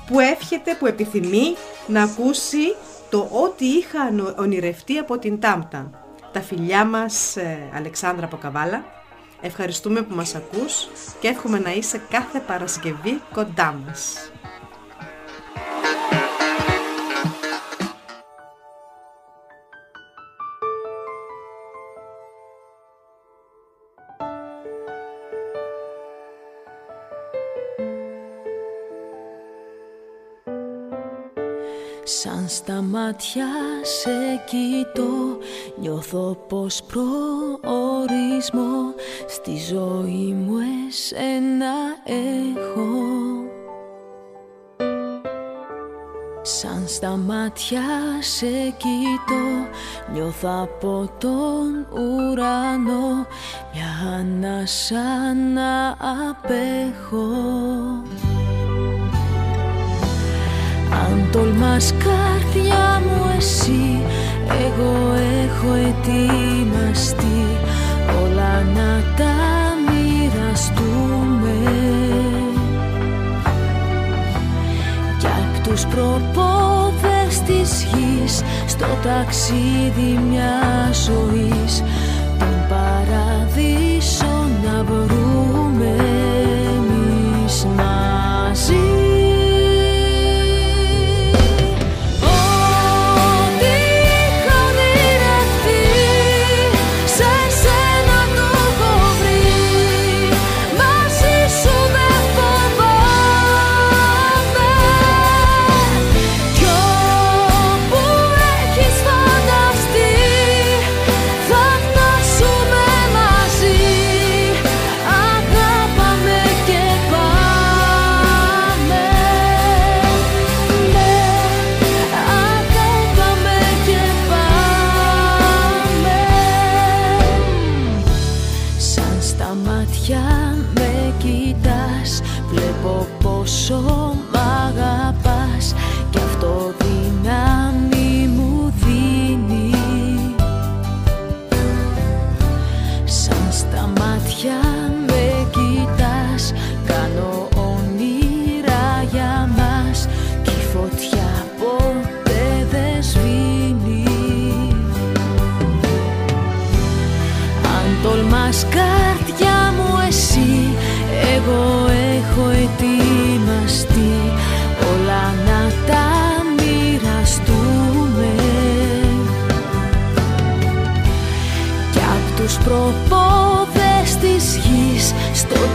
[0.08, 1.56] που εύχεται, που επιθυμεί
[1.88, 2.76] να ακούσει
[3.10, 5.90] το ό,τι είχα ονειρευτεί από την Τάμπτα.
[6.32, 9.02] Τα φιλιά μας ε, Αλεξάνδρα από Καβάλα.
[9.46, 10.88] Ευχαριστούμε που μας ακούς
[11.20, 14.33] και εύχομαι να είσαι κάθε Παρασκευή κοντά μας.
[32.24, 33.46] Σαν στα μάτια
[33.82, 35.38] σε κοιτώ.
[35.80, 37.74] Νιώθω πως προορισμό
[39.28, 41.74] Στη ζωή μου εσένα
[42.04, 42.92] έχω.
[46.42, 47.82] Σαν στα μάτια
[48.20, 48.46] σε
[48.78, 49.68] κοιτώ
[50.14, 53.26] Νιώθω από τον ουρανό
[53.74, 55.90] Μια ανάσα να
[56.30, 57.32] απέχω
[61.02, 64.02] αν τολμάς καρδιά μου εσύ
[64.66, 65.14] Εγώ
[65.44, 67.46] έχω ετοιμαστεί.
[68.24, 69.36] Όλα να τα
[69.86, 71.56] μοιραστούμε.
[75.20, 81.84] Κι απ' τους προπόδες της γης Στο ταξίδι μιας ζωής
[82.40, 85.03] Τον παραδείσο να βρούμε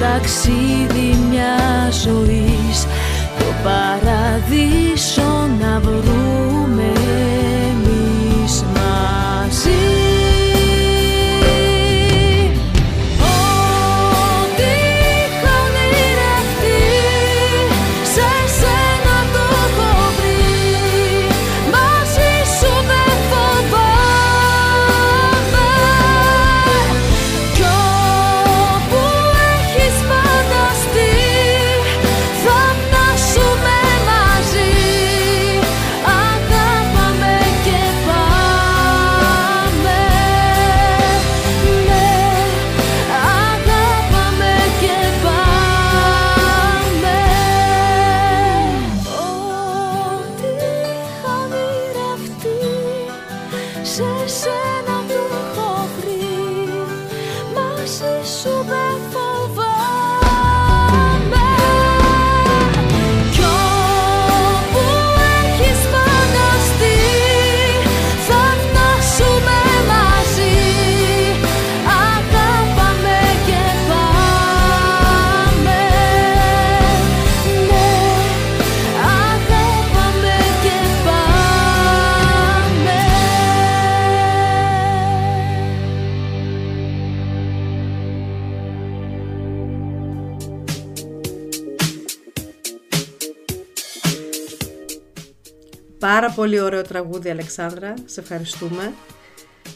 [0.01, 2.87] ταξίδι μιας ζωής
[3.39, 4.88] Το παραδείσο
[96.39, 98.93] πολύ ωραίο τραγούδι Αλεξάνδρα, σε ευχαριστούμε.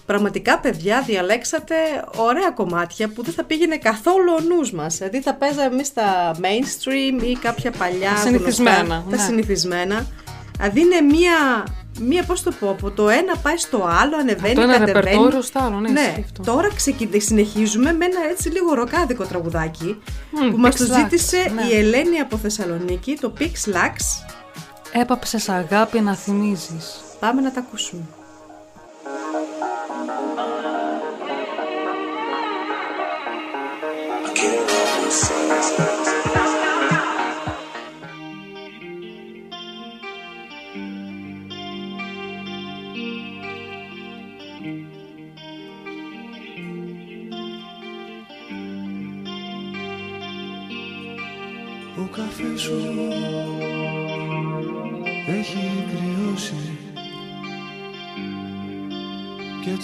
[0.06, 1.74] πραγματικά παιδιά διαλέξατε
[2.16, 4.97] ωραία κομμάτια που δεν θα πήγαινε καθόλου ο νους μας.
[4.97, 9.16] Δηλαδή θα παίζαμε εμείς τα mainstream ή κάποια παλιά Τα συνηθισμένα, γνωστά, ναι.
[9.16, 10.06] τα συνηθισμένα.
[10.56, 11.66] Δηλαδή είναι μία,
[12.01, 15.05] μία πώς το πω, από το ένα πάει στο άλλο, ανεβαίνει, το ένα κατεβαίνει.
[15.05, 16.01] ρεπερτόριο στο άλλο, ναι, ναι.
[16.01, 16.43] ισχύει αυτό.
[16.43, 17.09] Τώρα ξεκι...
[17.16, 21.62] συνεχίζουμε με ένα έτσι λίγο ροκάδικο τραγουδάκι Μμ, που μας Pix το Lux, ζήτησε ναι.
[21.62, 23.97] η Ελένη από Θεσσαλονίκη, το Pix Lux.
[24.94, 27.01] Έπαψες αγάπη να θυμίζεις.
[27.20, 28.02] Πάμε να τα ακούσουμε.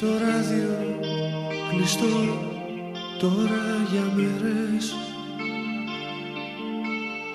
[0.01, 0.97] Το ράδιο
[1.71, 2.07] κλειστό
[3.19, 4.95] τώρα για μέρες.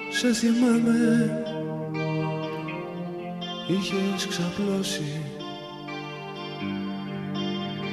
[0.10, 1.44] Σε θυμάμαι
[3.68, 5.22] είχες ξαπλώσει.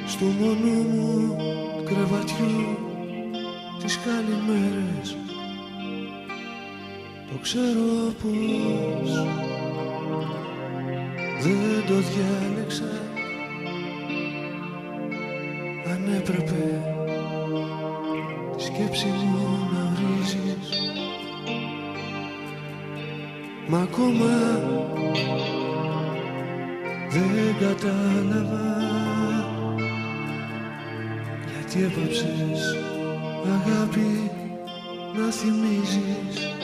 [0.07, 1.35] Στο μονό μου
[1.85, 2.77] κρεβατιού
[3.83, 5.17] τις καλημέρες.
[7.31, 9.11] Το ξέρω πως
[11.41, 13.00] δεν το διάλεξα
[16.21, 16.81] έπρεπε
[18.57, 20.69] τη σκέψη μου να ορίζεις
[23.67, 24.59] Μα ακόμα
[27.09, 28.79] δεν κατάλαβα
[31.51, 32.75] γιατί έπαψες
[33.45, 34.31] αγάπη
[35.15, 36.60] να θυμίζεις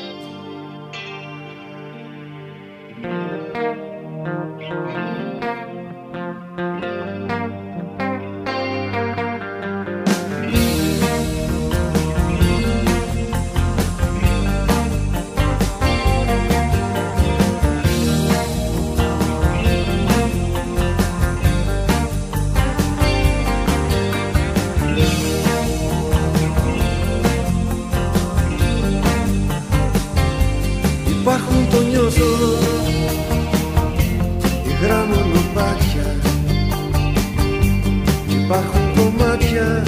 [38.49, 39.83] Υπάρχουν κομμάτια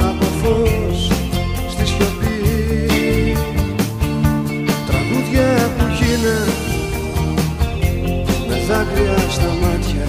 [0.00, 1.10] από φως
[1.70, 3.36] στη σιωπή.
[4.86, 6.48] Τραγούδια που γίναν
[8.48, 10.04] με δάκρυα στα μάτια.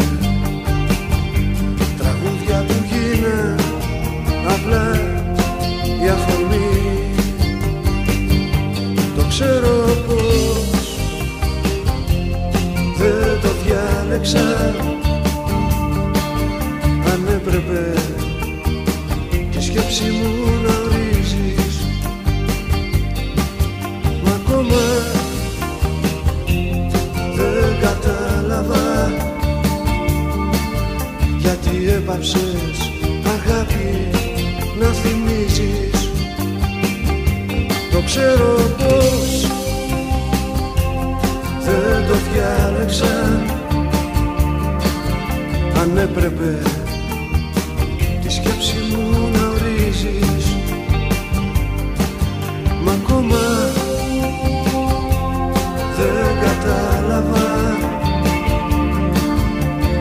[1.97, 3.59] Τραγούδια που γίναν
[4.47, 4.99] απλά
[6.03, 7.13] η αφορμή.
[9.15, 10.97] Το ξέρω πως
[12.97, 14.39] δεν το διάλεξα.
[14.39, 14.92] αν
[17.55, 17.93] έπρεπε
[19.51, 21.85] τη σκέψη μου να ορίζεις
[24.23, 24.81] Μα ακόμα
[27.35, 29.11] δεν κατάλαβα
[31.37, 32.91] γιατί έπαψες
[33.25, 34.09] αγάπη
[34.79, 36.11] να θυμίζεις.
[37.91, 39.47] Το ξέρω πως
[41.65, 43.41] δεν το διάλεξα.
[45.81, 46.72] Αν έπρεπε τη
[48.43, 50.45] σκέψη μου να ορίζεις
[52.83, 53.43] Μα ακόμα
[55.97, 57.53] δεν κατάλαβα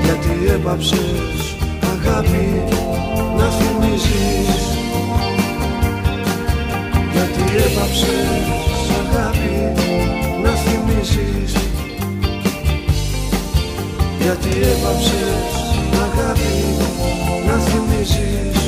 [0.02, 1.56] γιατί έπαψες
[1.92, 2.62] αγάπη
[3.36, 4.76] να θυμίζεις.
[7.12, 8.44] Γιατί έπαψες
[9.00, 9.72] αγάπη
[10.42, 11.52] να θυμίζεις.
[14.20, 15.52] Γιατί έπαψες
[15.92, 16.71] αγάπη
[18.02, 18.61] να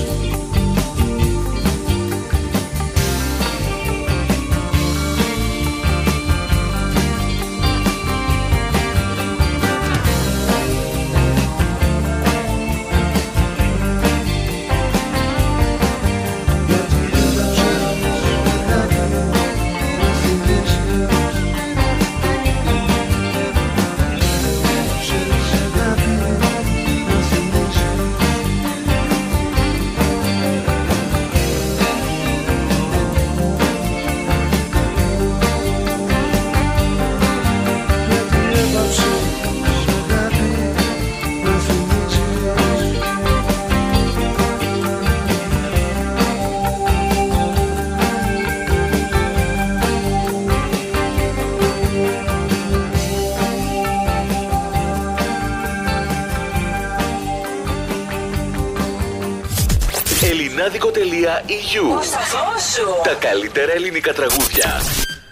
[61.47, 64.81] Ελληνάδικο.eu Τα καλύτερα ελληνικά τραγούδια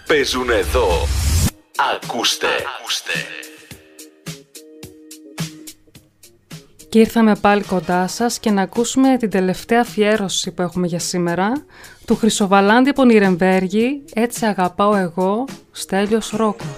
[0.07, 1.07] παίζουν εδώ.
[1.95, 2.47] Ακούστε.
[2.79, 3.11] Ακούστε.
[6.89, 11.65] Και ήρθαμε πάλι κοντά σας και να ακούσουμε την τελευταία αφιέρωση που έχουμε για σήμερα
[12.05, 16.72] του Χρυσοβαλάντη από Νιρεμβέργη «Έτσι αγαπάω εγώ» Στέλιος Ρόκος.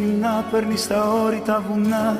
[0.00, 2.16] Αγαπάς αληθινά παίρνεις τα όρη τα βουνά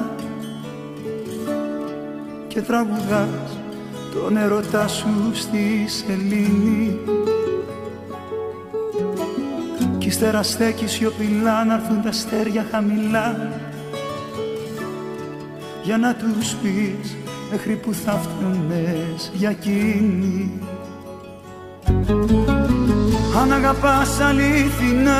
[2.49, 3.59] και τραγουδάς
[4.15, 6.99] τον ερωτά σου στη σελήνη.
[9.99, 13.51] Κι ύστερα στέκεις σιωπηλά να έρθουν τα αστέρια χαμηλά
[15.83, 17.17] για να τους πεις
[17.51, 20.61] μέχρι που θα φτάνες για εκείνη.
[23.41, 25.19] Αν αγαπάς αλήθινα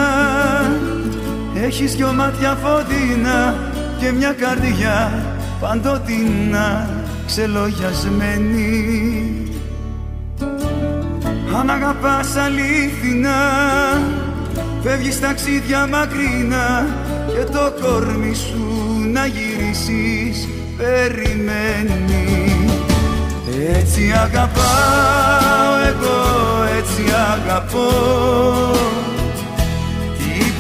[1.65, 3.55] Έχεις δυο μάτια φωτεινά
[3.99, 5.25] και μια καρδιά
[5.61, 6.89] παντοτινά
[7.27, 9.35] ξελογιασμένη.
[11.59, 13.39] Αν αγαπάς αλήθινα
[14.83, 16.87] φεύγεις ταξίδια μακρινά
[17.27, 18.67] και το κόρμι σου
[19.13, 22.55] να γυρίσεις περιμένει
[23.75, 26.23] Έτσι αγαπάω εγώ,
[26.79, 27.89] έτσι αγαπώ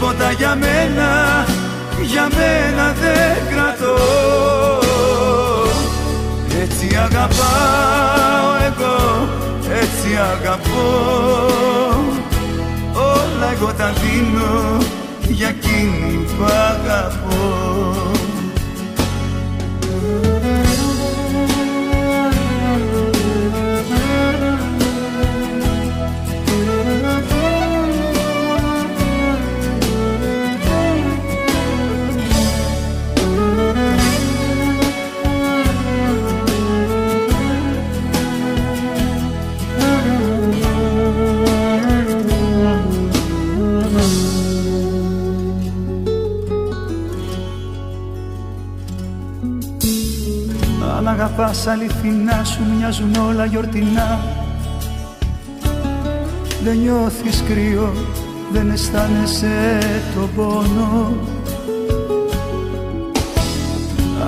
[0.00, 1.44] Τίποτα για μένα,
[2.02, 3.96] για μένα δεν κρατώ.
[6.62, 9.28] Έτσι αγαπάω εγώ,
[9.80, 10.88] έτσι αγαπώ.
[12.92, 14.78] Όλα εγώ τα δίνω
[15.28, 18.10] για εκείνη που αγαπώ
[51.30, 54.20] αγαπάς αληθινά σου μοιάζουν όλα γιορτινά.
[56.62, 57.92] Δεν νιώθεις κρύο,
[58.52, 59.78] δεν αισθάνεσαι
[60.14, 61.16] το πόνο.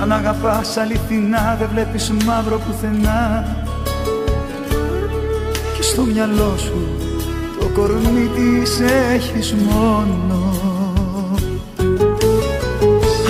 [0.02, 3.46] Αν αγαπάς αληθινά δεν βλέπεις μαύρο πουθενά.
[5.76, 6.88] Και στο μυαλό σου
[7.60, 8.80] το κορμί της
[9.14, 10.54] έχεις μόνο.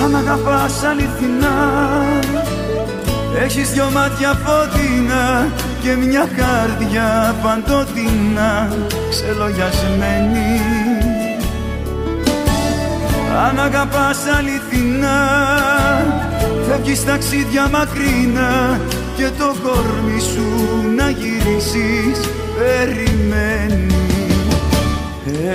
[0.03, 2.22] Αν αγαπάς αληθινά
[3.41, 5.47] Έχεις δυο μάτια φωτεινά
[5.81, 8.73] και μια καρδιά παντοτινά.
[9.09, 10.61] Ξελογιασμένη
[13.47, 15.19] Αν αγαπάς αληθινά
[16.67, 18.79] φεύγεις ταξίδια μακρινά
[19.17, 20.47] και το κόρμι σου
[20.95, 22.29] να γυρίσεις.
[22.57, 23.95] Περιμένει.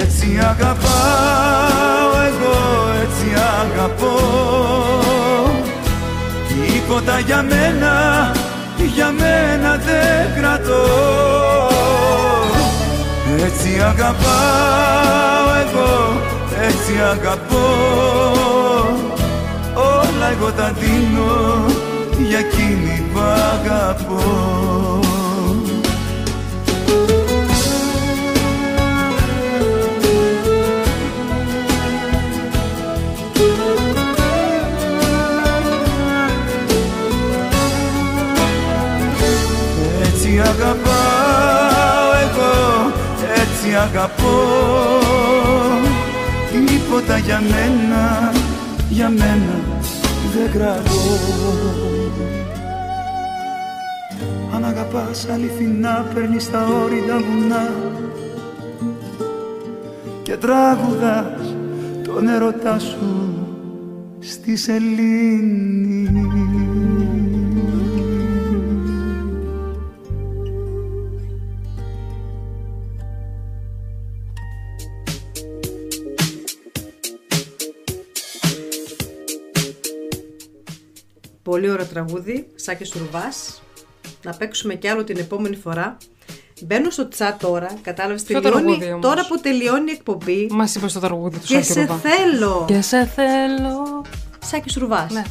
[0.00, 2.56] Έτσι αγαπάω εγώ,
[3.02, 3.26] έτσι
[3.60, 4.87] αγαπώ
[6.88, 7.92] Τίποτα για μένα,
[8.94, 10.86] για μένα δεν κρατώ.
[13.44, 16.20] Έτσι αγαπάω εγώ,
[16.68, 17.66] έτσι αγαπώ.
[19.74, 21.64] Όλα εγώ τα δίνω
[22.28, 24.98] για εκείνη που αγαπώ
[43.78, 44.36] αγαπώ.
[46.50, 48.32] Τίποτα για μένα,
[48.90, 49.60] για μένα
[50.34, 50.90] δεν κρατώ
[54.54, 57.72] Αν αγαπάς αληθινά παίρνεις τα όρια βουνά
[60.22, 61.54] Και τραγουδάς
[62.04, 63.34] τον ερωτά σου
[64.18, 65.97] στη σελήνη
[81.58, 83.62] Πολύ ωραίο τραγούδι, Σάκης Ρουβάς.
[84.22, 85.96] Να παίξουμε κι άλλο την επόμενη φορά.
[86.62, 90.74] Μπαίνω στο τσάτ τώρα, κατάλαβες, Ποιο τελειώνει, τραγούδι όμως; τώρα που τελειώνει η εκπομπή Μας
[90.74, 92.00] είπες το τραγούδι του και Σάκη σε Ρουβάς.
[92.00, 92.64] θέλω.
[92.66, 94.04] Και σε θέλω.
[94.44, 95.12] Σάκης Ρουβάς.
[95.12, 95.22] Ναι.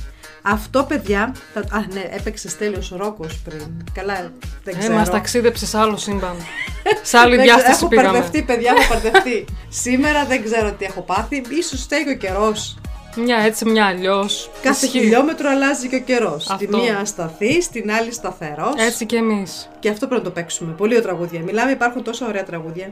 [0.41, 1.59] Αυτό, παιδιά, θα...
[1.59, 3.67] α, ναι, έπαιξες τέλειος Ρόκος πριν.
[3.93, 4.31] Καλά,
[4.63, 4.93] δεν Ε, ξέρω.
[4.93, 6.35] μας ταξίδεψες σε άλλο σύμπαν.
[7.09, 8.07] σε άλλη Δεν διάσταση ξέρω, πήγαμε.
[8.07, 9.45] Έχω μπερδευτεί, παιδιά, έχω μπερδευτεί.
[9.69, 11.41] Σήμερα δεν ξέρω τι έχω πάθει.
[11.49, 12.77] Ίσως στέγει ο καιρός.
[13.17, 14.49] Μια έτσι, μια αλλιώς.
[14.61, 16.45] Κάθε χιλιόμετρο αλλάζει και ο καιρός.
[16.45, 16.77] Τη Αυτό.
[16.77, 18.73] μία ασταθή, στην άλλη σταθερός.
[18.77, 19.69] Έτσι κι εμείς.
[19.79, 20.73] Και αυτό πρέπει να το παίξουμε.
[20.73, 21.41] Πολύ ωραία τραγούδια.
[21.41, 22.91] Μιλάμε, υπάρχουν τόσα ωραία τραγούδια.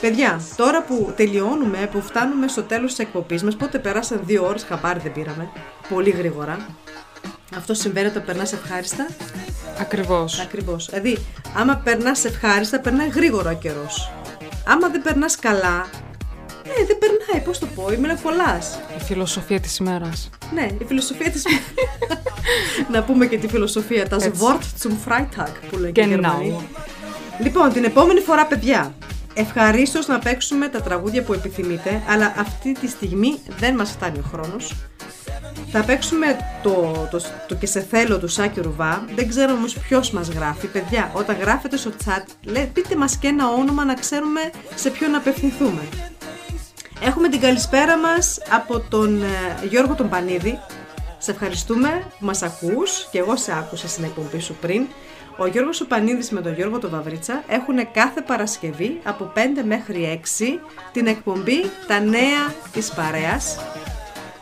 [0.00, 4.64] Παιδιά, τώρα που τελειώνουμε, που φτάνουμε στο τέλος της εκπομπής μας, πότε περάσαν δύο ώρες,
[4.64, 5.50] χαμπάρι δεν πήραμε.
[5.88, 6.66] Πολύ γρήγορα.
[7.56, 9.06] Αυτό συμβαίνει όταν περνάς ευχάριστα.
[9.80, 10.40] Ακριβώς.
[10.40, 10.86] Ακριβώς.
[10.86, 11.18] Δηλαδή,
[11.56, 14.12] άμα περνάς ευχάριστα, περνάει γρήγορα ο καιρός.
[14.66, 15.86] Άμα δεν περνάς καλά,
[16.64, 18.78] ε, δεν περνάει, πώς το πω, είμαι κολλάς.
[18.98, 20.30] Η φιλοσοφία της ημέρας.
[20.54, 21.44] Ναι, η φιλοσοφία της.
[22.92, 24.08] να πούμε και τη φιλοσοφία.
[24.08, 24.30] Τα Έτσι.
[24.40, 26.08] Wort zum Freitag που λένε και οι Genau.
[26.08, 26.68] Γερμανοί.
[27.40, 28.94] Λοιπόν, την επόμενη φορά, παιδιά,
[29.34, 34.24] ευχαρίστως να παίξουμε τα τραγούδια που επιθυμείτε, αλλά αυτή τη στιγμή δεν μας φτάνει ο
[34.32, 34.74] χρόνος.
[35.74, 36.26] Θα παίξουμε
[36.62, 39.04] το, το, το και σε θέλω του Σάκη Ρουβά.
[39.14, 40.66] Δεν ξέρω όμως ποιος μας γράφει.
[40.66, 44.40] Παιδιά, όταν γράφετε στο chat, λέ, πείτε μας και ένα όνομα να ξέρουμε
[44.74, 45.80] σε ποιον να απευθυνθούμε.
[47.04, 49.26] Έχουμε την καλησπέρα μας από τον ε,
[49.68, 50.58] Γιώργο τον Πανίδη.
[51.18, 54.86] Σε ευχαριστούμε που μας ακούς και εγώ σε άκουσα στην εκπομπή σου πριν.
[55.36, 60.20] Ο Γιώργος ο Πανίδης με τον Γιώργο τον Βαβρίτσα έχουν κάθε Παρασκευή από 5 μέχρι
[60.38, 60.58] 6
[60.92, 63.56] την εκπομπή «Τα νέα της παρέας».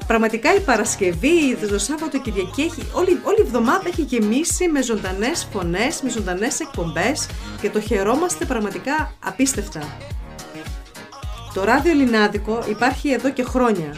[0.07, 5.49] Πραγματικά η Παρασκευή, το Σάββατο Κυριακή, έχει, όλη, όλη η εβδομάδα έχει γεμίσει με ζωντανές
[5.53, 7.29] φωνές, με ζωντανές εκπομπές
[7.61, 9.81] και το χαιρόμαστε πραγματικά απίστευτα.
[11.55, 13.95] Το ράδιο Ελληνάδικο υπάρχει εδώ και χρόνια.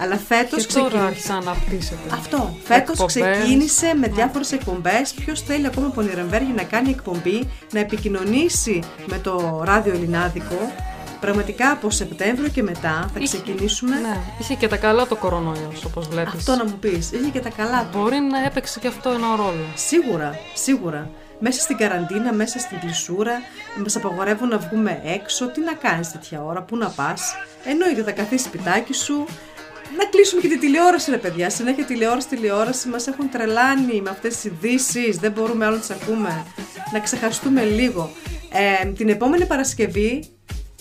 [0.00, 1.06] Αλλά φέτος Και τώρα ξεκίνησε.
[1.06, 2.08] άρχισε να αναπτύσσεται.
[2.12, 2.56] Αυτό.
[2.64, 3.38] Φέτος Εκπομπές.
[3.38, 5.12] ξεκίνησε με διάφορες εκπομπές.
[5.24, 10.72] Ποιος θέλει ακόμα από Νιρεμβέργη να κάνει εκπομπή, να επικοινωνήσει με το ράδιο Ελληνάδικο.
[11.20, 13.94] Πραγματικά από Σεπτέμβριο και μετά θα Είχε- ξεκινήσουμε.
[14.00, 16.32] Ναι, είχε και τα καλά το κορονοϊός, όπως βλέπεις.
[16.34, 17.10] Αυτό να μου πεις.
[17.12, 17.98] Είχε και τα καλά του.
[17.98, 19.64] Μπορεί να έπαιξε και αυτό ένα ρόλο.
[19.74, 21.10] Σίγουρα, σίγουρα.
[21.40, 23.32] Μέσα στην καραντίνα, μέσα στην κλεισούρα,
[23.82, 25.48] μας απαγορεύουν να βγούμε έξω.
[25.48, 27.34] Τι να κάνεις τέτοια ώρα, πού να πας;
[27.64, 29.26] Εννοείται, θα καθίσει σπιτάκι σου.
[29.96, 31.50] Να κλείσουμε και τη τηλεόραση, ρε παιδιά.
[31.50, 32.88] Συνέχεια τηλεόραση, τηλεόραση.
[32.88, 35.16] Μας έχουν τρελάνει με αυτές τις ειδήσεις.
[35.16, 36.44] Δεν μπορούμε άλλο να τις ακούμε.
[36.92, 38.10] Να ξεχαστούμε λίγο.
[38.52, 40.24] Ε, την επόμενη Παρασκευή,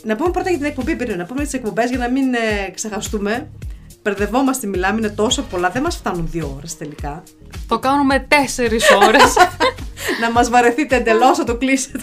[0.03, 2.71] να πούμε πρώτα για την εκπομπή πριν, να πούμε τις εκπομπές για να μην ε,
[2.73, 3.49] ξεχαστούμε.
[4.07, 5.69] Μπερδευόμαστε, μιλάμε, είναι τόσο πολλά.
[5.69, 7.23] Δεν μας φτάνουν δύο ώρες τελικά.
[7.67, 9.33] Το κάνουμε τέσσερις ώρες.
[10.21, 11.99] να μας βαρεθείτε εντελώς, θα το κλείσετε.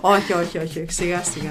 [0.00, 1.50] όχι, όχι, όχι, όχι, σιγά σιγά.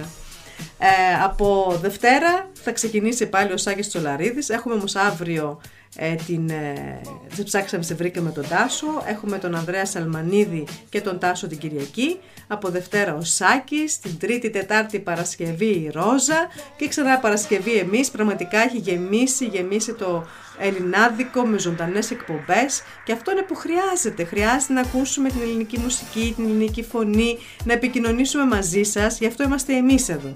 [0.78, 4.50] Ε, από Δευτέρα θα ξεκινήσει πάλι ο Σάκης Τσολαρίδης.
[4.50, 5.62] Έχουμε όμως αύριο
[6.00, 6.50] ε, την...
[6.50, 7.02] Ε,
[7.34, 8.88] σε ψάξαμε, σε βρήκαμε τον Τάσο.
[9.06, 12.20] Έχουμε τον Ανδρέα Σαλμανίδη και τον Τάσο την Κυριακή.
[12.48, 16.48] Από Δευτέρα ο Σάκης, την Τρίτη, Τετάρτη, Παρασκευή η Ρόζα
[16.78, 18.12] και ξανά Παρασκευή εμείς.
[18.12, 20.26] Πραγματικά έχει γεμίσει, γεμίσει το
[20.60, 24.24] ελληνάδικο με ζωντανές εκπομπές και αυτό είναι που χρειάζεται.
[24.24, 29.20] Χρειάζεται να ακούσουμε την ελληνική μουσική, την ελληνική φωνή, να επικοινωνήσουμε μαζί σας.
[29.20, 30.32] Γι' αυτό είμαστε εμείς εδώ.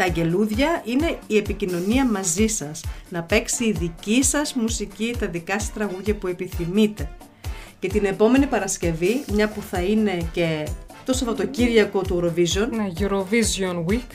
[0.00, 2.84] Τα αγγελούδια είναι η επικοινωνία μαζί σας.
[3.08, 7.10] Να παίξει η δική σας μουσική, τα δικά σας τραγούδια που επιθυμείτε.
[7.78, 10.68] Και την επόμενη Παρασκευή, μια που θα είναι και
[11.04, 14.10] το Σαββατοκύριακο του Eurovision, ναι, Eurovision Week.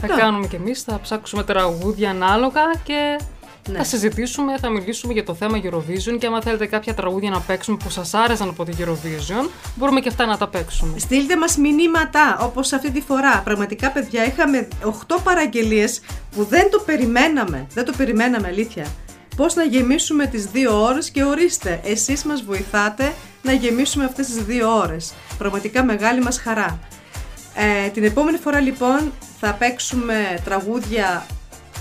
[0.00, 0.14] Θα Ναι.
[0.16, 3.18] κάνουμε κι εμείς, θα ψάξουμε τραγούδια ανάλογα και
[3.66, 3.78] Ναι.
[3.78, 7.76] θα συζητήσουμε, θα μιλήσουμε για το θέμα Eurovision και άμα θέλετε κάποια τραγούδια να παίξουμε
[7.76, 10.98] που σας άρεσαν από το Eurovision, μπορούμε και αυτά να τα παίξουμε.
[10.98, 13.40] Στείλτε μας μηνύματα όπως αυτή τη φορά.
[13.44, 17.66] Πραγματικά παιδιά είχαμε 8 παραγγελίες που δεν το περιμέναμε.
[17.74, 18.86] Δεν το περιμέναμε αλήθεια.
[19.36, 23.12] Πώς να γεμίσουμε τις 2 ώρες και ορίστε, εσείς μας βοηθάτε
[23.42, 25.12] να γεμίσουμε αυτές τις 2 ώρες.
[25.38, 26.78] Πραγματικά μεγάλη μας χαρά.
[27.54, 31.26] Ε, την επόμενη φορά λοιπόν θα παίξουμε τραγούδια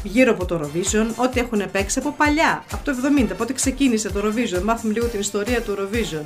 [0.08, 4.20] γύρω από το Eurovision, ό,τι έχουν παίξει από παλιά, από το 70, πότε ξεκίνησε το
[4.24, 6.26] Eurovision, μάθουμε λίγο την ιστορία του Eurovision.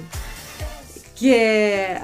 [1.13, 1.35] Και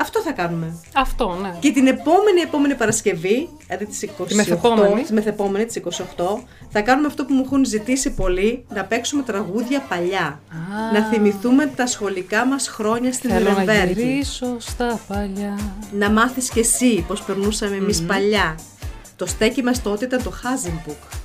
[0.01, 0.77] αυτό θα κάνουμε.
[0.95, 1.55] Αυτό, ναι.
[1.59, 5.03] Και την επόμενη επόμενη Παρασκευή, δηλαδή τις 28, Τη μεθεπόμενη.
[5.03, 9.79] τη μεθεπόμενη, τις 28, θα κάνουμε αυτό που μου έχουν ζητήσει πολύ, να παίξουμε τραγούδια
[9.89, 10.39] παλιά.
[10.93, 13.93] Να θυμηθούμε τα σχολικά μας χρόνια στην Θέλω να Νιρεμβέργη.
[14.01, 15.59] γυρίσω στα παλιά.
[15.91, 18.57] Να μάθεις και εσύ πώς περνούσαμε εμείς παλιά.
[19.15, 21.17] Το στέκι μας τότε ήταν το Hazenbook.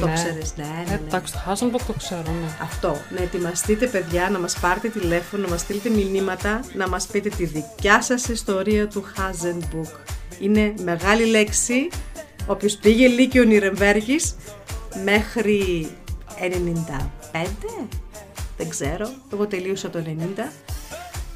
[0.00, 0.12] Το Ναι.
[0.14, 1.00] ξέρεις, ναι, ναι, Ε, ναι.
[1.06, 2.56] Εντάξει, το Hasenbock το ξέρω, ναι.
[2.62, 7.28] Αυτό, να ετοιμαστείτε παιδιά, να μας πάρετε τηλέφωνο, να μας στείλετε μηνύματα, να μας πείτε
[7.28, 9.98] τη δικιά σας ιστορία του Hazenbook.
[10.40, 11.88] Είναι μεγάλη λέξη,
[12.46, 14.36] όποιος πήγε Λύκειο Νιρεμβέργης
[15.04, 15.88] μέχρι
[17.32, 17.46] 95,
[18.56, 20.52] δεν ξέρω, εγώ τελείωσα το 90.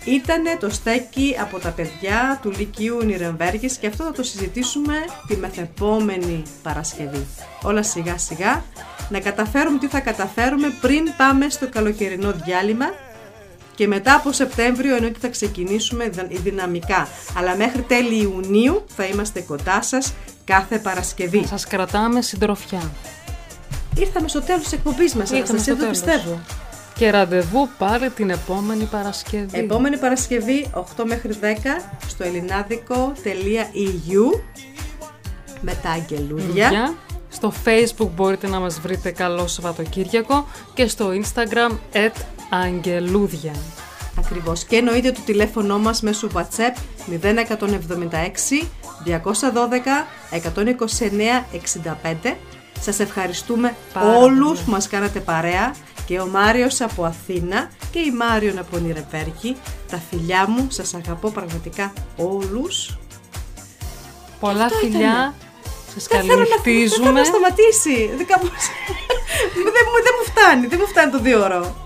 [0.05, 4.95] Ήτανε το στέκι από τα παιδιά του Λυκείου Νιρεμβέργης και αυτό θα το συζητήσουμε
[5.27, 7.27] τη μεθεπόμενη Παρασκευή.
[7.63, 8.65] Όλα σιγά σιγά
[9.09, 12.87] να καταφέρουμε τι θα καταφέρουμε πριν πάμε στο καλοκαιρινό διάλειμμα
[13.75, 17.09] και μετά από Σεπτέμβριο εννοείται θα ξεκινήσουμε δυ- δυναμικά.
[17.39, 20.13] Αλλά μέχρι τέλη Ιουνίου θα είμαστε κοντά σας
[20.45, 21.47] κάθε Παρασκευή.
[21.47, 22.91] Σας κρατάμε συντροφιά.
[23.99, 25.99] Ήρθαμε στο τέλος της εκπομπής μας, Ήρθαμε Αναστασία, στο το τέλος.
[26.21, 26.41] πιστεύω.
[27.01, 29.59] Και ραντεβού πάλι την επόμενη Παρασκευή.
[29.59, 31.45] Επόμενη Παρασκευή 8 μέχρι 10
[32.07, 34.41] στο ελληνάδικο.eu
[35.61, 36.69] με τα αγγελούδια.
[36.69, 36.95] Δουλειά.
[37.29, 42.13] Στο facebook μπορείτε να μας βρείτε καλό Σαββατοκύριακο και στο instagram at
[42.51, 43.53] αγγελούδια.
[44.19, 44.65] Ακριβώς.
[44.65, 46.75] Και εννοείται το τηλέφωνο μας μέσω WhatsApp
[47.11, 48.67] 0176
[49.05, 51.45] 212 129
[52.23, 52.35] 65.
[52.81, 54.61] Σας ευχαριστούμε Πάρα όλους πολύ.
[54.65, 55.75] που μας κάνατε παρέα
[56.07, 59.57] και ο Μάριος από Αθήνα και η Μάριον από Νιρεβέρκη.
[59.91, 62.99] Τα φιλιά μου, σας αγαπώ πραγματικά όλους.
[64.41, 64.99] Πολλά Αυτό φιλιά.
[64.99, 65.35] ήτανε.
[65.95, 67.05] Σας Δεν θέλω να- Δεν καληνυχτίζουμε.
[67.07, 68.11] θέλω να σταματήσει.
[68.17, 68.49] Δεν, κάπως...
[69.77, 71.77] δεν, μου, δεν μου φτάνει, δεν μου φτάνει το δύο ώρο.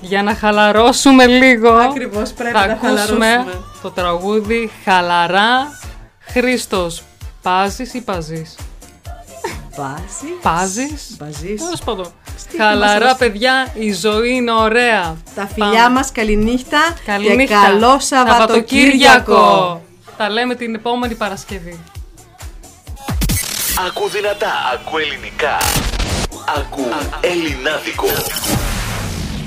[0.00, 1.70] Για να χαλαρώσουμε λίγο.
[1.70, 2.96] Ακριβώς, πρέπει θα να ακούσουμε
[3.26, 3.62] χαλαρώσουμε.
[3.82, 5.78] το τραγούδι Χαλαρά
[6.20, 7.02] Χρήστος.
[7.42, 8.54] Πάζεις ή παζείς;
[9.76, 10.32] Βάζει.
[10.42, 11.16] Πάζεις.
[11.18, 11.62] Παζείς.
[11.62, 12.12] Τέλος πάντων.
[12.38, 15.16] Στείλτε Χαλαρά μας, παιδιά, η ζωή είναι ωραία.
[15.34, 17.44] Τα φιλιά μας, καληνύχτα Καληνύχτα.
[17.44, 19.82] και καλό Σαββατοκύριακο.
[20.16, 21.80] Τα λέμε την επόμενη Παρασκευή.
[23.88, 25.56] Ακού δυνατά, ακού ελληνικά.
[26.56, 26.82] Ακού
[27.20, 28.06] ελληνάδικο.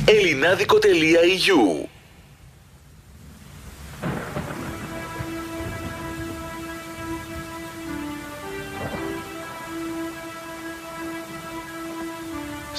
[0.06, 1.88] ελληνάδικο.eu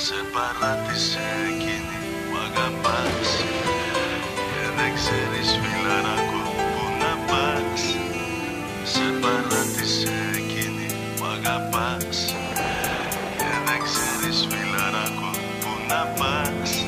[0.09, 1.99] Σε παράτησε εκείνη
[2.31, 3.29] που αγαπάς.
[4.51, 7.83] Και δεν ξέρεις φιλαράκο που να πας.
[8.93, 10.87] Σε παράτησε εκείνη
[11.17, 12.35] που αγαπάς.
[13.39, 15.31] Και δεν ξέρεις φιλαράκο
[15.61, 16.88] που να πας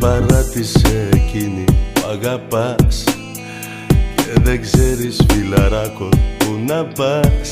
[0.00, 3.04] παράτησε εκείνη που αγαπάς.
[4.16, 6.08] Και δεν ξέρεις φιλαράκο
[6.38, 7.48] που να πας.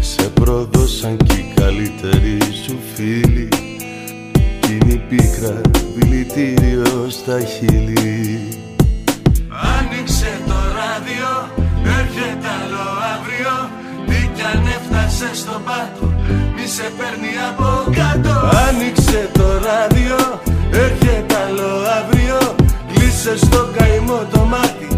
[0.00, 3.48] Σε προδώσαν κι οι καλύτεροι σου φίλοι.
[4.60, 5.60] Κι είναι η πίκρα
[5.96, 8.48] δηλητήριο στα χείλη.
[9.78, 10.35] Άνοιξε
[15.16, 16.06] αν έφτασε στον πάτο,
[16.56, 18.34] μη σε παίρνει από κάτω.
[18.68, 20.40] Άνοιξε το ράδιο,
[20.70, 22.38] έρχεται άλλο αύριο.
[22.92, 24.88] Κλείσε στο καημό το μάτι,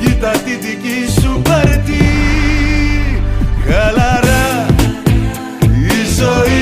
[0.00, 2.04] κοίτα τη δική σου πάρτι.
[3.66, 4.66] Χαλαρά,
[5.62, 6.55] η ζωή